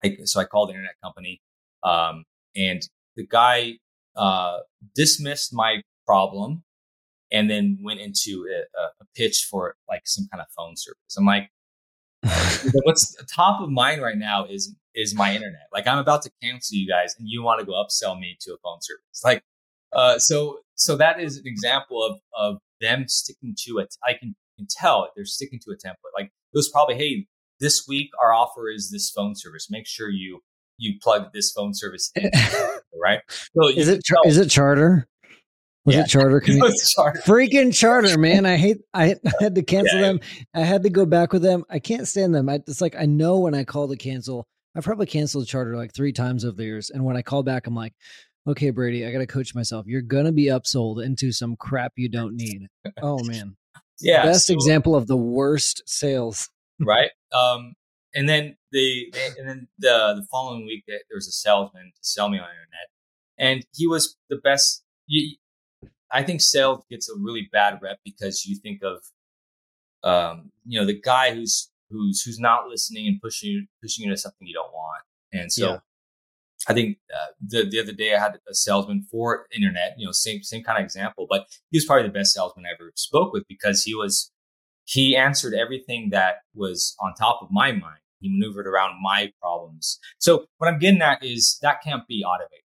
I, 0.05 0.17
so 0.25 0.41
I 0.41 0.45
called 0.45 0.69
the 0.69 0.75
internet 0.75 0.95
company, 1.03 1.41
um, 1.83 2.25
and 2.57 2.83
the 3.17 3.27
guy 3.27 3.79
uh, 4.17 4.59
dismissed 4.95 5.53
my 5.53 5.83
problem, 6.07 6.63
and 7.33 7.51
then 7.51 7.79
went 7.83 8.01
into 8.01 8.47
a, 8.51 8.81
a, 8.81 9.05
pitch 9.17 9.47
for 9.51 9.77
like 9.89 10.03
some 10.07 10.27
kind 10.33 10.41
of 10.41 10.47
phone 10.57 10.75
service. 10.77 11.17
I'm 11.17 11.25
like, 11.25 11.51
what's 12.85 13.17
top 13.33 13.61
of 13.61 13.71
mind 13.71 14.03
right 14.03 14.17
now 14.17 14.47
is 14.47 14.75
is 14.95 15.15
my 15.15 15.35
internet. 15.35 15.69
Like 15.73 15.87
I'm 15.87 15.99
about 15.99 16.23
to 16.23 16.31
cancel 16.43 16.77
you 16.77 16.89
guys, 16.89 17.15
and 17.19 17.29
you 17.29 17.43
want 17.43 17.61
to 17.61 17.67
go 17.67 17.73
upsell 17.73 18.19
me 18.19 18.37
to 18.41 18.55
a 18.55 18.57
phone 18.63 18.79
service. 18.81 19.23
Like, 19.25 19.43
uh, 19.95 20.19
so 20.19 20.59
so 20.77 20.97
that 20.97 21.21
is 21.21 21.37
an 21.37 21.45
example 21.47 22.03
of 22.03 22.21
of 22.37 22.59
them 22.81 23.05
sticking 23.09 23.55
to 23.67 23.79
it. 23.79 23.95
I 24.07 24.15
can 24.15 24.35
can 24.57 24.67
tell 24.69 25.09
they're 25.15 25.25
sticking 25.25 25.61
to 25.65 25.71
a 25.73 25.77
template. 25.77 26.13
Like 26.17 26.27
it 26.27 26.57
was 26.57 26.71
probably, 26.71 26.97
hey, 26.97 27.27
this 27.61 27.87
week 27.89 28.11
our 28.23 28.33
offer 28.33 28.71
is 28.71 28.91
this 28.91 29.11
phone 29.11 29.35
service. 29.35 29.69
Make 29.71 29.87
sure 29.87 30.09
you 30.09 30.41
you 30.79 30.95
plug 31.03 31.33
this 31.33 31.53
phone 31.53 31.75
service 31.75 32.11
in, 32.15 32.31
right? 33.03 33.21
So 33.29 33.69
is 33.69 33.89
it 33.89 34.05
char- 34.05 34.27
is 34.27 34.39
it 34.39 34.51
charter? 34.51 35.07
Was 35.85 35.97
yeah. 35.97 36.03
it 36.05 36.09
charter? 36.09 36.43
It 36.45 36.89
charter. 36.89 37.21
Freaking 37.25 37.75
charter, 37.75 38.19
man! 38.19 38.47
I 38.47 38.57
hate. 38.57 38.79
I 38.93 39.17
had 39.41 39.55
to 39.55 39.63
cancel 39.67 40.01
yeah. 40.01 40.07
them. 40.07 40.21
I 40.55 40.61
had 40.61 40.83
to 40.85 40.91
go 40.91 41.07
back 41.07 41.33
with 41.33 41.43
them. 41.43 41.65
I 41.71 41.79
can't 41.79 42.09
stand 42.09 42.35
them. 42.35 42.49
I, 42.49 42.55
it's 42.67 42.81
like 42.81 42.97
I 42.97 43.07
know 43.07 43.41
when 43.41 43.55
I 43.55 43.65
call 43.65 43.89
to 43.89 43.97
cancel. 43.97 44.47
I've 44.77 44.85
probably 44.85 45.07
canceled 45.07 45.47
charter 45.47 45.77
like 45.77 45.95
three 45.95 46.13
times 46.13 46.45
over 46.45 46.57
the 46.57 46.65
years, 46.65 46.91
and 46.91 47.05
when 47.05 47.17
I 47.17 47.23
call 47.23 47.45
back, 47.45 47.69
I'm 47.69 47.77
like, 47.77 47.93
"Okay, 48.47 48.71
Brady, 48.71 49.07
I 49.07 49.13
got 49.13 49.19
to 49.19 49.27
coach 49.27 49.55
myself. 49.55 49.87
You're 49.87 50.03
gonna 50.03 50.33
be 50.33 50.47
upsold 50.47 51.05
into 51.05 51.33
some 51.33 51.57
crap 51.57 51.93
you 51.97 52.09
don't 52.09 52.37
need." 52.37 52.69
Oh 53.03 53.23
man, 53.25 53.57
yeah. 54.01 54.25
Best 54.25 54.47
so, 54.49 54.55
example 54.55 54.95
of 54.95 55.07
the 55.07 55.17
worst 55.17 55.83
sales 55.87 56.49
right? 56.81 57.11
Um, 57.35 57.75
and 58.15 58.29
then 58.29 58.57
the 58.71 59.13
and 59.37 59.49
then 59.49 59.69
the 59.81 60.15
the 60.21 60.27
following 60.31 60.65
week 60.65 60.85
there 60.87 61.01
was 61.13 61.27
a 61.27 61.33
salesman 61.33 61.93
to 61.97 61.99
sell 62.01 62.29
me 62.29 62.39
on 62.39 62.45
internet, 62.45 62.89
and 63.37 63.67
he 63.75 63.89
was 63.89 64.17
the 64.31 64.37
best. 64.37 64.85
You, 65.09 65.35
I 66.13 66.23
think 66.23 66.41
sales 66.41 66.85
gets 66.89 67.09
a 67.09 67.15
really 67.19 67.49
bad 67.53 67.81
rep 67.83 67.99
because 68.05 68.47
you 68.47 68.55
think 68.57 68.83
of, 68.85 69.03
um, 70.09 70.53
you 70.65 70.79
know, 70.79 70.87
the 70.87 71.01
guy 71.01 71.35
who's 71.35 71.73
who's 71.91 72.23
who's 72.23 72.39
not 72.39 72.69
listening 72.69 73.09
and 73.09 73.21
pushing 73.21 73.51
you 73.51 73.67
pushing 73.83 74.05
you 74.05 74.13
to 74.13 74.17
something 74.17 74.47
you 74.47 74.55
don't 74.55 74.73
want. 74.73 75.03
And 75.33 75.53
so 75.53 75.73
Yeah. 75.73 75.79
I 76.69 76.73
think 76.75 76.99
uh, 77.13 77.33
the 77.41 77.69
the 77.69 77.81
other 77.81 77.93
day 77.93 78.15
I 78.15 78.21
had 78.21 78.39
a 78.49 78.55
salesman 78.55 79.07
for 79.11 79.47
internet, 79.55 79.95
you 79.99 80.07
know, 80.07 80.13
same 80.13 80.43
same 80.43 80.63
kind 80.63 80.79
of 80.79 80.85
example, 80.85 81.27
but 81.29 81.47
he 81.71 81.77
was 81.77 81.85
probably 81.85 82.05
the 82.07 82.13
best 82.13 82.33
salesman 82.35 82.65
I 82.67 82.75
ever 82.75 82.93
spoke 82.97 83.33
with 83.33 83.45
because 83.49 83.83
he 83.83 83.95
was 83.95 84.31
he 84.85 85.17
answered 85.17 85.55
everything 85.55 86.11
that 86.11 86.37
was 86.55 86.95
on 87.01 87.15
top 87.15 87.41
of 87.43 87.49
my 87.51 87.73
mind. 87.73 88.01
He 88.21 88.29
maneuvered 88.31 88.67
around 88.67 89.03
my 89.03 89.33
problems. 89.41 89.99
So 90.19 90.47
what 90.59 90.69
I'm 90.69 90.79
getting 90.79 91.03
at 91.03 91.23
is 91.23 91.59
that 91.63 91.83
can't 91.83 92.07
be 92.07 92.25
automated, 92.25 92.65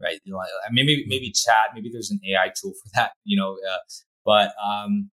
right? 0.00 0.20
You 0.24 0.32
know, 0.32 0.42
maybe 0.70 1.04
maybe 1.08 1.32
chat, 1.32 1.70
maybe 1.74 1.90
there's 1.92 2.10
an 2.10 2.20
AI 2.28 2.52
tool 2.60 2.72
for 2.72 2.90
that, 2.94 3.12
you 3.24 3.36
know, 3.36 3.56
uh, 3.68 3.78
but 4.24 4.52
um, 4.64 5.10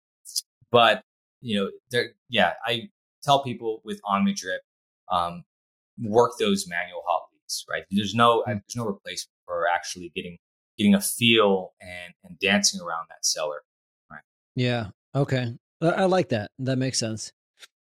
but 0.70 1.03
you 1.43 1.61
know, 1.61 1.70
there, 1.91 2.11
yeah, 2.30 2.55
I 2.64 2.89
tell 3.22 3.43
people 3.43 3.83
with 3.85 4.01
On 4.05 4.24
OmniDrip, 4.24 4.59
um, 5.11 5.45
work 5.99 6.33
those 6.39 6.66
manual 6.68 7.03
hot 7.07 7.22
right? 7.71 7.85
There's 7.91 8.15
no, 8.15 8.43
Mm. 8.43 8.47
there's 8.47 8.77
no 8.77 8.87
replacement 8.87 9.35
for 9.47 9.67
actually 9.69 10.11
getting, 10.15 10.39
getting 10.79 10.95
a 10.95 11.01
feel 11.01 11.73
and, 11.81 12.15
and 12.25 12.39
dancing 12.39 12.81
around 12.81 13.07
that 13.11 13.25
seller. 13.25 13.63
Right? 14.11 14.23
Yeah. 14.57 14.89
Okay. 15.15 15.55
I, 15.81 15.87
I 15.89 16.05
like 16.05 16.29
that. 16.31 16.51
That 16.59 16.77
makes 16.79 16.99
sense. 16.99 17.33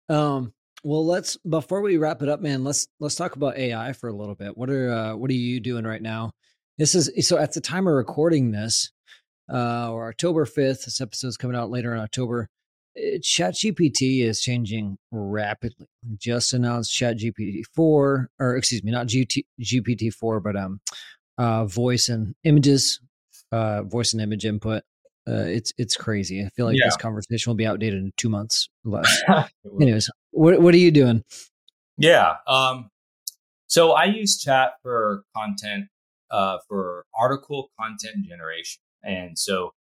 Um, 0.09 0.53
well, 0.85 1.05
let's 1.05 1.37
before 1.39 1.81
we 1.83 1.97
wrap 1.97 2.23
it 2.23 2.29
up, 2.29 2.41
man. 2.41 2.63
Let's 2.65 2.87
let's 3.01 3.17
talk 3.17 3.35
about 3.37 3.59
AI 3.59 3.93
for 3.93 4.09
a 4.09 4.13
little 4.15 4.35
bit. 4.37 4.57
What 4.57 4.71
are 4.71 4.91
uh, 4.91 5.17
what 5.17 5.29
are 5.31 5.35
you 5.35 5.59
doing 5.61 5.85
right 5.85 6.01
now? 6.01 6.31
This 6.79 6.95
is 6.95 7.11
so 7.27 7.37
at 7.37 7.53
the 7.53 7.61
time 7.61 7.89
of 7.89 7.95
recording 7.95 8.53
this, 8.53 8.93
uh, 9.53 9.91
or 9.91 10.09
October 10.09 10.45
fifth. 10.47 10.85
This 10.85 11.01
episode's 11.01 11.37
coming 11.37 11.57
out 11.57 11.71
later 11.71 11.93
in 11.93 12.01
October. 12.01 12.49
ChatGPT 13.23 14.23
is 14.25 14.41
changing 14.41 14.99
rapidly. 15.11 15.87
Just 16.17 16.53
announced 16.53 16.97
ChatGPT 16.99 17.63
four, 17.75 18.29
or 18.39 18.57
excuse 18.57 18.83
me, 18.83 18.91
not 18.91 19.07
GT, 19.07 19.45
GPT 19.61 20.13
four, 20.13 20.41
but 20.41 20.57
um, 20.57 20.81
uh, 21.39 21.65
voice 21.65 22.09
and 22.09 22.35
images, 22.45 23.01
uh, 23.53 23.83
voice 23.83 24.13
and 24.13 24.23
image 24.23 24.45
input. 24.45 24.83
Uh, 25.29 25.45
it's 25.45 25.73
it's 25.77 25.97
crazy. 25.97 26.43
I 26.45 26.49
feel 26.49 26.67
like 26.67 26.77
Yeah. 26.79 26.87
this 26.87 26.97
conversation 26.97 27.51
will 27.51 27.57
be 27.57 27.67
outdated 27.67 28.01
in 28.01 28.13
two 28.17 28.29
months 28.31 28.69
less. 28.85 29.23
Anyways, 29.81 30.11
what 30.31 30.61
what 30.61 30.75
are 30.75 30.79
you 30.79 30.91
doing? 30.91 31.23
Yeah. 31.99 32.37
Um, 32.47 32.91
so 33.67 33.93
I 33.93 34.05
use 34.05 34.39
chat 34.39 34.73
for 34.83 35.25
content, 35.37 35.89
uh, 36.31 36.59
for 36.67 37.05
article 37.19 37.71
content 37.79 38.25
generation. 38.27 38.81
And 39.03 39.39
so 39.39 39.75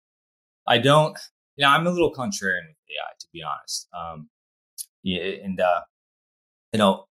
I 0.65 0.79
don't, 0.79 1.17
you 1.57 1.63
know, 1.63 1.69
I'm 1.69 1.87
a 1.87 1.91
little 1.91 2.13
contrarian 2.13 2.67
with 2.67 2.77
AI, 2.89 3.13
to 3.19 3.27
be 3.33 3.43
honest. 3.43 3.87
Um, 3.93 4.29
yeah, 5.03 5.21
and, 5.43 5.59
uh, 5.59 5.81
you 6.73 6.79
know, 6.79 7.05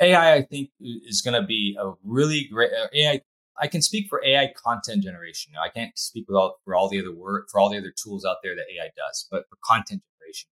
AI, 0.00 0.34
I 0.36 0.42
think 0.42 0.70
is 0.80 1.22
going 1.22 1.40
to 1.40 1.46
be 1.46 1.76
a 1.80 1.92
really 2.04 2.48
great 2.52 2.72
uh, 2.72 2.88
AI. 2.94 3.20
I 3.60 3.66
can 3.66 3.82
speak 3.82 4.06
for 4.08 4.22
AI 4.24 4.52
content 4.56 5.02
generation. 5.04 5.52
I 5.62 5.68
can't 5.68 5.96
speak 5.98 6.26
for 6.28 6.74
all 6.74 6.88
the 6.88 7.00
other 7.00 7.14
word, 7.14 7.44
for 7.50 7.60
all 7.60 7.68
the 7.70 7.78
other 7.78 7.92
tools 8.02 8.24
out 8.24 8.38
there 8.42 8.54
that 8.56 8.64
AI 8.74 8.88
does, 8.96 9.26
but 9.30 9.44
for 9.50 9.58
content 9.64 10.02
generation, 10.18 10.48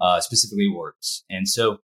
uh, 0.00 0.20
specifically 0.20 0.68
words. 0.68 1.24
And 1.30 1.48
so, 1.48 1.78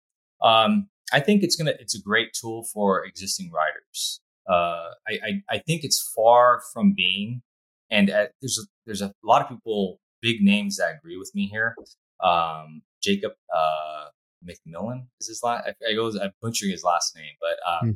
um, 0.43 0.89
I 1.13 1.21
think 1.21 1.43
it's 1.43 1.57
gonna 1.57 1.75
it's 1.79 1.95
a 1.95 2.01
great 2.03 2.33
tool 2.33 2.65
for 2.73 3.05
existing 3.05 3.51
writers. 3.53 4.21
Uh, 4.49 4.91
I, 5.09 5.13
I 5.27 5.43
I 5.51 5.59
think 5.59 5.85
it's 5.85 6.01
far 6.17 6.63
from 6.73 6.95
being, 6.95 7.43
and 7.91 8.11
uh 8.11 8.27
there's 8.41 8.59
a, 8.59 8.67
there's 8.87 9.03
a 9.03 9.13
lot 9.23 9.43
of 9.43 9.49
people, 9.49 10.01
big 10.23 10.41
names 10.41 10.77
that 10.77 10.95
agree 10.97 11.19
with 11.19 11.33
me 11.35 11.47
here. 11.47 11.75
Um, 12.23 12.83
Jacob 13.03 13.33
uh, 13.55 14.07
McMillan 14.49 15.07
is 15.21 15.29
his 15.29 15.41
last. 15.43 15.69
I, 15.69 15.91
I 15.91 15.95
goes 15.95 16.17
I'm 16.17 16.33
butchering 16.41 16.71
his 16.71 16.85
last 16.85 17.15
name, 17.17 17.35
but 17.41 17.57
uh, 17.69 17.81
Hmm. 17.83 17.91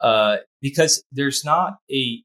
uh, 0.00 0.36
because 0.60 1.04
there's 1.12 1.44
not 1.44 1.78
a 1.92 2.22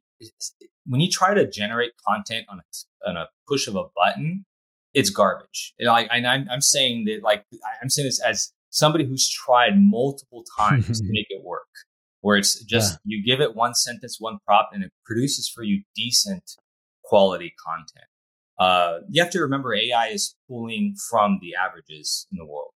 when 0.86 1.01
you 1.01 1.10
try 1.10 1.34
to 1.34 1.49
generate 1.49 1.91
content 2.08 2.45
on 2.49 2.60
a 2.60 3.10
on 3.10 3.18
a 3.18 3.28
push 3.47 3.68
of 3.68 3.76
a 3.76 3.84
button, 3.95 4.45
it's 4.93 5.10
garbage. 5.10 5.74
And 5.80 5.89
I, 5.89 6.04
and 6.04 6.26
I'm, 6.28 6.47
I'm 6.49 6.62
saying 6.62 7.06
that 7.06 7.22
like 7.24 7.45
I'm 7.82 7.89
saying 7.89 8.08
this 8.08 8.22
as 8.22 8.54
somebody 8.70 9.06
who's 9.06 9.30
tried 9.30 9.74
multiple 9.78 10.43
times 10.58 10.99
to 11.01 11.08
make 11.10 11.28
it 11.30 11.43
work. 11.43 11.68
Where 12.22 12.38
it's 12.38 12.64
just 12.64 12.97
you 13.04 13.22
give 13.22 13.41
it 13.41 13.54
one 13.54 13.76
sentence, 13.76 14.16
one 14.18 14.38
prompt, 14.47 14.74
and 14.74 14.82
it 14.82 14.91
produces 15.06 15.49
for 15.54 15.62
you 15.62 15.84
decent 15.93 16.51
quality 17.04 17.54
content. 17.68 18.08
Uh, 18.64 18.99
you 19.09 19.22
have 19.22 19.32
to 19.32 19.41
remember 19.41 19.74
AI 19.74 20.07
is 20.07 20.36
pulling 20.47 20.95
from 21.09 21.39
the 21.41 21.51
averages 21.55 22.28
in 22.32 22.38
the 22.38 22.45
world. 22.45 22.72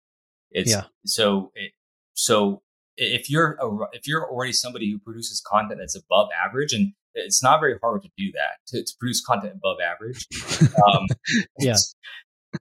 It's 0.51 0.71
Yeah. 0.71 0.86
so 1.05 1.51
it, 1.55 1.71
so 2.13 2.61
if 2.95 3.29
you're 3.29 3.57
a, 3.59 3.67
if 3.91 4.07
you're 4.07 4.25
already 4.29 4.53
somebody 4.53 4.91
who 4.91 4.99
produces 4.99 5.41
content 5.41 5.79
that's 5.81 5.95
above 5.95 6.29
average, 6.45 6.73
and 6.73 6.93
it's 7.15 7.41
not 7.43 7.59
very 7.59 7.77
hard 7.81 8.03
to 8.03 8.09
do 8.17 8.31
that 8.34 8.53
to, 8.67 8.84
to 8.84 8.93
produce 8.99 9.21
content 9.25 9.53
above 9.55 9.77
average. 9.81 10.27
Um, 10.88 11.05
Yeah. 11.59 11.75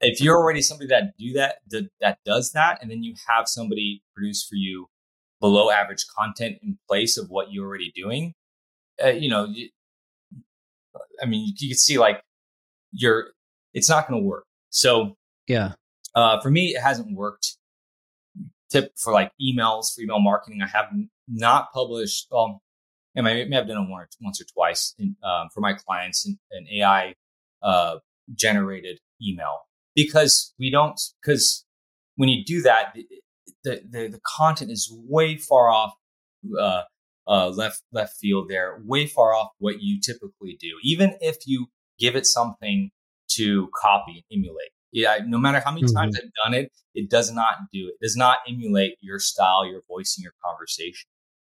If 0.00 0.22
you're 0.22 0.38
already 0.38 0.62
somebody 0.62 0.88
that 0.88 1.12
do 1.18 1.34
that, 1.34 1.56
that 1.68 1.90
that 2.00 2.18
does 2.24 2.52
that, 2.52 2.78
and 2.80 2.90
then 2.90 3.02
you 3.02 3.14
have 3.28 3.46
somebody 3.46 4.02
produce 4.14 4.42
for 4.48 4.56
you 4.56 4.88
below 5.40 5.70
average 5.70 6.04
content 6.18 6.56
in 6.62 6.78
place 6.88 7.18
of 7.18 7.28
what 7.28 7.52
you're 7.52 7.66
already 7.66 7.92
doing, 7.94 8.32
uh, 9.04 9.08
you 9.08 9.28
know, 9.28 9.44
you, 9.44 9.68
I 11.22 11.26
mean, 11.26 11.46
you, 11.46 11.52
you 11.58 11.68
can 11.70 11.78
see 11.78 11.98
like 11.98 12.22
you're, 12.92 13.28
it's 13.74 13.88
not 13.88 14.08
going 14.08 14.20
to 14.20 14.26
work. 14.26 14.44
So 14.70 15.16
Yeah. 15.48 15.72
uh, 16.14 16.40
for 16.40 16.50
me, 16.50 16.74
it 16.74 16.80
hasn't 16.80 17.16
worked. 17.16 17.56
Tip 18.70 18.92
for 18.96 19.12
like 19.12 19.32
emails, 19.40 19.94
for 19.94 20.00
email 20.00 20.18
marketing, 20.20 20.62
I 20.62 20.66
have 20.66 20.86
not 21.28 21.72
published. 21.74 22.28
Well, 22.30 22.62
and 23.14 23.28
I 23.28 23.44
may, 23.44 23.56
have 23.56 23.68
done 23.68 23.84
it 23.84 23.90
one 23.90 24.00
or, 24.00 24.08
once 24.22 24.40
or 24.40 24.44
twice 24.44 24.94
in, 24.98 25.14
um, 25.22 25.48
for 25.52 25.60
my 25.60 25.74
clients 25.74 26.26
in, 26.26 26.38
an 26.52 26.66
AI 26.72 27.14
uh, 27.62 27.96
generated 28.34 28.98
email 29.22 29.60
because 29.94 30.54
we 30.58 30.70
don't 30.70 30.98
because 31.22 31.66
when 32.16 32.28
you 32.28 32.44
do 32.44 32.62
that, 32.62 32.94
the, 32.94 33.06
the 33.64 33.82
the 33.90 34.08
the 34.08 34.20
content 34.24 34.70
is 34.70 34.90
way 35.06 35.36
far 35.36 35.68
off 35.68 35.92
uh, 36.58 36.82
uh, 37.26 37.48
left 37.50 37.82
left 37.92 38.16
field 38.16 38.48
there, 38.48 38.80
way 38.84 39.06
far 39.06 39.34
off 39.34 39.50
what 39.58 39.82
you 39.82 40.00
typically 40.00 40.56
do. 40.58 40.78
Even 40.82 41.14
if 41.20 41.36
you 41.46 41.66
give 42.02 42.14
it 42.16 42.26
something 42.26 42.90
to 43.36 43.68
copy 43.80 44.12
and 44.30 44.38
emulate, 44.38 44.72
yeah, 44.92 45.18
no 45.24 45.38
matter 45.38 45.60
how 45.64 45.70
many 45.72 45.86
times 45.94 46.16
I've 46.18 46.32
done 46.44 46.54
it, 46.60 46.70
it 46.94 47.08
does 47.08 47.28
not 47.32 47.54
do 47.72 47.82
it. 47.88 47.94
Does 48.02 48.16
not 48.16 48.38
emulate 48.46 48.94
your 49.00 49.18
style, 49.18 49.64
your 49.66 49.82
voice, 49.88 50.10
and 50.16 50.22
your 50.22 50.34
conversation. 50.44 51.08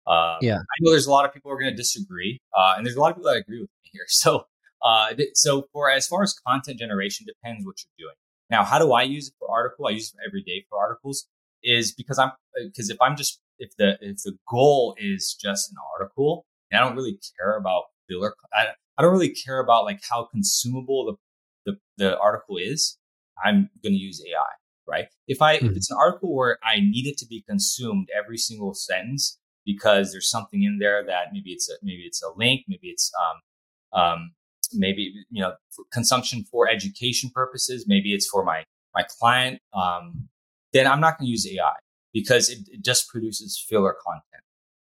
Uh, 0.07 0.38
Yeah. 0.40 0.59
I 0.59 0.76
know 0.80 0.90
there's 0.92 1.07
a 1.07 1.11
lot 1.11 1.24
of 1.26 1.34
people 1.34 1.51
who 1.51 1.57
are 1.57 1.61
going 1.61 1.72
to 1.72 1.76
disagree, 1.76 2.32
uh, 2.57 2.74
and 2.76 2.86
there's 2.86 2.97
a 2.97 3.01
lot 3.01 3.11
of 3.11 3.16
people 3.16 3.30
that 3.30 3.38
agree 3.44 3.61
with 3.61 3.70
me 3.82 3.90
here. 3.92 4.07
So, 4.22 4.47
uh, 4.82 5.14
th- 5.14 5.30
so 5.34 5.51
for 5.72 5.90
as 5.90 6.07
far 6.07 6.22
as 6.22 6.32
content 6.47 6.78
generation, 6.78 7.26
depends 7.26 7.66
what 7.66 7.76
you're 7.82 8.07
doing. 8.07 8.16
Now, 8.51 8.62
how 8.64 8.78
do 8.78 8.92
I 8.92 9.03
use 9.03 9.28
it 9.28 9.34
for 9.38 9.51
article? 9.51 9.86
I 9.86 9.90
use 9.90 10.14
it 10.14 10.20
every 10.26 10.42
day 10.42 10.64
for 10.68 10.78
articles. 10.78 11.26
Is 11.62 11.92
because 11.92 12.18
I'm 12.18 12.30
because 12.68 12.90
if 12.90 12.99
I'm 13.01 13.16
just 13.16 13.40
if 13.59 13.70
the 13.76 13.99
if 14.01 14.18
the 14.22 14.34
goal 14.49 14.94
is 14.99 15.34
just 15.47 15.70
an 15.70 15.76
article, 15.92 16.47
and 16.70 16.78
I 16.78 16.84
don't 16.84 16.94
really 16.94 17.18
care 17.36 17.57
about 17.57 17.84
filler. 18.09 18.34
I, 18.52 18.68
I 18.98 19.02
don't 19.02 19.12
really 19.12 19.30
care 19.34 19.61
about 19.61 19.84
like 19.84 20.00
how 20.09 20.24
consumable 20.24 21.07
the 21.07 21.72
the, 21.72 21.78
the 21.98 22.18
article 22.18 22.57
is. 22.57 22.98
I'm 23.44 23.70
going 23.82 23.92
to 23.92 23.98
use 23.98 24.22
AI, 24.26 24.52
right? 24.92 25.07
If 25.26 25.42
I 25.42 25.54
if 25.54 25.62
Mhm. 25.62 25.76
it's 25.76 25.90
an 25.90 25.96
article 26.00 26.34
where 26.34 26.59
I 26.64 26.80
need 26.80 27.07
it 27.07 27.18
to 27.18 27.26
be 27.26 27.42
consumed 27.48 28.09
every 28.16 28.38
single 28.38 28.74
sentence 28.74 29.38
because 29.64 30.12
there's 30.12 30.30
something 30.30 30.62
in 30.62 30.78
there 30.78 31.04
that 31.04 31.32
maybe 31.32 31.50
it's 31.50 31.68
a 31.68 31.74
maybe 31.82 32.02
it's 32.02 32.22
a 32.22 32.30
link, 32.36 32.64
maybe 32.68 32.88
it's 32.88 33.12
um 33.20 34.00
um 34.00 34.30
maybe 34.72 35.12
you 35.30 35.42
know 35.42 35.54
for 35.70 35.84
consumption 35.92 36.44
for 36.50 36.68
education 36.68 37.30
purposes, 37.34 37.84
maybe 37.86 38.12
it's 38.14 38.26
for 38.28 38.44
my 38.44 38.64
my 38.94 39.04
client. 39.18 39.61
Um, 39.74 40.28
then 40.72 40.86
I'm 40.86 41.00
not 41.00 41.18
going 41.18 41.26
to 41.26 41.30
use 41.30 41.46
AI 41.46 41.72
because 42.12 42.48
it, 42.48 42.61
it 42.70 42.84
just 42.84 43.09
produces 43.09 43.62
filler 43.68 43.94
content. 44.04 44.42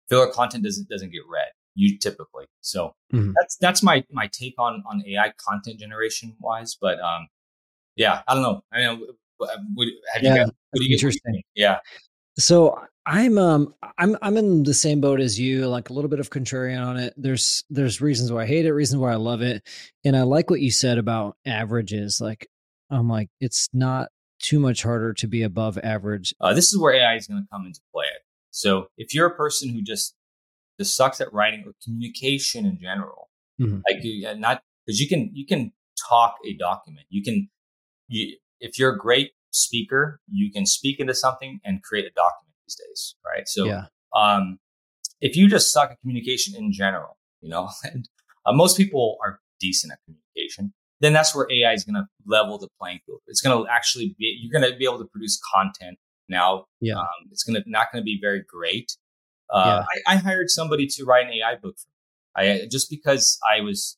Filler 0.09 0.31
content 0.31 0.63
doesn't 0.63 0.89
doesn't 0.89 1.11
get 1.11 1.21
read 1.31 1.51
you 1.75 1.97
typically. 1.97 2.45
So 2.61 2.93
Mhm. 3.13 3.33
that's 3.39 3.57
that's 3.57 3.83
my 3.83 4.03
my 4.11 4.27
take 4.27 4.55
on 4.57 4.83
on 4.89 5.03
AI 5.07 5.33
content 5.37 5.79
generation 5.79 6.35
wise. 6.39 6.77
But 6.79 6.99
um, 6.99 7.27
yeah, 7.95 8.21
I 8.27 8.33
don't 8.33 8.43
know. 8.43 8.63
I 8.71 8.81
know. 8.81 9.07
What, 9.37 9.49
have 10.13 10.23
you 10.23 10.29
Yeah, 10.29 10.35
guys, 10.43 10.51
what 10.71 10.79
do 10.81 10.85
you 10.85 10.93
interesting. 10.93 11.41
Yeah. 11.55 11.79
So 12.37 12.79
I'm 13.05 13.37
um 13.37 13.73
I'm 13.97 14.15
I'm 14.21 14.37
in 14.37 14.63
the 14.63 14.73
same 14.73 15.01
boat 15.01 15.19
as 15.19 15.39
you, 15.39 15.67
like 15.67 15.89
a 15.89 15.93
little 15.93 16.09
bit 16.09 16.19
of 16.19 16.29
contrarian 16.29 16.85
on 16.85 16.97
it. 16.97 17.13
There's 17.17 17.63
there's 17.69 18.01
reasons 18.01 18.31
why 18.31 18.43
I 18.43 18.45
hate 18.45 18.65
it, 18.65 18.73
reasons 18.73 19.01
why 19.01 19.11
I 19.11 19.15
love 19.15 19.41
it. 19.41 19.67
And 20.05 20.15
I 20.15 20.21
like 20.21 20.49
what 20.49 20.61
you 20.61 20.71
said 20.71 20.97
about 20.97 21.35
averages. 21.45 22.21
Like 22.21 22.47
I'm 22.89 23.09
like, 23.09 23.29
it's 23.39 23.67
not 23.73 24.09
too 24.39 24.59
much 24.59 24.83
harder 24.83 25.13
to 25.13 25.27
be 25.27 25.43
above 25.43 25.77
average. 25.83 26.33
Uh, 26.39 26.53
this 26.53 26.71
is 26.71 26.79
where 26.79 26.93
AI 26.93 27.15
is 27.15 27.27
going 27.27 27.41
to 27.41 27.47
come 27.51 27.65
into 27.65 27.81
play. 27.93 28.05
So 28.51 28.87
if 28.97 29.13
you're 29.13 29.27
a 29.27 29.35
person 29.35 29.69
who 29.69 29.81
just 29.81 30.13
just 30.81 30.95
sucks 30.99 31.19
at 31.21 31.31
writing 31.37 31.63
or 31.65 31.73
communication 31.83 32.65
in 32.65 32.75
general, 32.87 33.29
Mhm. 33.59 33.81
like 33.89 34.03
you, 34.03 34.13
not 34.35 34.55
because 34.85 34.99
you 35.01 35.07
can 35.07 35.29
you 35.33 35.45
can 35.45 35.71
talk 36.09 36.31
a 36.45 36.53
document. 36.57 37.05
You 37.09 37.21
can 37.23 37.49
you 38.07 38.37
if 38.59 38.77
you're 38.77 38.93
a 38.93 38.97
great 38.97 39.31
speaker. 39.51 40.19
You 40.31 40.51
can 40.51 40.65
speak 40.65 40.99
into 40.99 41.13
something 41.13 41.59
and 41.65 41.83
create 41.83 42.05
a 42.05 42.11
document 42.11 42.55
these 42.65 42.75
days, 42.75 43.15
right? 43.25 43.47
So, 43.47 43.65
yeah. 43.65 43.85
um, 44.15 44.59
if 45.19 45.35
you 45.35 45.47
just 45.49 45.71
suck 45.71 45.91
at 45.91 45.99
communication 46.01 46.55
in 46.55 46.71
general, 46.71 47.17
you 47.41 47.49
know, 47.49 47.69
and 47.83 48.07
uh, 48.45 48.53
most 48.53 48.77
people 48.77 49.17
are 49.23 49.39
decent 49.59 49.93
at 49.93 49.99
communication, 50.05 50.73
then 51.01 51.13
that's 51.13 51.35
where 51.35 51.47
AI 51.51 51.73
is 51.73 51.83
going 51.83 51.95
to 51.95 52.05
level 52.25 52.57
the 52.57 52.69
playing 52.79 52.99
field. 53.05 53.19
It's 53.27 53.41
going 53.41 53.55
to 53.65 53.69
actually 53.71 54.15
be, 54.17 54.37
you're 54.41 54.57
going 54.57 54.71
to 54.71 54.77
be 54.77 54.85
able 54.85 54.99
to 54.99 55.05
produce 55.05 55.39
content 55.53 55.97
now. 56.29 56.65
Yeah. 56.79 56.95
Um, 56.95 57.07
it's 57.31 57.43
going 57.43 57.61
to 57.61 57.69
not 57.69 57.87
going 57.91 58.01
to 58.01 58.05
be 58.05 58.19
very 58.21 58.43
great. 58.47 58.95
Uh, 59.51 59.83
yeah. 59.83 59.85
I, 60.07 60.13
I, 60.13 60.15
hired 60.17 60.49
somebody 60.49 60.87
to 60.87 61.03
write 61.03 61.25
an 61.25 61.33
AI 61.33 61.55
book 61.55 61.75
for 61.77 61.89
me. 62.41 62.49
I 62.49 62.67
just 62.71 62.89
because 62.89 63.37
I 63.49 63.61
was, 63.61 63.97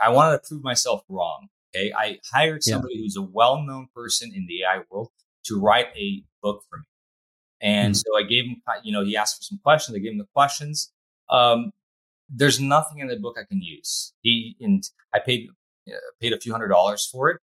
I 0.00 0.08
wanted 0.10 0.32
to 0.32 0.48
prove 0.48 0.64
myself 0.64 1.04
wrong. 1.08 1.48
Okay. 1.74 1.92
I 1.96 2.18
hired 2.32 2.62
somebody 2.62 2.94
yeah. 2.96 3.02
who's 3.02 3.16
a 3.16 3.22
well-known 3.22 3.88
person 3.94 4.32
in 4.34 4.46
the 4.46 4.62
AI 4.64 4.82
world 4.90 5.10
to 5.44 5.60
write 5.60 5.86
a 5.96 6.24
book 6.42 6.62
for 6.68 6.78
me. 6.78 6.84
And 7.60 7.94
mm-hmm. 7.94 7.98
so 7.98 8.18
I 8.18 8.24
gave 8.28 8.44
him, 8.44 8.62
you 8.82 8.92
know, 8.92 9.04
he 9.04 9.16
asked 9.16 9.36
for 9.36 9.42
some 9.42 9.60
questions. 9.62 9.96
I 9.96 10.00
gave 10.00 10.12
him 10.12 10.18
the 10.18 10.26
questions. 10.34 10.92
Um, 11.30 11.72
there's 12.28 12.60
nothing 12.60 12.98
in 12.98 13.08
the 13.08 13.16
book 13.16 13.36
I 13.38 13.44
can 13.44 13.62
use. 13.62 14.12
He 14.20 14.56
and 14.60 14.82
I 15.14 15.18
paid 15.20 15.48
uh, 15.88 15.92
paid 16.20 16.32
a 16.32 16.40
few 16.40 16.52
hundred 16.52 16.68
dollars 16.68 17.08
for 17.10 17.30
it. 17.30 17.40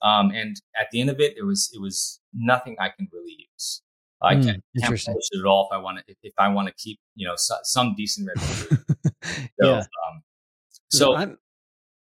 Um, 0.00 0.30
and 0.30 0.60
at 0.78 0.90
the 0.92 1.00
end 1.00 1.10
of 1.10 1.20
it, 1.20 1.36
it 1.36 1.42
was 1.42 1.70
it 1.74 1.80
was 1.80 2.20
nothing 2.32 2.76
I 2.78 2.88
can 2.88 3.08
really 3.12 3.48
use. 3.52 3.82
I 4.20 4.34
mm, 4.34 4.44
can't, 4.44 4.64
can't 4.80 5.04
publish 5.04 5.06
it 5.06 5.38
at 5.38 5.46
all 5.46 5.68
if 5.70 5.76
I 5.76 5.80
want 5.80 5.98
to. 5.98 6.04
If, 6.08 6.16
if 6.22 6.34
I 6.38 6.48
want 6.48 6.68
to 6.68 6.74
keep 6.74 6.98
you 7.14 7.26
know 7.26 7.34
so, 7.36 7.54
some 7.62 7.94
decent 7.96 8.28
revenue. 8.36 8.84
so, 9.32 9.42
yeah. 9.60 9.78
Um, 9.78 10.22
so 10.90 11.14
I'm 11.14 11.38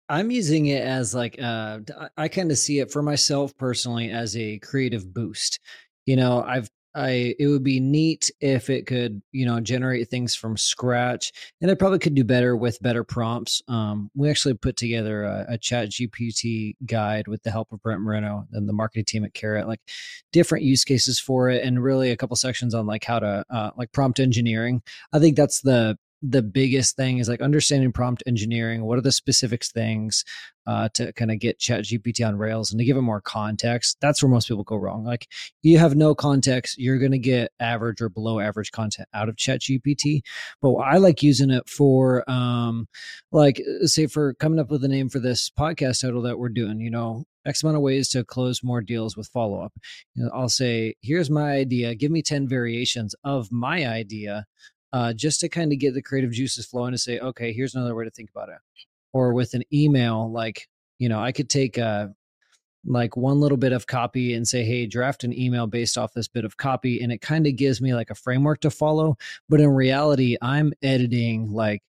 I'm 0.09 0.31
using 0.31 0.67
it 0.67 0.83
as 0.83 1.15
like 1.15 1.41
uh, 1.41 1.79
I 2.17 2.27
kind 2.27 2.51
of 2.51 2.57
see 2.57 2.79
it 2.79 2.91
for 2.91 3.01
myself 3.01 3.55
personally 3.57 4.11
as 4.11 4.35
a 4.37 4.59
creative 4.59 5.13
boost. 5.13 5.59
You 6.05 6.17
know, 6.17 6.43
I've 6.43 6.69
I 6.95 7.35
it 7.39 7.47
would 7.47 7.63
be 7.63 7.79
neat 7.79 8.29
if 8.39 8.69
it 8.69 8.85
could, 8.85 9.21
you 9.31 9.45
know, 9.45 9.59
generate 9.59 10.09
things 10.09 10.35
from 10.35 10.57
scratch, 10.57 11.31
and 11.61 11.71
it 11.71 11.79
probably 11.79 11.99
could 11.99 12.15
do 12.15 12.23
better 12.23 12.55
with 12.55 12.81
better 12.81 13.03
prompts. 13.03 13.61
Um, 13.67 14.11
we 14.15 14.29
actually 14.29 14.53
put 14.55 14.77
together 14.77 15.23
a, 15.23 15.45
a 15.49 15.57
Chat 15.57 15.89
GPT 15.89 16.75
guide 16.85 17.27
with 17.27 17.43
the 17.43 17.51
help 17.51 17.71
of 17.71 17.81
Brent 17.81 18.01
Moreno 18.01 18.45
and 18.51 18.67
the 18.67 18.73
marketing 18.73 19.05
team 19.05 19.25
at 19.25 19.33
Carrot, 19.33 19.67
like 19.67 19.81
different 20.31 20.63
use 20.63 20.83
cases 20.83 21.19
for 21.19 21.49
it, 21.49 21.63
and 21.63 21.83
really 21.83 22.11
a 22.11 22.17
couple 22.17 22.35
sections 22.35 22.73
on 22.73 22.85
like 22.85 23.03
how 23.03 23.19
to 23.19 23.43
uh, 23.49 23.71
like 23.77 23.91
prompt 23.91 24.19
engineering. 24.19 24.81
I 25.11 25.19
think 25.19 25.35
that's 25.35 25.61
the 25.61 25.97
the 26.25 26.41
biggest 26.41 26.95
thing 26.95 27.17
is 27.17 27.27
like 27.27 27.41
understanding 27.41 27.91
prompt 27.91 28.23
engineering. 28.25 28.85
What 28.85 28.97
are 28.97 29.01
the 29.01 29.11
specifics 29.11 29.71
things 29.71 30.23
uh, 30.65 30.87
to 30.93 31.11
kind 31.13 31.31
of 31.31 31.39
get 31.39 31.59
Chat 31.59 31.83
GPT 31.83 32.25
on 32.25 32.37
Rails 32.37 32.71
and 32.71 32.79
to 32.79 32.85
give 32.85 32.95
it 32.95 33.01
more 33.01 33.19
context? 33.19 33.97
That's 33.99 34.23
where 34.23 34.29
most 34.29 34.47
people 34.47 34.63
go 34.63 34.77
wrong. 34.77 35.03
Like 35.03 35.27
you 35.63 35.77
have 35.79 35.97
no 35.97 36.15
context, 36.15 36.77
you're 36.77 36.97
going 36.97 37.11
to 37.11 37.19
get 37.19 37.51
average 37.59 38.01
or 38.01 38.07
below 38.07 38.39
average 38.39 38.71
content 38.71 39.09
out 39.13 39.27
of 39.27 39.35
Chat 39.35 39.59
GPT. 39.59 40.21
But 40.61 40.75
I 40.75 40.97
like 40.97 41.21
using 41.21 41.51
it 41.51 41.67
for, 41.67 42.29
um, 42.31 42.87
like, 43.33 43.61
uh, 43.61 43.85
say, 43.85 44.07
for 44.07 44.33
coming 44.35 44.59
up 44.59 44.71
with 44.71 44.85
a 44.85 44.87
name 44.87 45.09
for 45.09 45.19
this 45.19 45.51
podcast 45.59 46.01
title 46.01 46.21
that 46.21 46.39
we're 46.39 46.49
doing. 46.49 46.79
You 46.79 46.89
know, 46.89 47.25
X 47.45 47.63
amount 47.63 47.75
of 47.75 47.83
ways 47.83 48.07
to 48.09 48.23
close 48.23 48.63
more 48.63 48.81
deals 48.81 49.17
with 49.17 49.27
follow 49.27 49.59
up. 49.59 49.73
You 50.15 50.23
know, 50.23 50.31
I'll 50.33 50.47
say, 50.47 50.95
here's 51.01 51.29
my 51.29 51.51
idea. 51.51 51.95
Give 51.95 52.11
me 52.11 52.21
10 52.21 52.47
variations 52.47 53.13
of 53.25 53.51
my 53.51 53.85
idea 53.85 54.45
uh, 54.93 55.11
just 55.11 55.39
to 55.39 55.49
kind 55.49 55.73
of 55.73 55.79
get 55.79 55.95
the 55.95 56.01
creative 56.01 56.31
juices 56.31 56.67
flowing 56.67 56.91
to 56.91 56.97
say, 56.97 57.19
okay, 57.19 57.51
here's 57.51 57.73
another 57.73 57.95
way 57.95 58.05
to 58.05 58.11
think 58.11 58.29
about 58.29 58.49
it. 58.49 58.59
Or 59.11 59.33
with 59.33 59.55
an 59.55 59.63
email, 59.73 60.31
like, 60.31 60.69
you 60.99 61.09
know, 61.09 61.19
I 61.19 61.31
could 61.31 61.49
take 61.49 61.77
a, 61.77 61.85
uh, 61.85 62.07
like 62.85 63.15
one 63.15 63.39
little 63.39 63.57
bit 63.57 63.71
of 63.71 63.87
copy 63.87 64.33
and 64.33 64.45
say, 64.45 64.63
hey, 64.63 64.85
draft 64.85 65.23
an 65.23 65.37
email 65.37 65.67
based 65.67 65.97
off 65.97 66.13
this 66.13 66.27
bit 66.27 66.43
of 66.43 66.57
copy. 66.57 67.01
And 67.01 67.13
it 67.13 67.21
kind 67.21 67.47
of 67.47 67.55
gives 67.55 67.81
me 67.81 67.93
like 67.95 68.09
a 68.09 68.15
framework 68.15 68.59
to 68.61 68.69
follow. 68.69 69.17
But 69.47 69.61
in 69.61 69.69
reality, 69.69 70.35
I'm 70.41 70.73
editing 70.81 71.49
like 71.51 71.81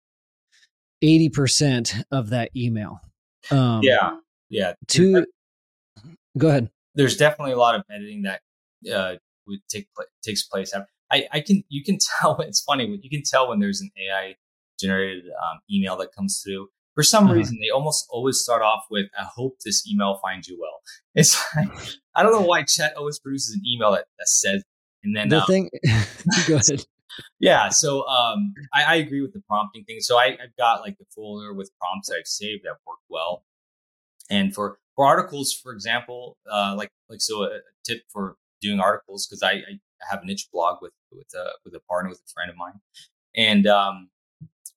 80% 1.04 2.04
of 2.12 2.30
that 2.30 2.51
email. 2.56 3.01
Um, 3.49 3.82
yeah. 3.82 4.18
Yeah. 4.49 4.74
To 4.89 5.26
go 6.38 6.49
ahead. 6.49 6.70
There's 6.93 7.18
definitely 7.18 7.54
a 7.54 7.58
lot 7.58 7.74
of 7.74 7.84
editing 7.91 8.22
that 8.24 8.41
uh, 8.93 9.16
would 9.47 9.60
take 9.68 9.88
takes 10.24 10.43
place. 10.43 10.74
I, 11.14 11.28
I 11.32 11.39
can 11.41 11.64
you 11.70 11.84
can 11.84 11.97
tell 12.20 12.39
it's 12.41 12.61
funny 12.61 12.99
you 13.01 13.09
can 13.09 13.24
tell 13.24 13.49
when 13.49 13.59
there's 13.59 13.82
an 13.82 13.91
AI 13.97 14.36
generated 14.80 15.26
um, 15.26 15.59
email 15.72 15.95
that 15.97 16.14
comes 16.14 16.41
through. 16.43 16.68
For 16.95 17.03
some 17.03 17.26
uh-huh. 17.26 17.34
reason, 17.34 17.57
they 17.59 17.70
almost 17.70 18.05
always 18.09 18.39
start 18.39 18.61
off 18.61 18.86
with 18.91 19.07
"I 19.18 19.24
hope 19.24 19.57
this 19.66 19.88
email 19.88 20.20
finds 20.22 20.47
you 20.47 20.57
well." 20.59 20.82
It's 21.16 21.39
like, 21.55 21.70
I 22.16 22.24
don't 22.24 22.32
know 22.32 22.41
why 22.41 22.64
Chat 22.64 22.95
always 22.97 23.20
produces 23.20 23.53
an 23.53 23.61
email 23.68 23.91
that, 23.91 24.05
that 24.18 24.28
says, 24.28 24.64
and 25.03 25.16
then 25.16 25.30
the 25.30 25.41
um, 25.41 25.45
thing. 25.45 25.70
go 26.47 26.55
ahead. 26.55 26.84
Yeah, 27.39 27.70
so 27.70 28.07
um, 28.07 28.55
I, 28.74 28.84
I, 28.84 28.95
agree 28.95 29.22
with 29.22 29.34
the 29.34 29.41
prompting 29.47 29.84
thing. 29.84 29.97
So 29.99 30.18
I, 30.18 30.30
have 30.32 30.55
got 30.57 30.82
like 30.82 30.97
the 30.97 31.05
folder 31.16 31.53
with 31.53 31.70
prompts 31.80 32.09
that 32.09 32.16
I've 32.20 32.26
saved 32.26 32.64
that 32.64 32.78
work 32.88 32.97
well, 33.09 33.43
and 34.32 34.55
for 34.55 34.80
for 34.95 35.05
articles, 35.05 35.53
for 35.53 35.72
example, 35.72 36.38
uh, 36.51 36.74
like 36.76 36.89
like 37.09 37.22
so 37.22 37.43
a 37.43 37.59
tip 37.86 38.01
for 38.11 38.38
doing 38.64 38.80
articles 38.80 39.28
because 39.28 39.43
I, 39.43 39.51
I, 39.51 39.80
have 40.09 40.24
a 40.24 40.26
niche 40.26 40.47
blog 40.51 40.80
with 40.82 40.91
with 41.16 41.34
a 41.36 41.51
with 41.64 41.74
a 41.76 41.80
partner 41.82 42.09
with 42.09 42.20
a 42.20 42.32
friend 42.34 42.49
of 42.49 42.57
mine, 42.57 42.80
and 43.36 43.68
um, 43.68 44.09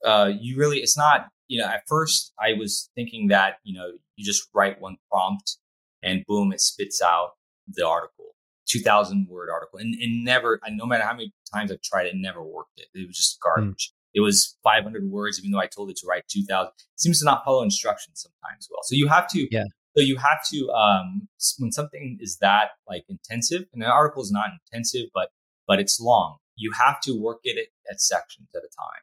uh, 0.04 0.30
you 0.38 0.56
really 0.56 0.78
it's 0.78 0.96
not 0.96 1.28
you 1.48 1.60
know 1.60 1.66
at 1.66 1.82
first 1.86 2.32
I 2.38 2.54
was 2.54 2.90
thinking 2.94 3.28
that 3.28 3.56
you 3.64 3.76
know 3.76 3.92
you 4.16 4.24
just 4.24 4.48
write 4.54 4.80
one 4.80 4.96
prompt 5.10 5.58
and 6.02 6.24
boom 6.26 6.52
it 6.52 6.60
spits 6.60 7.02
out 7.02 7.32
the 7.68 7.86
article 7.86 8.34
2000 8.68 9.28
word 9.28 9.48
article 9.52 9.78
and, 9.78 9.94
and 9.94 10.24
never 10.24 10.60
no 10.70 10.86
matter 10.86 11.04
how 11.04 11.12
many 11.12 11.32
times 11.52 11.70
I've 11.70 11.82
tried 11.82 12.06
it 12.06 12.14
never 12.16 12.42
worked 12.42 12.78
it 12.78 12.86
it 12.94 13.06
was 13.06 13.16
just 13.16 13.38
hmm. 13.40 13.48
garbage. 13.48 13.90
Mm. 13.90 13.92
It 14.14 14.20
was 14.20 14.56
500 14.64 15.10
words, 15.10 15.38
even 15.38 15.50
though 15.50 15.58
I 15.58 15.66
told 15.66 15.90
it 15.90 15.96
to 15.98 16.06
write 16.06 16.22
2000. 16.28 16.68
It 16.68 16.72
seems 16.96 17.18
to 17.18 17.26
not 17.26 17.44
follow 17.44 17.62
instructions 17.62 18.24
sometimes 18.26 18.66
well. 18.70 18.80
So 18.82 18.94
you 18.94 19.08
have 19.08 19.28
to 19.28 19.46
yeah. 19.50 19.64
So 19.96 20.02
you 20.02 20.16
have 20.16 20.44
to, 20.52 20.68
um, 20.72 21.26
when 21.58 21.72
something 21.72 22.18
is 22.20 22.36
that 22.42 22.72
like 22.86 23.04
intensive, 23.08 23.64
and 23.72 23.82
an 23.82 23.88
article 23.88 24.22
is 24.22 24.30
not 24.30 24.50
intensive, 24.70 25.06
but 25.14 25.30
but 25.66 25.80
it's 25.80 26.00
long. 26.00 26.36
You 26.56 26.72
have 26.72 27.00
to 27.02 27.12
work 27.12 27.40
it 27.44 27.58
at, 27.58 27.92
at 27.92 28.00
sections 28.00 28.48
at 28.54 28.62
a 28.62 28.68
time. 28.68 29.02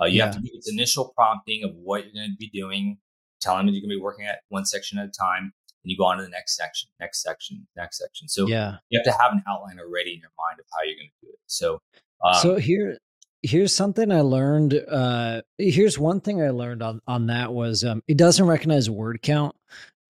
Uh, 0.00 0.06
you 0.06 0.18
yeah. 0.18 0.26
have 0.26 0.34
to 0.34 0.40
do 0.40 0.48
its 0.52 0.70
initial 0.70 1.12
prompting 1.14 1.64
of 1.64 1.72
what 1.74 2.04
you're 2.04 2.12
going 2.12 2.30
to 2.30 2.36
be 2.38 2.48
doing, 2.48 2.98
tell 3.40 3.56
them 3.56 3.66
you're 3.66 3.80
going 3.80 3.90
to 3.90 3.96
be 3.96 4.00
working 4.00 4.26
at 4.26 4.40
one 4.48 4.64
section 4.64 4.98
at 4.98 5.06
a 5.06 5.10
time, 5.10 5.52
and 5.82 5.90
you 5.90 5.96
go 5.96 6.04
on 6.04 6.16
to 6.16 6.22
the 6.22 6.28
next 6.28 6.56
section, 6.56 6.88
next 6.98 7.22
section, 7.22 7.66
next 7.76 7.98
section. 7.98 8.28
So 8.28 8.46
yeah, 8.46 8.76
you 8.88 8.98
have 8.98 9.14
to 9.14 9.22
have 9.22 9.32
an 9.32 9.42
outline 9.48 9.78
already 9.78 10.14
in 10.14 10.20
your 10.20 10.30
mind 10.38 10.58
of 10.58 10.66
how 10.72 10.82
you're 10.84 10.96
going 10.96 11.10
to 11.20 11.26
do 11.26 11.32
it. 11.32 11.38
So, 11.46 11.80
um, 12.24 12.34
so 12.40 12.56
here, 12.56 12.98
here's 13.42 13.74
something 13.74 14.10
I 14.10 14.20
learned. 14.20 14.74
Uh, 14.88 15.42
here's 15.58 15.98
one 15.98 16.20
thing 16.20 16.42
I 16.42 16.50
learned 16.50 16.82
on 16.82 17.00
on 17.06 17.26
that 17.26 17.52
was 17.52 17.84
um, 17.84 18.02
it 18.08 18.16
doesn't 18.16 18.46
recognize 18.46 18.88
word 18.88 19.20
count 19.22 19.54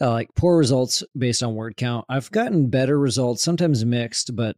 uh, 0.01 0.11
like 0.11 0.34
poor 0.34 0.57
results 0.57 1.05
based 1.16 1.42
on 1.42 1.55
word 1.55 1.76
count. 1.76 2.05
I've 2.09 2.30
gotten 2.30 2.68
better 2.68 2.98
results, 2.98 3.42
sometimes 3.42 3.84
mixed, 3.84 4.34
but 4.34 4.57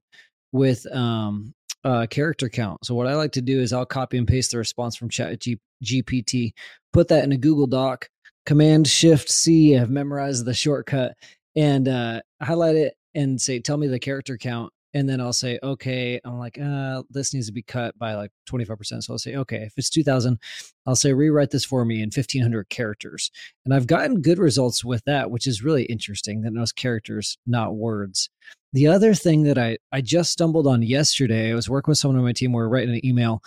with 0.53 0.87
um, 0.95 1.55
uh, 1.85 2.07
character 2.09 2.49
count. 2.49 2.85
So 2.85 2.95
what 2.95 3.07
I 3.07 3.15
like 3.15 3.33
to 3.33 3.43
do 3.43 3.61
is 3.61 3.73
I'll 3.73 3.87
copy 3.87 4.19
and 4.19 4.29
paste 4.29 4.53
the 4.53 4.59
response 4.59 4.97
from 4.97 5.09
Chat 5.09 5.41
G- 5.41 5.61
GPT, 5.83 6.53
put 6.93 7.09
that 7.09 7.25
in 7.25 7.33
a 7.33 7.37
Google 7.37 7.67
Doc, 7.67 8.09
Command 8.47 8.87
Shift 8.87 9.31
C. 9.31 9.77
I've 9.77 9.91
memorized 9.91 10.45
the 10.45 10.55
shortcut 10.55 11.15
and 11.57 11.89
uh, 11.89 12.21
highlight 12.41 12.77
it 12.77 12.95
and 13.15 13.41
say, 13.41 13.59
"Tell 13.59 13.77
me 13.77 13.89
the 13.89 13.99
character 13.99 14.37
count." 14.37 14.73
and 14.95 15.09
then 15.09 15.21
I'll 15.21 15.33
say, 15.33 15.59
okay, 15.63 16.21
I'm 16.25 16.39
like, 16.39 16.59
uh, 16.59 17.03
this 17.11 17.33
needs 17.33 17.47
to 17.47 17.53
be 17.53 17.63
cut 17.63 17.99
by 17.99 18.15
like 18.15 18.31
25%. 18.49 19.03
So 19.03 19.13
I'll 19.13 19.19
say, 19.19 19.37
okay, 19.37 19.63
if 19.63 19.75
it's 19.77 19.89
2000, 19.89 20.39
I'll 20.87 20.97
say, 20.97 21.13
rewrite 21.13 21.51
this 21.51 21.65
for 21.65 21.85
me 21.85 21.97
in 21.97 22.11
1500 22.11 22.69
characters. 22.69 23.31
And 23.65 23.75
I've 23.75 23.87
gotten 23.87 24.21
good 24.21 24.39
results 24.39 24.85
with 24.85 25.03
that, 25.07 25.31
which 25.31 25.47
is 25.47 25.63
really 25.63 25.85
interesting 25.85 26.43
that 26.43 26.53
knows 26.53 26.73
characters, 26.73 27.39
not 27.47 27.75
words. 27.75 28.29
The 28.73 28.87
other 28.87 29.15
thing 29.15 29.43
that 29.45 29.59
I, 29.59 29.79
I 29.93 30.01
just 30.01 30.33
stumbled 30.33 30.67
on 30.67 30.83
yesterday, 30.83 31.51
I 31.51 31.55
was 31.55 31.69
working 31.69 31.93
with 31.93 31.99
someone 31.99 32.19
on 32.19 32.25
my 32.25 32.33
team, 32.33 32.53
we 32.53 32.61
are 32.61 32.69
writing 32.69 32.95
an 32.95 33.07
email 33.07 33.43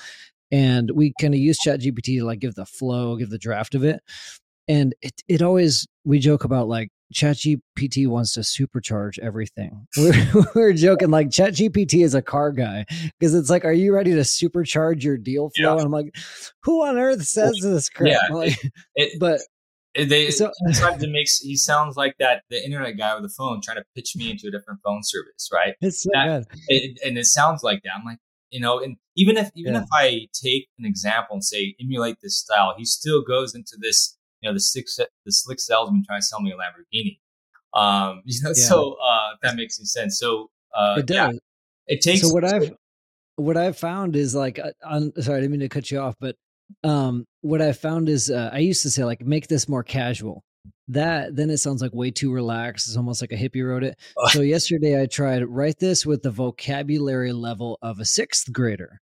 and 0.51 0.91
we 0.91 1.13
kind 1.19 1.33
of 1.33 1.39
use 1.39 1.57
chat 1.57 1.81
GPT 1.81 2.19
to 2.19 2.23
like 2.25 2.39
give 2.39 2.55
the 2.55 2.65
flow, 2.65 3.15
give 3.15 3.29
the 3.29 3.37
draft 3.37 3.75
of 3.75 3.83
it. 3.83 4.01
And 4.67 4.93
it, 5.01 5.13
it 5.27 5.41
always, 5.41 5.87
we 6.03 6.19
joke 6.19 6.43
about 6.43 6.67
like, 6.67 6.89
ChatGPT 7.13 8.07
wants 8.07 8.33
to 8.33 8.39
supercharge 8.41 9.19
everything. 9.19 9.87
We're, 9.97 10.45
we're 10.55 10.73
joking 10.73 11.11
like 11.11 11.29
ChatGPT 11.29 12.03
is 12.03 12.15
a 12.15 12.21
car 12.21 12.51
guy 12.51 12.85
because 13.19 13.35
it's 13.35 13.49
like, 13.49 13.63
are 13.63 13.71
you 13.71 13.93
ready 13.93 14.11
to 14.13 14.21
supercharge 14.21 15.03
your 15.03 15.17
deal 15.17 15.51
flow? 15.55 15.75
Yeah. 15.75 15.77
And 15.77 15.81
I'm 15.81 15.91
like, 15.91 16.15
who 16.63 16.83
on 16.83 16.97
earth 16.97 17.23
says 17.23 17.59
this 17.61 17.89
crap? 17.89 18.09
Yeah, 18.11 18.17
like, 18.35 18.57
it, 18.63 18.71
it, 18.95 19.19
but 19.19 19.39
they 19.95 20.29
so, 20.29 20.51
sometimes 20.71 21.03
it 21.03 21.09
makes 21.09 21.39
he 21.39 21.55
sounds 21.55 21.95
like 21.95 22.15
that 22.19 22.43
the 22.49 22.63
internet 22.63 22.97
guy 22.97 23.13
with 23.13 23.23
the 23.23 23.33
phone 23.37 23.61
trying 23.61 23.77
to 23.77 23.85
pitch 23.95 24.15
me 24.15 24.31
into 24.31 24.47
a 24.47 24.51
different 24.51 24.81
phone 24.83 25.01
service, 25.03 25.49
right? 25.53 25.75
It's 25.81 26.03
so 26.03 26.09
that, 26.13 26.45
it, 26.67 26.99
and 27.05 27.17
it 27.17 27.25
sounds 27.25 27.63
like 27.63 27.81
that. 27.83 27.91
I'm 27.97 28.05
like, 28.05 28.19
you 28.49 28.59
know, 28.59 28.79
and 28.79 28.97
even 29.15 29.37
if 29.37 29.51
even 29.55 29.73
yeah. 29.73 29.81
if 29.81 29.87
I 29.93 30.27
take 30.33 30.67
an 30.79 30.85
example 30.85 31.35
and 31.35 31.43
say 31.43 31.75
emulate 31.79 32.17
this 32.21 32.37
style, 32.37 32.75
he 32.77 32.85
still 32.85 33.23
goes 33.23 33.55
into 33.55 33.77
this 33.79 34.17
you 34.45 34.49
know, 34.49 34.53
the 34.53 34.59
slick, 34.59 34.85
the 35.25 35.31
slick 35.31 35.59
salesman 35.59 36.03
trying 36.05 36.21
to 36.21 36.25
sell 36.25 36.41
me 36.41 36.51
a 36.51 36.55
Lamborghini. 36.55 37.19
Um, 37.73 38.21
you 38.25 38.41
know, 38.43 38.53
Yeah. 38.55 38.65
so 38.65 38.97
uh, 39.03 39.31
that 39.41 39.55
makes 39.55 39.79
any 39.79 39.85
sense. 39.85 40.19
So 40.19 40.49
uh, 40.75 40.97
it 40.99 41.09
yeah, 41.09 41.31
it 41.87 42.01
takes. 42.01 42.21
so 42.21 42.33
what 42.33 42.43
I've 42.43 42.71
what 43.37 43.57
I've 43.57 43.77
found 43.77 44.15
is 44.15 44.35
like 44.35 44.59
uh, 44.59 44.71
on 44.83 45.11
sorry, 45.21 45.37
I 45.37 45.41
didn't 45.41 45.51
mean 45.51 45.59
to 45.61 45.69
cut 45.69 45.89
you 45.89 45.99
off, 45.99 46.15
but 46.19 46.35
um 46.83 47.25
what 47.41 47.61
I 47.61 47.73
found 47.73 48.09
is 48.09 48.29
uh, 48.29 48.49
I 48.51 48.59
used 48.59 48.83
to 48.83 48.89
say 48.89 49.03
like 49.03 49.21
make 49.21 49.47
this 49.47 49.69
more 49.69 49.83
casual. 49.83 50.43
That 50.87 51.35
then 51.35 51.49
it 51.49 51.57
sounds 51.57 51.81
like 51.81 51.93
way 51.93 52.11
too 52.11 52.31
relaxed. 52.31 52.87
It's 52.87 52.97
almost 52.97 53.21
like 53.21 53.31
a 53.31 53.35
hippie 53.37 53.65
wrote 53.65 53.83
it. 53.83 53.97
Ugh. 54.23 54.31
So 54.31 54.41
yesterday 54.41 55.01
I 55.01 55.07
tried 55.07 55.43
write 55.45 55.79
this 55.79 56.05
with 56.05 56.21
the 56.21 56.31
vocabulary 56.31 57.33
level 57.33 57.77
of 57.81 57.99
a 57.99 58.05
sixth 58.05 58.51
grader, 58.51 58.99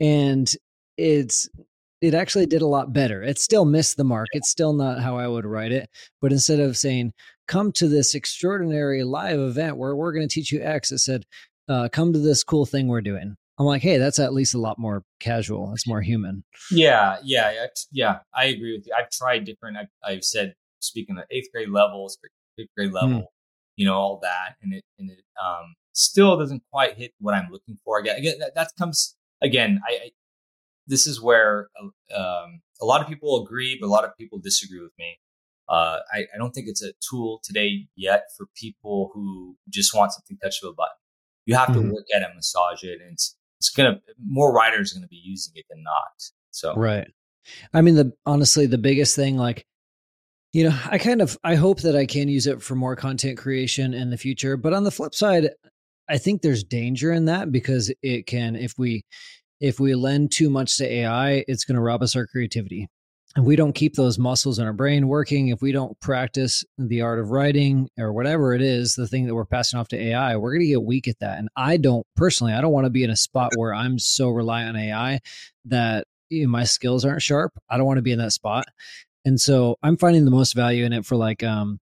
and 0.00 0.50
it's 0.96 1.48
it 2.00 2.14
actually 2.14 2.46
did 2.46 2.60
a 2.60 2.66
lot 2.66 2.92
better. 2.92 3.22
It 3.22 3.38
still 3.38 3.64
missed 3.64 3.96
the 3.96 4.04
mark. 4.04 4.28
It's 4.32 4.50
still 4.50 4.74
not 4.74 5.00
how 5.00 5.16
I 5.16 5.26
would 5.26 5.46
write 5.46 5.72
it, 5.72 5.88
but 6.20 6.32
instead 6.32 6.60
of 6.60 6.76
saying 6.76 7.12
come 7.48 7.72
to 7.72 7.88
this 7.88 8.14
extraordinary 8.14 9.04
live 9.04 9.40
event 9.40 9.76
where 9.76 9.96
we're 9.96 10.12
going 10.12 10.28
to 10.28 10.34
teach 10.34 10.52
you 10.52 10.62
X, 10.62 10.92
it 10.92 10.98
said 10.98 11.24
uh, 11.68 11.88
come 11.90 12.12
to 12.12 12.18
this 12.18 12.44
cool 12.44 12.66
thing 12.66 12.88
we're 12.88 13.00
doing. 13.00 13.36
I'm 13.58 13.66
like, 13.66 13.82
hey, 13.82 13.98
that's 13.98 14.18
at 14.18 14.32
least 14.34 14.54
a 14.54 14.58
lot 14.58 14.78
more 14.78 15.04
casual. 15.20 15.68
That's 15.70 15.86
more 15.86 16.02
human. 16.02 16.42
Yeah, 16.72 17.18
yeah, 17.22 17.66
yeah. 17.92 18.18
I 18.34 18.46
agree 18.46 18.76
with 18.76 18.86
you. 18.86 18.92
I've 18.98 19.10
tried 19.10 19.44
different. 19.44 19.76
I've, 19.76 19.88
I've 20.04 20.24
said 20.24 20.54
speaking 20.80 21.16
of 21.18 21.24
eighth 21.30 21.48
grade 21.52 21.68
levels, 21.68 22.18
fifth 22.56 22.68
grade 22.76 22.92
level, 22.92 23.32
you 23.76 23.86
know, 23.86 23.94
all 23.94 24.18
that, 24.22 24.56
and 24.62 24.72
it 24.72 24.84
and 24.98 25.10
it 25.10 25.24
um 25.42 25.74
still 25.92 26.36
doesn't 26.36 26.62
quite 26.72 26.96
hit 26.96 27.12
what 27.20 27.34
I'm 27.34 27.48
looking 27.50 27.78
for. 27.84 27.98
Again, 28.00 28.16
again 28.16 28.38
that, 28.40 28.54
that 28.56 28.70
comes 28.78 29.16
again. 29.40 29.80
I, 29.88 29.92
I 29.92 30.10
this 30.86 31.06
is 31.06 31.22
where 31.22 31.68
uh, 31.80 32.18
um, 32.20 32.60
a 32.80 32.84
lot 32.84 33.00
of 33.00 33.06
people 33.08 33.42
agree, 33.44 33.78
but 33.80 33.86
a 33.86 33.88
lot 33.88 34.04
of 34.04 34.10
people 34.18 34.38
disagree 34.38 34.80
with 34.80 34.92
me. 34.98 35.18
Uh, 35.68 36.00
I, 36.12 36.26
I 36.34 36.36
don't 36.36 36.50
think 36.52 36.66
it's 36.68 36.82
a 36.82 36.92
tool 37.08 37.40
today 37.42 37.86
yet 37.96 38.24
for 38.36 38.46
people 38.54 39.10
who 39.14 39.56
just 39.70 39.94
want 39.94 40.12
something 40.12 40.36
touch 40.42 40.56
of 40.62 40.70
a 40.70 40.72
button. 40.74 40.90
You 41.46 41.54
have 41.54 41.70
Mhm. 41.70 41.74
to 41.74 41.80
work 41.94 42.04
at 42.14 42.22
it, 42.22 42.28
massage 42.34 42.82
it, 42.82 43.00
and 43.00 43.12
it's 43.12 43.36
it's 43.64 43.70
gonna 43.74 44.00
more 44.28 44.52
writers 44.52 44.92
are 44.92 44.98
gonna 44.98 45.08
be 45.08 45.20
using 45.22 45.52
it 45.56 45.64
than 45.70 45.82
not. 45.82 46.30
So 46.50 46.74
Right. 46.76 47.08
I 47.72 47.80
mean, 47.82 47.94
the 47.94 48.12
honestly, 48.26 48.66
the 48.66 48.78
biggest 48.78 49.16
thing, 49.16 49.36
like, 49.36 49.66
you 50.52 50.64
know, 50.64 50.78
I 50.86 50.98
kind 50.98 51.20
of 51.20 51.36
I 51.44 51.56
hope 51.56 51.80
that 51.80 51.96
I 51.96 52.06
can 52.06 52.28
use 52.28 52.46
it 52.46 52.62
for 52.62 52.74
more 52.74 52.96
content 52.96 53.38
creation 53.38 53.94
in 53.94 54.10
the 54.10 54.16
future. 54.16 54.56
But 54.56 54.72
on 54.72 54.84
the 54.84 54.90
flip 54.90 55.14
side, 55.14 55.50
I 56.08 56.18
think 56.18 56.42
there's 56.42 56.64
danger 56.64 57.12
in 57.12 57.26
that 57.26 57.50
because 57.52 57.92
it 58.02 58.26
can, 58.26 58.56
if 58.56 58.74
we 58.78 59.04
if 59.60 59.80
we 59.80 59.94
lend 59.94 60.32
too 60.32 60.50
much 60.50 60.76
to 60.78 60.86
AI, 60.86 61.44
it's 61.48 61.64
going 61.64 61.76
to 61.76 61.80
rob 61.80 62.02
us 62.02 62.16
our 62.16 62.26
creativity. 62.26 62.88
If 63.36 63.42
we 63.42 63.56
don't 63.56 63.72
keep 63.72 63.96
those 63.96 64.16
muscles 64.16 64.60
in 64.60 64.66
our 64.66 64.72
brain 64.72 65.08
working, 65.08 65.48
if 65.48 65.60
we 65.60 65.72
don't 65.72 65.98
practice 65.98 66.64
the 66.78 67.00
art 67.00 67.18
of 67.18 67.30
writing 67.30 67.90
or 67.98 68.12
whatever 68.12 68.54
it 68.54 68.62
is, 68.62 68.94
the 68.94 69.08
thing 69.08 69.26
that 69.26 69.34
we're 69.34 69.44
passing 69.44 69.80
off 69.80 69.88
to 69.88 70.00
AI, 70.00 70.36
we're 70.36 70.52
going 70.52 70.60
to 70.60 70.68
get 70.68 70.84
weak 70.84 71.08
at 71.08 71.18
that. 71.18 71.38
And 71.38 71.48
I 71.56 71.76
don't 71.76 72.06
personally, 72.14 72.52
I 72.52 72.60
don't 72.60 72.72
want 72.72 72.84
to 72.84 72.90
be 72.90 73.02
in 73.02 73.10
a 73.10 73.16
spot 73.16 73.50
where 73.56 73.74
I'm 73.74 73.98
so 73.98 74.28
reliant 74.28 74.76
on 74.76 74.82
AI 74.82 75.20
that 75.64 76.06
you 76.30 76.44
know, 76.44 76.48
my 76.48 76.62
skills 76.62 77.04
aren't 77.04 77.22
sharp. 77.22 77.52
I 77.68 77.76
don't 77.76 77.86
want 77.86 77.98
to 77.98 78.02
be 78.02 78.12
in 78.12 78.20
that 78.20 78.32
spot. 78.32 78.66
And 79.24 79.40
so 79.40 79.78
I'm 79.82 79.96
finding 79.96 80.24
the 80.24 80.30
most 80.30 80.54
value 80.54 80.84
in 80.84 80.92
it 80.92 81.04
for 81.04 81.16
like 81.16 81.42
um 81.42 81.80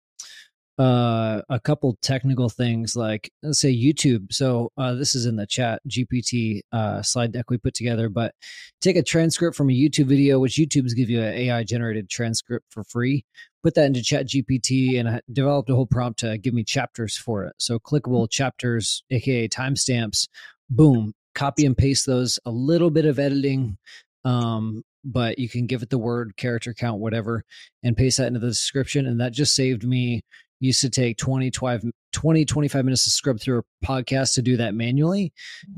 uh 0.83 1.41
a 1.49 1.59
couple 1.61 1.97
technical 2.01 2.49
things 2.49 2.95
like 2.95 3.31
let's 3.41 3.59
say 3.59 3.73
YouTube. 3.73 4.33
So 4.33 4.71
uh 4.77 4.93
this 4.95 5.15
is 5.15 5.25
in 5.25 5.37
the 5.37 5.47
chat 5.47 5.81
GPT 5.87 6.61
uh 6.73 7.01
slide 7.01 7.31
deck 7.31 7.49
we 7.49 7.57
put 7.57 7.73
together, 7.73 8.09
but 8.09 8.33
take 8.81 8.97
a 8.97 9.03
transcript 9.03 9.55
from 9.55 9.69
a 9.69 9.73
YouTube 9.73 10.07
video, 10.07 10.39
which 10.39 10.55
YouTube's 10.55 10.93
give 10.93 11.09
you 11.09 11.21
an 11.21 11.33
AI 11.33 11.63
generated 11.63 12.09
transcript 12.09 12.65
for 12.69 12.83
free. 12.83 13.23
Put 13.63 13.75
that 13.75 13.85
into 13.85 14.03
Chat 14.03 14.27
GPT 14.27 14.99
and 14.99 15.07
I 15.07 15.21
developed 15.31 15.69
a 15.69 15.75
whole 15.75 15.85
prompt 15.85 16.19
to 16.19 16.37
give 16.37 16.53
me 16.53 16.65
chapters 16.65 17.17
for 17.17 17.45
it. 17.45 17.53
So 17.59 17.79
clickable 17.79 18.29
chapters, 18.29 19.03
aka 19.09 19.47
timestamps, 19.47 20.27
boom, 20.69 21.13
copy 21.33 21.65
and 21.65 21.77
paste 21.77 22.05
those, 22.05 22.39
a 22.45 22.51
little 22.51 22.89
bit 22.89 23.05
of 23.05 23.19
editing. 23.19 23.77
Um, 24.25 24.83
but 25.05 25.39
you 25.39 25.49
can 25.49 25.65
give 25.65 25.81
it 25.81 25.89
the 25.89 25.97
word, 25.97 26.37
character 26.37 26.73
count, 26.73 26.99
whatever, 26.99 27.43
and 27.83 27.97
paste 27.97 28.17
that 28.17 28.27
into 28.27 28.39
the 28.39 28.47
description. 28.47 29.05
And 29.05 29.19
that 29.19 29.33
just 29.33 29.55
saved 29.55 29.83
me 29.83 30.21
used 30.63 30.81
to 30.81 30.89
take 30.89 31.17
20 31.17 31.51
25, 31.51 31.91
20 32.11 32.45
25 32.45 32.85
minutes 32.85 33.03
to 33.03 33.09
scrub 33.09 33.39
through 33.39 33.59
a 33.59 33.85
podcast 33.85 34.33
to 34.35 34.41
do 34.41 34.57
that 34.57 34.73
manually. 34.73 35.33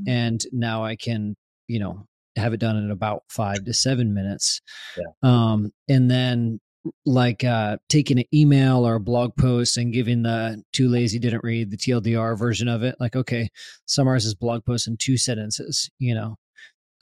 And 0.06 0.42
now 0.52 0.84
i 0.84 0.96
can 0.96 1.36
you 1.68 1.80
know 1.80 2.06
have 2.36 2.52
it 2.52 2.60
done 2.60 2.76
in 2.76 2.90
about 2.90 3.22
five 3.28 3.64
to 3.64 3.72
seven 3.72 4.14
minutes. 4.14 4.60
Yeah. 4.96 5.04
um 5.22 5.72
and 5.88 6.10
then 6.10 6.60
like 7.04 7.42
uh 7.42 7.78
taking 7.88 8.20
an 8.20 8.26
email 8.32 8.86
or 8.86 8.94
a 8.94 9.00
blog 9.00 9.34
post 9.36 9.76
and 9.76 9.92
giving 9.92 10.22
the 10.22 10.62
too 10.72 10.88
lazy 10.88 11.18
didn't 11.18 11.42
read 11.42 11.68
the 11.68 11.76
tldr 11.76 12.38
version 12.38 12.68
of 12.68 12.84
it 12.84 12.94
like 13.00 13.16
okay 13.16 13.48
summarize 13.86 14.22
this 14.22 14.34
blog 14.34 14.64
post 14.64 14.86
in 14.86 14.96
two 14.96 15.16
sentences 15.16 15.90
you 15.98 16.14
know? 16.14 16.36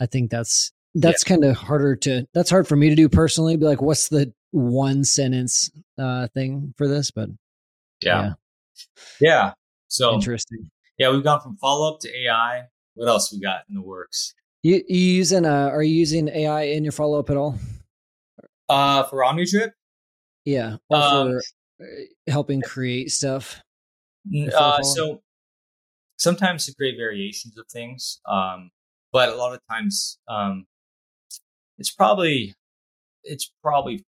I 0.01 0.07
think 0.07 0.30
that's 0.30 0.72
that's 0.95 1.24
kind 1.24 1.45
of 1.45 1.57
harder 1.57 1.97
to 1.97 2.26
that's 2.35 2.51
hard 2.51 2.66
for 2.68 2.76
me 2.76 2.89
to 2.89 2.95
do 2.95 3.09
personally 3.09 3.57
be 3.57 3.64
like 3.64 3.82
what's 3.82 4.09
the 4.09 4.32
one 4.53 5.05
sentence 5.05 5.70
uh 5.99 6.28
thing 6.35 6.72
for 6.76 6.87
this? 6.89 7.11
But 7.11 7.28
yeah, 8.05 8.32
yeah. 9.20 9.52
So 9.88 10.14
interesting 10.14 10.70
yeah, 10.98 11.11
we've 11.11 11.24
gone 11.24 11.40
from 11.40 11.57
follow 11.57 11.92
up 11.92 12.00
to 12.00 12.09
AI. 12.24 12.64
What 12.94 13.09
else 13.09 13.32
we 13.32 13.40
got 13.40 13.62
in 13.68 13.74
the 13.74 13.82
works? 13.82 14.34
you 14.64 14.82
you 14.88 14.98
using 14.98 15.44
uh 15.44 15.68
are 15.68 15.82
you 15.82 15.94
using 15.94 16.26
ai 16.28 16.62
in 16.62 16.82
your 16.84 16.92
follow-up 16.92 17.28
at 17.30 17.36
all 17.36 17.59
Uh, 18.68 19.02
for 19.05 19.18
OmniDrip, 19.22 19.72
yeah 20.46 20.76
Um, 20.90 21.28
for 21.28 21.42
uh, 21.82 21.84
helping 22.32 22.62
create 22.62 23.11
stuff 23.11 23.61
Uh, 24.57 24.82
so 24.82 25.22
sometimes 26.16 26.64
to 26.64 26.74
create 26.74 26.96
variations 26.96 27.59
of 27.59 27.66
things, 27.68 28.20
um, 28.26 28.70
but 29.12 29.28
a 29.28 29.34
lot 29.36 29.52
of 29.52 29.61
times 29.70 30.18
um, 30.28 30.66
it's 31.78 31.90
probably 31.90 32.55
it's 33.22 33.52
probably 33.62 34.02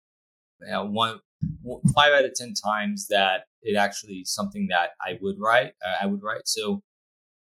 you 0.60 0.68
know, 0.68 0.84
one 0.84 1.18
one- 1.62 1.82
five 1.94 2.12
out 2.12 2.24
of 2.24 2.32
ten 2.34 2.54
times 2.54 3.08
that 3.08 3.46
it 3.64 3.76
actually 3.76 4.16
is 4.16 4.32
something 4.34 4.68
that 4.70 4.90
I 5.00 5.18
would 5.20 5.36
write. 5.38 5.72
Uh, 5.84 5.94
I 6.02 6.06
would 6.06 6.22
write. 6.22 6.46
So 6.46 6.82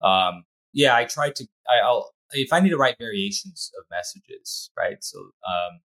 um, 0.03 0.45
yeah, 0.73 0.97
I 0.97 1.05
try 1.05 1.31
to. 1.31 1.49
I, 1.69 1.81
I'll 1.85 2.11
if 2.33 2.53
I 2.53 2.61
need 2.61 2.71
to 2.71 2.79
write 2.79 2.97
variations 2.99 3.71
of 3.79 3.85
messages, 3.91 4.71
right? 4.79 4.97
So 5.03 5.19
um, 5.21 5.81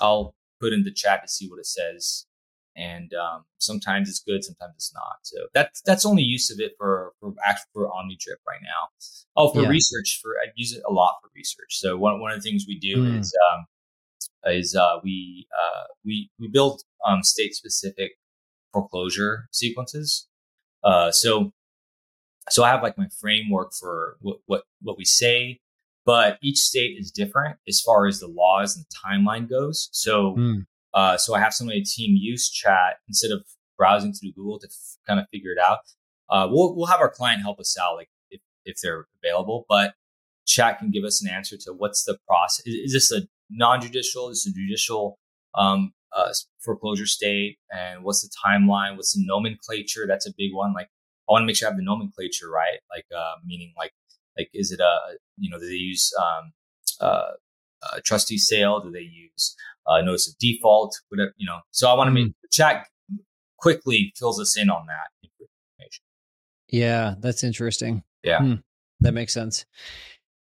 I'll 0.00 0.34
put 0.60 0.72
in 0.72 0.84
the 0.84 0.92
chat 0.92 1.22
to 1.22 1.28
see 1.28 1.48
what 1.48 1.58
it 1.58 1.66
says 1.66 2.26
and 2.76 3.12
um, 3.14 3.44
sometimes 3.58 4.08
it's 4.08 4.20
good, 4.20 4.44
sometimes 4.44 4.74
it's 4.76 4.94
not. 4.94 5.18
So 5.22 5.38
that's 5.54 5.82
that's 5.82 6.06
only 6.06 6.22
use 6.22 6.50
of 6.50 6.60
it 6.60 6.72
for 6.78 7.12
for 7.20 7.34
actually 7.44 7.70
for 7.72 7.88
OmniDrip 7.88 8.40
right 8.48 8.60
now. 8.62 8.88
Oh, 9.36 9.52
for 9.52 9.62
Yeah. 9.62 9.68
research, 9.68 10.20
for 10.22 10.36
I 10.42 10.50
use 10.56 10.72
it 10.72 10.82
a 10.88 10.92
lot 10.92 11.16
for 11.22 11.30
research. 11.34 11.78
So 11.78 11.96
one 11.98 12.20
one 12.20 12.30
of 12.32 12.38
the 12.38 12.42
things 12.48 12.64
we 12.66 12.78
do 12.78 13.04
Mm. 13.04 13.18
is 13.18 13.34
um, 13.52 13.66
is 14.52 14.74
uh, 14.76 14.98
we 15.02 15.46
uh, 15.58 15.84
we 16.04 16.30
we 16.38 16.48
build 16.48 16.82
um, 17.06 17.22
state 17.22 17.54
specific 17.54 18.12
foreclosure 18.72 19.46
sequences. 19.52 20.28
Uh, 20.82 21.10
so 21.10 21.52
so 22.48 22.64
I 22.64 22.68
have 22.70 22.82
like 22.82 22.98
my 22.98 23.08
framework 23.20 23.72
for 23.78 24.16
what 24.20 24.38
what 24.46 24.62
what 24.82 24.96
we 24.98 25.04
say, 25.04 25.60
but 26.06 26.38
each 26.42 26.58
state 26.58 26.96
is 26.98 27.10
different 27.10 27.58
as 27.68 27.80
far 27.80 28.06
as 28.06 28.18
the 28.20 28.26
laws 28.28 28.76
and 28.76 28.84
the 28.84 28.94
timeline 29.06 29.48
goes. 29.48 29.88
So 29.92 30.34
Mm. 30.36 30.66
uh, 30.94 31.16
so 31.16 31.34
I 31.34 31.40
have 31.40 31.52
some 31.54 31.68
of 31.68 31.74
the 31.74 31.82
team 31.84 32.16
use 32.16 32.50
chat 32.50 32.96
instead 33.08 33.30
of 33.30 33.44
browsing 33.76 34.12
through 34.12 34.32
Google 34.32 34.58
to 34.58 34.66
f- 34.66 34.96
kind 35.06 35.20
of 35.20 35.26
figure 35.32 35.52
it 35.52 35.58
out. 35.58 35.78
Uh, 36.28 36.48
we'll 36.50 36.74
we'll 36.76 36.86
have 36.86 37.00
our 37.00 37.10
client 37.10 37.42
help 37.42 37.60
us 37.60 37.76
out, 37.78 37.96
like 37.96 38.08
if 38.30 38.40
if 38.64 38.76
they're 38.82 39.06
available, 39.22 39.66
but 39.68 39.94
chat 40.46 40.78
can 40.78 40.90
give 40.90 41.04
us 41.04 41.22
an 41.22 41.30
answer 41.30 41.56
to 41.56 41.72
what's 41.72 42.04
the 42.04 42.18
process. 42.26 42.66
Is, 42.66 42.74
is 42.86 42.92
this 42.92 43.12
a 43.12 43.26
non-judicial? 43.50 44.30
Is 44.30 44.44
this 44.44 44.52
a 44.52 44.56
judicial 44.56 45.18
um, 45.54 45.92
uh, 46.16 46.32
foreclosure 46.60 47.06
state? 47.06 47.58
And 47.70 48.04
what's 48.04 48.22
the 48.22 48.30
timeline? 48.46 48.96
What's 48.96 49.14
the 49.14 49.22
nomenclature? 49.24 50.06
That's 50.06 50.26
a 50.26 50.32
big 50.36 50.52
one. 50.54 50.72
Like 50.74 50.88
I 51.28 51.32
want 51.32 51.42
to 51.42 51.46
make 51.46 51.56
sure 51.56 51.68
I 51.68 51.70
have 51.72 51.78
the 51.78 51.84
nomenclature 51.84 52.50
right. 52.50 52.78
Like 52.94 53.06
uh, 53.16 53.34
meaning 53.44 53.72
like 53.76 53.92
like 54.38 54.48
is 54.54 54.72
it 54.72 54.80
a 54.80 54.96
you 55.38 55.50
know 55.50 55.58
do 55.58 55.66
they 55.66 55.74
use 55.74 56.12
um, 56.20 56.52
uh, 57.00 57.30
a 57.96 58.00
trustee 58.00 58.38
sale? 58.38 58.80
Do 58.80 58.90
they 58.90 59.00
use 59.00 59.56
uh, 59.86 60.00
notice 60.00 60.28
of 60.28 60.36
default? 60.38 60.96
Whatever 61.08 61.32
you 61.36 61.46
know. 61.46 61.60
So 61.70 61.88
I 61.90 61.94
want 61.94 62.08
to 62.08 62.12
make 62.12 62.32
the 62.42 62.48
chat 62.50 62.86
quickly 63.58 64.12
fills 64.16 64.40
us 64.40 64.56
in 64.56 64.70
on 64.70 64.86
that 64.86 65.08
information. 65.78 66.02
yeah 66.68 67.14
that's 67.20 67.44
interesting 67.44 68.02
Yeah. 68.24 68.38
Hmm. 68.38 68.54
that 69.00 69.12
makes 69.12 69.34
sense 69.34 69.66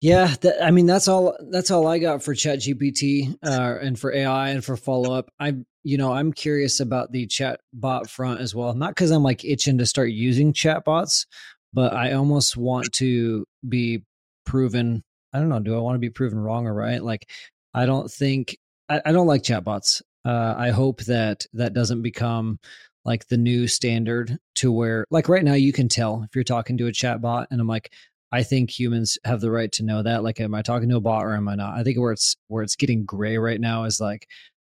yeah 0.01 0.33
i 0.61 0.71
mean 0.71 0.85
that's 0.85 1.07
all 1.07 1.35
that's 1.51 1.71
all 1.71 1.87
i 1.87 1.99
got 1.99 2.23
for 2.23 2.33
chat 2.33 2.59
gpt 2.59 3.35
uh, 3.45 3.77
and 3.81 3.99
for 3.99 4.13
ai 4.13 4.49
and 4.49 4.63
for 4.63 4.77
follow-up. 4.77 5.29
I 5.39 5.55
you 5.83 5.97
know 5.97 6.13
i'm 6.13 6.31
curious 6.31 6.79
about 6.79 7.11
the 7.11 7.27
chat 7.27 7.59
bot 7.73 8.09
front 8.09 8.41
as 8.41 8.55
well. 8.55 8.73
Not 8.73 8.91
because 8.91 9.11
i'm 9.11 9.23
like 9.23 9.43
itching 9.43 9.77
to 9.79 9.85
start 9.85 10.11
using 10.11 10.53
chat 10.53 10.85
bots 10.85 11.25
but 11.73 11.93
i 11.93 12.13
almost 12.13 12.55
want 12.55 12.91
to 12.93 13.45
be 13.67 14.03
proven 14.45 15.03
i 15.33 15.39
don't 15.39 15.49
know 15.49 15.59
do 15.59 15.75
i 15.75 15.79
want 15.79 15.95
to 15.95 15.99
be 15.99 16.09
proven 16.09 16.39
wrong 16.39 16.65
or 16.65 16.73
right? 16.73 17.03
Like 17.03 17.29
i 17.73 17.85
don't 17.85 18.09
think 18.09 18.57
i, 18.87 19.01
I 19.05 19.11
don't 19.11 19.27
like 19.27 19.43
chatbots. 19.43 20.01
Uh, 20.25 20.53
i 20.57 20.69
hope 20.69 21.01
that 21.05 21.45
that 21.53 21.73
doesn't 21.73 22.01
become 22.01 22.59
like 23.05 23.27
the 23.27 23.37
new 23.37 23.67
standard 23.67 24.37
to 24.55 24.71
where 24.71 25.05
like 25.09 25.29
right 25.29 25.43
now 25.43 25.53
you 25.53 25.71
can 25.71 25.87
tell 25.87 26.23
if 26.23 26.35
you're 26.35 26.43
talking 26.43 26.77
to 26.77 26.87
a 26.87 26.91
chat 26.91 27.21
bot 27.21 27.47
and 27.49 27.61
I'm 27.61 27.67
like 27.67 27.91
I 28.31 28.43
think 28.43 28.77
humans 28.77 29.17
have 29.25 29.41
the 29.41 29.51
right 29.51 29.71
to 29.73 29.83
know 29.83 30.03
that 30.03 30.23
like 30.23 30.39
am 30.39 30.53
I 30.53 30.61
talking 30.61 30.89
to 30.89 30.97
a 30.97 31.01
bot 31.01 31.25
or 31.25 31.33
am 31.33 31.47
I 31.47 31.55
not? 31.55 31.77
I 31.77 31.83
think 31.83 31.97
where 31.97 32.11
it's 32.11 32.35
where 32.47 32.63
it's 32.63 32.75
getting 32.75 33.05
gray 33.05 33.37
right 33.37 33.59
now 33.59 33.85
is 33.85 33.99
like 33.99 34.27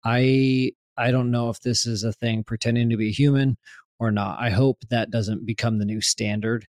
I 0.05 0.73
I 0.97 1.11
don't 1.11 1.31
know 1.31 1.49
if 1.51 1.61
this 1.61 1.87
is 1.87 2.05
a 2.05 2.13
thing 2.13 2.45
pretending 2.45 2.91
to 2.91 2.97
be 2.97 3.09
a 3.09 3.13
human 3.13 3.57
or 3.99 4.11
not. 4.11 4.39
I 4.41 4.51
hope 4.51 4.79
that 4.91 5.11
doesn't 5.11 5.47
become 5.47 5.79
the 5.79 5.85
new 5.85 6.01
standard. 6.01 6.67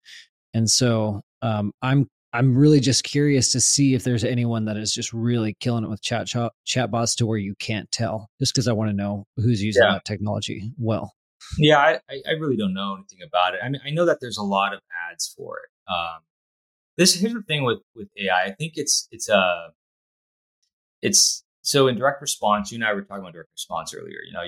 And 0.54 0.70
so 0.70 1.22
um, 1.42 1.72
I'm 1.82 2.08
I'm 2.32 2.56
really 2.56 2.80
just 2.80 3.04
curious 3.04 3.52
to 3.52 3.60
see 3.60 3.94
if 3.94 4.04
there's 4.04 4.24
anyone 4.24 4.66
that 4.66 4.76
is 4.76 4.92
just 4.92 5.12
really 5.12 5.56
killing 5.60 5.84
it 5.84 5.90
with 5.90 6.02
chat 6.02 6.28
chat 6.64 6.90
bots 6.90 7.14
to 7.16 7.26
where 7.26 7.38
you 7.38 7.54
can't 7.58 7.90
tell. 7.90 8.28
Just 8.38 8.54
because 8.54 8.68
I 8.68 8.72
want 8.72 8.90
to 8.90 8.96
know 8.96 9.26
who's 9.36 9.62
using 9.62 9.82
yeah. 9.82 9.92
that 9.92 10.04
technology 10.04 10.72
well. 10.78 11.14
Yeah, 11.58 11.78
I, 11.78 12.22
I 12.28 12.32
really 12.32 12.56
don't 12.56 12.74
know 12.74 12.94
anything 12.94 13.20
about 13.26 13.54
it. 13.54 13.60
I 13.62 13.68
mean, 13.68 13.80
I 13.86 13.90
know 13.90 14.04
that 14.06 14.18
there's 14.20 14.38
a 14.38 14.42
lot 14.42 14.74
of 14.74 14.80
ads 15.10 15.32
for 15.36 15.58
it. 15.58 15.92
Um, 15.92 16.20
this 16.96 17.14
here's 17.14 17.34
the 17.34 17.42
thing 17.42 17.64
with 17.64 17.80
with 17.94 18.08
AI. 18.18 18.44
I 18.44 18.50
think 18.52 18.74
it's 18.76 19.08
it's 19.10 19.28
a 19.28 19.36
uh, 19.36 19.68
it's 21.02 21.44
so 21.62 21.88
in 21.88 21.96
direct 21.96 22.20
response. 22.22 22.70
You 22.70 22.76
and 22.76 22.84
I 22.84 22.92
were 22.94 23.02
talking 23.02 23.22
about 23.22 23.34
direct 23.34 23.50
response 23.52 23.94
earlier. 23.94 24.18
You 24.26 24.32
know, 24.32 24.44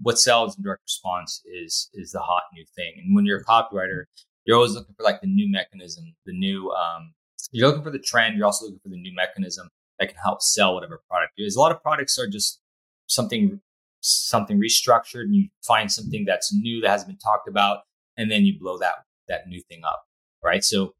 what 0.00 0.18
sells 0.18 0.56
in 0.56 0.62
direct 0.62 0.82
response 0.84 1.42
is 1.44 1.90
is 1.94 2.12
the 2.12 2.20
hot 2.20 2.42
new 2.54 2.64
thing. 2.74 2.94
And 3.04 3.14
when 3.14 3.26
you're 3.26 3.38
a 3.38 3.44
copywriter, 3.44 4.04
you're 4.44 4.56
always 4.56 4.72
looking 4.72 4.94
for 4.96 5.04
like 5.04 5.20
the 5.20 5.26
new 5.26 5.50
mechanism, 5.50 6.14
the 6.26 6.32
new. 6.32 6.70
Um, 6.72 7.14
you're 7.52 7.68
looking 7.68 7.84
for 7.84 7.90
the 7.90 7.98
trend. 7.98 8.36
You're 8.36 8.46
also 8.46 8.66
looking 8.66 8.80
for 8.82 8.88
the 8.88 9.00
new 9.00 9.14
mechanism 9.14 9.68
that 9.98 10.08
can 10.08 10.16
help 10.24 10.42
sell 10.42 10.74
whatever 10.74 11.02
product. 11.08 11.34
Because 11.36 11.54
a 11.54 11.60
lot 11.60 11.72
of 11.72 11.82
products 11.82 12.18
are 12.18 12.26
just 12.26 12.60
something 13.06 13.60
something 14.00 14.60
restructured, 14.60 15.22
and 15.22 15.34
you 15.34 15.48
find 15.66 15.90
something 15.90 16.24
that's 16.26 16.52
new 16.52 16.80
that 16.82 16.90
hasn't 16.90 17.08
been 17.08 17.18
talked 17.18 17.48
about, 17.48 17.80
and 18.16 18.30
then 18.30 18.44
you 18.44 18.58
blow 18.58 18.78
that 18.78 18.94
that 19.28 19.48
new 19.48 19.62
thing 19.68 19.82
up, 19.84 20.04
right? 20.42 20.62
So, 20.62 20.94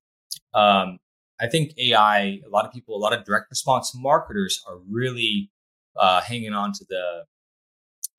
um, 0.55 0.99
I 1.41 1.49
think 1.49 1.73
AI. 1.79 2.41
A 2.47 2.49
lot 2.51 2.65
of 2.65 2.73
people, 2.73 2.97
a 2.97 2.99
lot 2.99 3.13
of 3.13 3.25
direct 3.25 3.47
response 3.51 3.93
marketers 3.95 4.63
are 4.69 4.79
really 4.89 5.51
uh, 5.99 6.21
hanging 6.21 6.55
on 6.55 6.73
to 6.73 6.85
the 6.89 7.25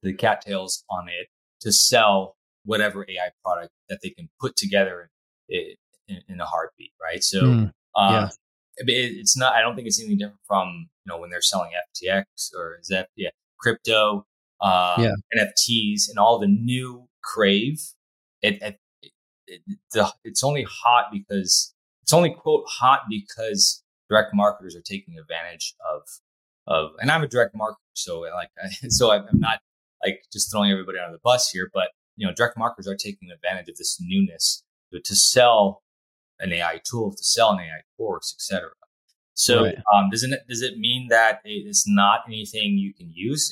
the 0.04 0.14
cattails 0.14 0.84
on 0.90 1.08
it 1.10 1.28
to 1.62 1.72
sell 1.72 2.36
whatever 2.64 3.06
AI 3.10 3.30
product 3.44 3.72
that 3.90 4.00
they 4.04 4.10
can 4.10 4.30
put 4.40 4.56
together 4.56 5.10
in, 5.50 5.76
in, 6.08 6.20
in 6.28 6.42
a 6.42 6.46
heartbeat, 6.46 6.92
right? 7.02 7.24
So, 7.24 7.42
mm, 7.42 7.72
yeah. 7.98 8.30
it, 8.78 8.86
it's 8.88 9.38
not. 9.38 9.54
I 9.54 9.62
don't 9.62 9.76
think 9.76 9.88
it's 9.88 10.00
anything 10.00 10.18
different 10.18 10.40
from 10.48 10.90
you 11.06 11.12
know 11.12 11.20
when 11.20 11.30
they're 11.30 11.42
selling 11.42 11.72
FTX 11.72 12.24
or 12.56 12.80
ZEP, 12.84 13.08
yeah, 13.16 13.30
crypto, 13.60 14.26
uh, 14.62 14.96
yeah. 15.00 15.14
NFTs, 15.38 16.10
and 16.10 16.20
all 16.20 16.40
the 16.40 16.48
new 16.48 17.08
crave. 17.24 17.80
It, 18.42 18.62
it, 18.62 18.80
it 19.48 19.62
the, 19.94 20.12
it's 20.24 20.44
only 20.44 20.66
hot 20.70 21.06
because 21.12 21.74
it's 22.06 22.14
only 22.14 22.30
quote 22.30 22.64
hot 22.68 23.02
because 23.10 23.82
direct 24.12 24.30
marketers 24.32 24.76
are 24.76 24.82
taking 24.82 25.18
advantage 25.18 25.74
of 25.92 26.04
of, 26.68 26.92
and 27.00 27.10
I'm 27.10 27.24
a 27.24 27.28
direct 27.28 27.56
marketer, 27.56 27.76
so 27.94 28.20
like, 28.20 28.50
so 28.90 29.12
I'm 29.12 29.26
not 29.34 29.60
like 30.04 30.22
just 30.32 30.52
throwing 30.52 30.72
everybody 30.72 31.00
on 31.00 31.12
the 31.12 31.18
bus 31.24 31.50
here, 31.50 31.72
but 31.74 31.90
you 32.16 32.28
know, 32.28 32.34
direct 32.34 32.60
marketers 32.60 32.88
are 32.88 32.96
taking 32.96 33.32
advantage 33.32 33.70
of 33.70 33.78
this 33.78 33.98
newness 34.00 34.64
to, 34.94 35.00
to 35.00 35.16
sell 35.16 35.82
an 36.40 36.54
AI 36.54 36.80
tool, 36.84 37.12
to 37.12 37.24
sell 37.24 37.54
an 37.54 37.60
AI 37.60 37.82
course, 37.98 38.36
etc. 38.38 38.70
So, 39.34 39.64
right. 39.64 39.76
um, 39.96 40.12
does 40.12 40.24
it 40.24 40.40
does 40.48 40.62
it 40.62 40.78
mean 40.78 41.08
that 41.10 41.42
it's 41.44 41.88
not 41.88 42.22
anything 42.28 42.78
you 42.78 42.94
can 42.94 43.12
use? 43.12 43.52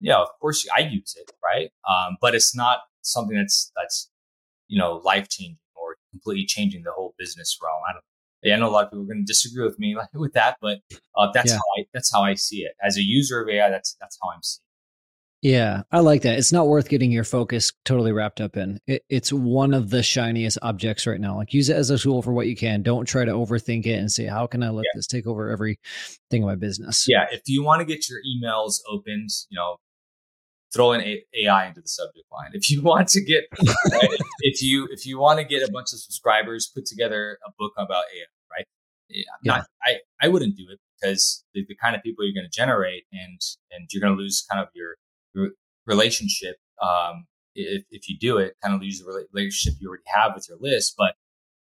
Yeah, 0.00 0.16
of 0.16 0.28
course 0.40 0.66
I 0.74 0.80
use 0.80 1.14
it, 1.20 1.30
right? 1.44 1.70
Um, 1.86 2.16
but 2.22 2.34
it's 2.34 2.56
not 2.56 2.78
something 3.02 3.36
that's 3.36 3.70
that's 3.76 4.10
you 4.68 4.78
know 4.78 5.02
life 5.04 5.28
changing 5.28 5.58
completely 6.12 6.46
changing 6.46 6.84
the 6.84 6.92
whole 6.92 7.14
business 7.18 7.58
realm. 7.62 7.82
I 7.88 7.92
don't. 7.94 8.04
Yeah, 8.42 8.56
I 8.56 8.58
know 8.58 8.68
a 8.68 8.70
lot 8.70 8.84
of 8.84 8.90
people 8.90 9.04
are 9.04 9.06
going 9.06 9.24
to 9.24 9.24
disagree 9.24 9.64
with 9.64 9.78
me 9.78 9.96
with 10.14 10.32
that, 10.32 10.56
but 10.60 10.80
uh, 11.16 11.28
that's 11.32 11.50
yeah. 11.50 11.56
how 11.56 11.80
I 11.80 11.84
that's 11.92 12.12
how 12.12 12.22
I 12.22 12.34
see 12.34 12.58
it 12.58 12.72
as 12.82 12.96
a 12.96 13.02
user 13.02 13.42
of 13.42 13.48
AI. 13.48 13.70
That's 13.70 13.96
that's 14.00 14.18
how 14.22 14.30
I'm 14.30 14.42
seeing. 14.42 14.62
Yeah, 15.42 15.82
I 15.90 15.98
like 15.98 16.22
that. 16.22 16.38
It's 16.38 16.52
not 16.52 16.68
worth 16.68 16.88
getting 16.88 17.10
your 17.10 17.24
focus 17.24 17.72
totally 17.84 18.12
wrapped 18.12 18.40
up 18.40 18.56
in. 18.56 18.78
It, 18.86 19.02
it's 19.08 19.32
one 19.32 19.74
of 19.74 19.90
the 19.90 20.00
shiniest 20.00 20.56
objects 20.62 21.04
right 21.04 21.20
now. 21.20 21.36
Like 21.36 21.52
use 21.52 21.68
it 21.68 21.76
as 21.76 21.90
a 21.90 21.98
tool 21.98 22.22
for 22.22 22.32
what 22.32 22.46
you 22.46 22.54
can. 22.54 22.82
Don't 22.82 23.06
try 23.06 23.24
to 23.24 23.32
overthink 23.32 23.84
it 23.86 23.98
and 23.98 24.10
say, 24.10 24.26
"How 24.26 24.46
can 24.46 24.62
I 24.62 24.70
let 24.70 24.84
yeah. 24.84 24.90
this 24.94 25.08
take 25.08 25.26
over 25.26 25.50
every 25.50 25.80
thing 26.30 26.42
in 26.42 26.48
my 26.48 26.54
business?" 26.54 27.06
Yeah, 27.08 27.26
if 27.32 27.42
you 27.46 27.64
want 27.64 27.80
to 27.80 27.84
get 27.84 28.08
your 28.08 28.20
emails 28.20 28.76
opened, 28.88 29.30
you 29.50 29.56
know, 29.58 29.78
throw 30.74 30.92
an 30.92 31.00
AI 31.34 31.66
into 31.66 31.80
the 31.80 31.88
subject 31.88 32.26
line. 32.32 32.50
If 32.52 32.70
you 32.70 32.82
want 32.90 33.08
to 33.08 33.22
get, 33.22 33.44
right, 33.90 34.18
if 34.40 34.62
you 34.62 34.88
if 34.90 35.06
you 35.06 35.18
want 35.18 35.38
to 35.38 35.44
get 35.44 35.68
a 35.68 35.70
bunch 35.70 35.92
of 35.92 36.00
subscribers, 36.00 36.70
put 36.74 36.86
together 36.86 37.38
a 37.46 37.50
book 37.58 37.72
about 37.76 38.04
AI. 38.14 38.56
Right? 38.56 38.66
Yeah, 39.08 39.24
not, 39.44 39.66
I 39.84 39.98
I 40.20 40.28
wouldn't 40.28 40.56
do 40.56 40.66
it 40.70 40.78
because 41.02 41.44
the, 41.54 41.64
the 41.68 41.74
kind 41.74 41.96
of 41.96 42.02
people 42.02 42.24
you're 42.24 42.34
going 42.34 42.48
to 42.50 42.56
generate 42.56 43.04
and 43.12 43.40
and 43.70 43.88
you're 43.92 44.00
going 44.00 44.16
to 44.16 44.20
lose 44.20 44.44
kind 44.50 44.62
of 44.62 44.68
your 44.74 44.96
relationship 45.86 46.56
um, 46.82 47.26
if, 47.54 47.84
if 47.90 48.08
you 48.08 48.18
do 48.18 48.38
it 48.38 48.56
kind 48.62 48.74
of 48.74 48.80
lose 48.80 49.00
the 49.00 49.26
relationship 49.32 49.74
you 49.80 49.88
already 49.88 50.04
have 50.06 50.32
with 50.34 50.46
your 50.48 50.58
list 50.60 50.94
but 50.96 51.14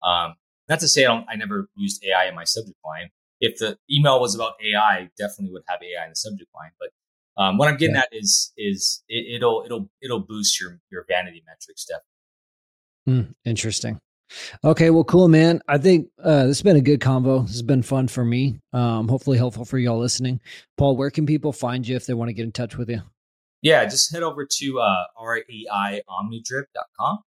um, 0.08 0.36
not 0.70 0.80
to 0.80 0.88
say 0.88 1.06
I, 1.06 1.08
don't, 1.08 1.26
I 1.30 1.36
never 1.36 1.68
used 1.76 2.04
ai 2.06 2.28
in 2.28 2.36
my 2.36 2.44
subject 2.44 2.78
line 2.86 3.10
if 3.40 3.58
the 3.58 3.78
email 3.90 4.20
was 4.20 4.36
about 4.36 4.54
ai 4.64 5.10
definitely 5.18 5.54
would 5.54 5.64
have 5.68 5.80
ai 5.82 6.04
in 6.06 6.12
the 6.12 6.16
subject 6.16 6.50
line 6.56 6.72
but 6.80 6.90
um, 7.38 7.58
what 7.58 7.68
i'm 7.68 7.78
getting 7.78 7.96
yeah. 7.96 8.02
at 8.02 8.10
is 8.12 8.52
is 8.58 9.04
it, 9.08 9.42
will 9.42 9.64
it'll 9.66 9.90
it'll 10.02 10.20
boost 10.20 10.60
your 10.60 10.80
your 10.92 11.06
vanity 11.08 11.44
metrics 11.46 11.86
definitely 11.86 13.24
mm, 13.24 13.34
interesting 13.46 14.00
Okay, 14.64 14.92
well, 14.92 15.04
cool, 15.04 15.28
man. 15.28 15.62
I 15.68 15.78
think 15.78 16.08
uh, 16.24 16.46
this 16.46 16.60
has 16.60 16.62
been 16.62 16.78
a 16.78 16.82
good 16.82 17.02
convo. 17.02 17.42
This 17.42 17.52
has 17.52 17.64
been 17.64 17.84
fun 17.84 18.08
for 18.08 18.24
me. 18.24 18.62
Um, 18.72 19.10
hopefully 19.10 19.38
helpful 19.38 19.66
for 19.66 19.78
y'all 19.78 20.00
listening. 20.00 20.40
Paul, 20.78 20.96
where 20.96 21.12
can 21.12 21.26
people 21.26 21.52
find 21.52 21.86
you 21.86 21.98
if 21.98 22.06
they 22.06 22.14
want 22.14 22.30
to 22.30 22.34
get 22.34 22.46
in 22.46 22.54
touch 22.54 22.78
with 22.78 22.90
you? 22.90 23.02
yeah, 23.62 23.86
just 23.86 24.12
head 24.12 24.24
over 24.24 24.46
to 24.46 24.80
uh, 24.80 25.04
reiomnidrip.com. 25.20 27.20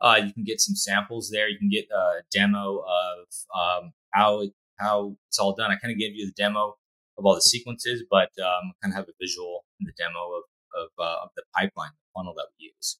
Uh, 0.00 0.20
you 0.24 0.32
can 0.32 0.44
get 0.44 0.60
some 0.60 0.74
samples 0.74 1.30
there. 1.30 1.48
You 1.48 1.58
can 1.58 1.68
get 1.68 1.88
a 1.90 2.22
demo 2.32 2.78
of 2.78 3.26
um, 3.54 3.92
how 4.10 4.40
it, 4.42 4.52
how 4.78 5.16
it's 5.28 5.38
all 5.38 5.54
done. 5.54 5.70
I 5.70 5.76
kind 5.76 5.92
of 5.92 5.98
gave 5.98 6.14
you 6.14 6.26
the 6.26 6.32
demo 6.32 6.76
of 7.16 7.24
all 7.24 7.34
the 7.34 7.42
sequences, 7.42 8.02
but 8.10 8.30
um, 8.42 8.72
kind 8.82 8.92
of 8.92 8.94
have 8.94 9.08
a 9.08 9.12
visual 9.20 9.64
in 9.80 9.86
the 9.86 9.92
demo 9.98 10.20
of 10.36 10.42
of, 10.74 10.88
uh, 10.98 11.22
of 11.22 11.30
the 11.36 11.42
pipeline, 11.56 11.90
the 11.90 12.18
funnel 12.18 12.34
that 12.36 12.46
we 12.58 12.72
use. 12.76 12.98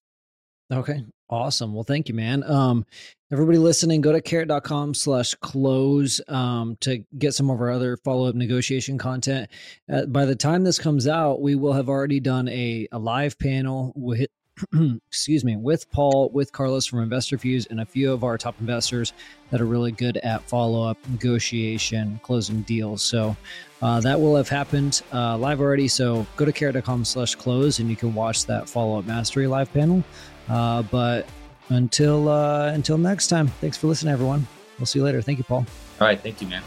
Okay. 0.73 1.05
Awesome. 1.29 1.75
Well, 1.75 1.85
thank 1.85 2.09
you, 2.09 2.15
man. 2.15 2.43
Um, 2.45 2.87
everybody 3.33 3.59
listening, 3.59 4.01
go 4.01 4.13
to 4.13 4.21
carrot.com 4.21 4.95
slash 4.95 5.35
close 5.35 6.21
um, 6.29 6.77
to 6.81 7.05
get 7.19 7.35
some 7.35 7.51
of 7.51 7.61
our 7.61 7.71
other 7.71 7.97
follow 7.99 8.29
up 8.29 8.35
negotiation 8.35 8.99
content. 8.99 9.51
Uh, 9.93 10.07
by 10.07 10.25
the 10.25 10.37
time 10.37 10.65
this 10.65 10.79
comes 10.79 11.09
out, 11.09 11.41
we 11.41 11.55
will 11.55 11.73
have 11.73 11.89
already 11.89 12.21
done 12.21 12.49
a, 12.49 12.87
a 12.93 12.99
live 12.99 13.39
panel 13.39 13.93
with 13.97 14.29
excuse 15.09 15.45
me, 15.45 15.57
with 15.57 15.91
Paul, 15.91 16.31
with 16.33 16.53
Carlos 16.53 16.87
from 16.87 17.09
InvestorFuse, 17.09 17.71
and 17.71 17.81
a 17.81 17.87
few 17.87 18.13
of 18.13 18.25
our 18.25 18.39
top 18.39 18.55
investors 18.61 19.13
that 19.51 19.61
are 19.61 19.67
really 19.67 19.93
good 19.93 20.17
at 20.19 20.43
follow 20.49 20.89
up 20.89 20.99
negotiation, 21.09 22.21
closing 22.23 22.63
deals. 22.63 23.03
So 23.03 23.37
uh, 23.83 24.01
that 24.01 24.21
will 24.21 24.37
have 24.37 24.49
happened 24.49 25.03
uh, 25.13 25.37
live 25.37 25.61
already. 25.61 25.89
So 25.89 26.27
go 26.37 26.45
to 26.45 26.53
carrot.com 26.53 27.05
slash 27.05 27.35
close 27.35 27.79
and 27.79 27.91
you 27.91 27.97
can 27.97 28.15
watch 28.15 28.47
that 28.47 28.69
follow 28.69 28.99
up 28.99 29.05
mastery 29.07 29.47
live 29.47 29.73
panel. 29.73 30.05
Uh, 30.49 30.83
but 30.83 31.27
until 31.69 32.29
uh, 32.29 32.73
until 32.73 32.99
next 32.99 33.29
time, 33.29 33.49
thanks 33.49 33.77
for 33.77 33.87
listening, 33.87 34.13
everyone. 34.13 34.47
We'll 34.79 34.87
see 34.87 34.99
you 34.99 35.05
later. 35.05 35.23
Thank 35.23 35.39
you, 35.39 35.45
Paul. 35.45 35.67
All 36.01 36.07
right. 36.07 36.21
Thank 36.21 36.41
you, 36.41 36.49
man. 36.49 36.63